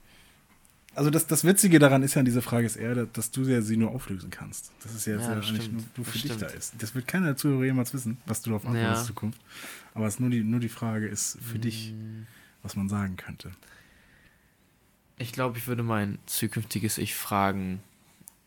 Also 0.94 1.08
das, 1.08 1.26
das 1.26 1.44
Witzige 1.44 1.78
daran 1.78 2.02
ist 2.02 2.14
ja 2.14 2.18
an 2.18 2.26
dieser 2.26 2.42
Frage 2.42 2.66
ist 2.66 2.76
eher, 2.76 3.06
dass 3.06 3.30
du 3.30 3.42
ja 3.44 3.62
sie 3.62 3.78
nur 3.78 3.90
auflösen 3.92 4.30
kannst. 4.30 4.72
Das 4.82 4.94
ist 4.94 5.06
ja 5.06 5.14
jetzt 5.14 5.24
Ja, 5.26 5.34
ja, 5.36 5.42
stimmt. 5.42 5.72
nur 5.72 5.82
du 5.94 6.02
Das 6.02 6.06
für 6.06 6.12
dich 6.18 6.32
stimmt. 6.32 6.42
da 6.42 6.46
ist. 6.48 6.74
Das 6.78 6.94
wird 6.94 7.08
keiner 7.08 7.34
Zuhörer 7.36 7.64
jemals 7.64 7.94
wissen, 7.94 8.18
was 8.26 8.42
du 8.42 8.50
darauf 8.50 8.66
antwortest 8.66 8.94
Ja. 8.94 9.00
in 9.00 9.06
Zukunft. 9.06 9.40
Aber 9.94 10.06
es 10.06 10.14
ist 10.14 10.20
nur 10.20 10.28
die, 10.28 10.42
nur 10.42 10.60
die 10.60 10.68
Frage 10.68 11.06
ist 11.08 11.38
für 11.40 11.58
dich, 11.58 11.92
Mm. 11.92 12.24
was 12.62 12.76
man 12.76 12.90
sagen 12.90 13.16
könnte. 13.16 13.52
Ich 15.22 15.32
glaube, 15.32 15.58
ich 15.58 15.66
würde 15.66 15.82
mein 15.82 16.18
zukünftiges 16.26 16.98
Ich 16.98 17.14
fragen, 17.14 17.80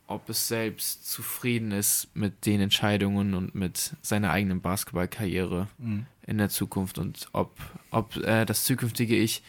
ob 0.08 0.30
es 0.30 0.48
selbst 0.48 1.10
zufrieden 1.10 1.72
ist 1.72 2.08
mit 2.14 2.46
den 2.46 2.62
Entscheidungen 2.62 3.34
und 3.34 3.56
mit 3.56 3.96
seiner 4.02 4.32
eigenen 4.32 4.62
Basketballkarriere 4.62 5.68
Mhm. 5.80 6.06
in 6.28 6.38
der 6.38 6.50
Zukunft 6.50 6.98
und 7.00 7.28
ob, 7.34 7.58
ob 7.92 8.16
äh, 8.18 8.46
das 8.46 8.66
zukünftige 8.66 9.16
Ich, 9.16 9.42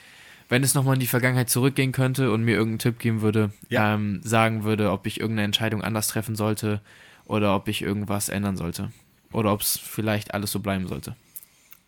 wenn 0.49 0.63
es 0.63 0.75
nochmal 0.75 0.95
in 0.95 1.01
die 1.01 1.07
Vergangenheit 1.09 1.51
zurückgehen 1.51 1.93
könnte 1.93 2.31
und 2.33 2.43
mir 2.45 2.53
irgendeinen 2.55 2.79
Tipp 2.79 2.99
geben 3.01 3.21
würde, 3.21 3.53
Ja. 3.69 3.95
ähm, 3.95 4.21
sagen 4.23 4.65
würde, 4.65 4.91
ob 4.93 5.07
ich 5.07 5.21
irgendeine 5.21 5.45
Entscheidung 5.47 5.83
anders 5.83 6.09
treffen 6.09 6.37
sollte 6.37 6.81
oder 7.27 7.55
ob 7.57 7.69
ich 7.69 7.83
irgendwas 7.83 8.29
ändern 8.29 8.57
sollte. 8.57 8.93
Oder 9.33 9.53
ob 9.53 9.61
es 9.61 9.77
vielleicht 9.79 10.33
alles 10.33 10.53
so 10.53 10.61
bleiben 10.61 10.87
sollte. 10.87 11.17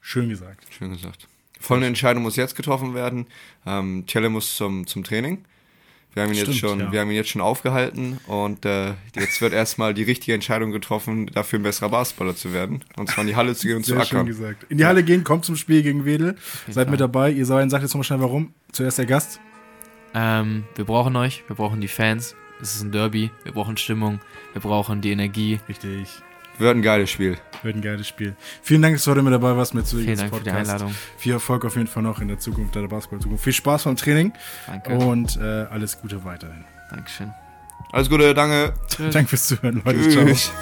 Schön 0.01 0.28
gesagt. 0.28 0.66
Schön 0.70 0.91
gesagt. 0.91 1.28
Folgende 1.61 1.88
Entscheidung 1.88 2.22
muss 2.22 2.36
jetzt 2.36 2.56
getroffen 2.56 2.94
werden. 2.94 3.26
Ähm, 3.66 4.04
Tjelle 4.06 4.28
muss 4.28 4.56
zum, 4.56 4.86
zum 4.86 5.04
Training. 5.04 5.44
Wir 6.14 6.22
haben 6.22 6.30
ihn, 6.30 6.36
jetzt 6.38 6.54
Stimmt, 6.54 6.59
schon, 6.59 6.80
ja. 6.80 6.92
wir 6.92 7.00
haben 7.00 7.11
ihn 7.11 7.16
jetzt 7.16 7.28
schon 7.28 7.42
aufgehalten 7.42 8.18
und 8.26 8.64
äh, 8.64 8.94
jetzt 9.14 9.40
wird 9.40 9.52
erstmal 9.52 9.94
die 9.94 10.02
richtige 10.02 10.34
Entscheidung 10.34 10.72
getroffen, 10.72 11.26
dafür 11.26 11.61
ein 11.61 11.62
besserer 11.62 11.90
Basketballer 11.90 12.34
zu 12.34 12.52
werden. 12.52 12.82
Und 12.96 13.11
zwar 13.11 13.22
in 13.22 13.28
die 13.28 13.36
Halle 13.36 13.54
zu 13.54 13.66
gehen 13.68 13.76
und 13.76 13.84
zu 13.84 13.92
Sehr 13.94 14.04
schön 14.04 14.18
ackern. 14.18 14.26
gesagt. 14.26 14.66
In 14.68 14.78
die 14.78 14.86
Halle 14.86 15.04
gehen, 15.04 15.22
kommt 15.22 15.44
zum 15.44 15.54
Spiel 15.54 15.82
gegen 15.82 16.04
Wedel. 16.04 16.36
jeden 16.66 16.72
Seid 16.72 16.90
mit 16.90 16.98
dabei. 17.00 17.30
Ihr 17.30 17.46
seid, 17.46 17.70
sagt 17.70 17.82
jetzt 17.82 17.92
nochmal 17.92 18.04
schnell 18.04 18.20
warum. 18.20 18.52
Zuerst 18.72 18.98
der 18.98 19.06
Gast. 19.06 19.38
Ähm, 20.14 20.64
wir 20.74 20.86
brauchen 20.86 21.14
euch, 21.14 21.44
wir 21.46 21.54
brauchen 21.56 21.80
die 21.80 21.88
Fans. 21.88 22.34
Es 22.61 22.74
ist 22.74 22.82
ein 22.82 22.90
Derby, 22.90 23.30
wir 23.44 23.52
brauchen 23.52 23.76
Stimmung, 23.76 24.18
wir 24.54 24.62
brauchen 24.62 25.00
die 25.00 25.12
Energie. 25.12 25.61
Richtig. 25.68 26.09
Wird 26.59 26.76
ein 26.76 26.82
geiles 26.82 27.11
Spiel. 27.11 27.36
Wird 27.62 27.76
ein 27.76 27.82
geiles 27.82 28.09
Spiel. 28.09 28.36
Vielen 28.62 28.82
Dank, 28.82 28.96
dass 28.96 29.04
du 29.04 29.11
heute 29.11 29.22
mit 29.22 29.32
dabei 29.32 29.56
warst 29.56 29.74
mit 29.74 29.86
zu 29.86 29.98
Vielen 29.98 30.16
Dank 30.16 30.34
für 30.34 30.42
die 30.42 30.50
Einladung. 30.50 30.94
Viel 31.16 31.32
Erfolg 31.32 31.64
auf 31.64 31.76
jeden 31.76 31.86
Fall 31.88 32.02
noch 32.02 32.20
in 32.20 32.28
der 32.28 32.38
Zukunft 32.38 32.74
deiner 32.76 32.88
Basketball-Zukunft. 32.88 33.42
Viel 33.44 33.52
Spaß 33.52 33.84
beim 33.84 33.96
Training 33.96 34.32
Danke. 34.66 34.92
und 34.94 35.36
äh, 35.36 35.40
alles 35.70 36.00
Gute 36.00 36.24
weiterhin. 36.24 36.64
Dankeschön. 36.90 37.32
Alles 37.92 38.09
Gute, 38.11 38.34
danke. 38.34 38.74
Tschüss. 38.88 39.11
Danke 39.14 39.28
fürs 39.30 39.46
Zuhören, 39.46 39.82
Leute. 39.84 40.09
Ciao. 40.09 40.24
Tschüss. 40.24 40.52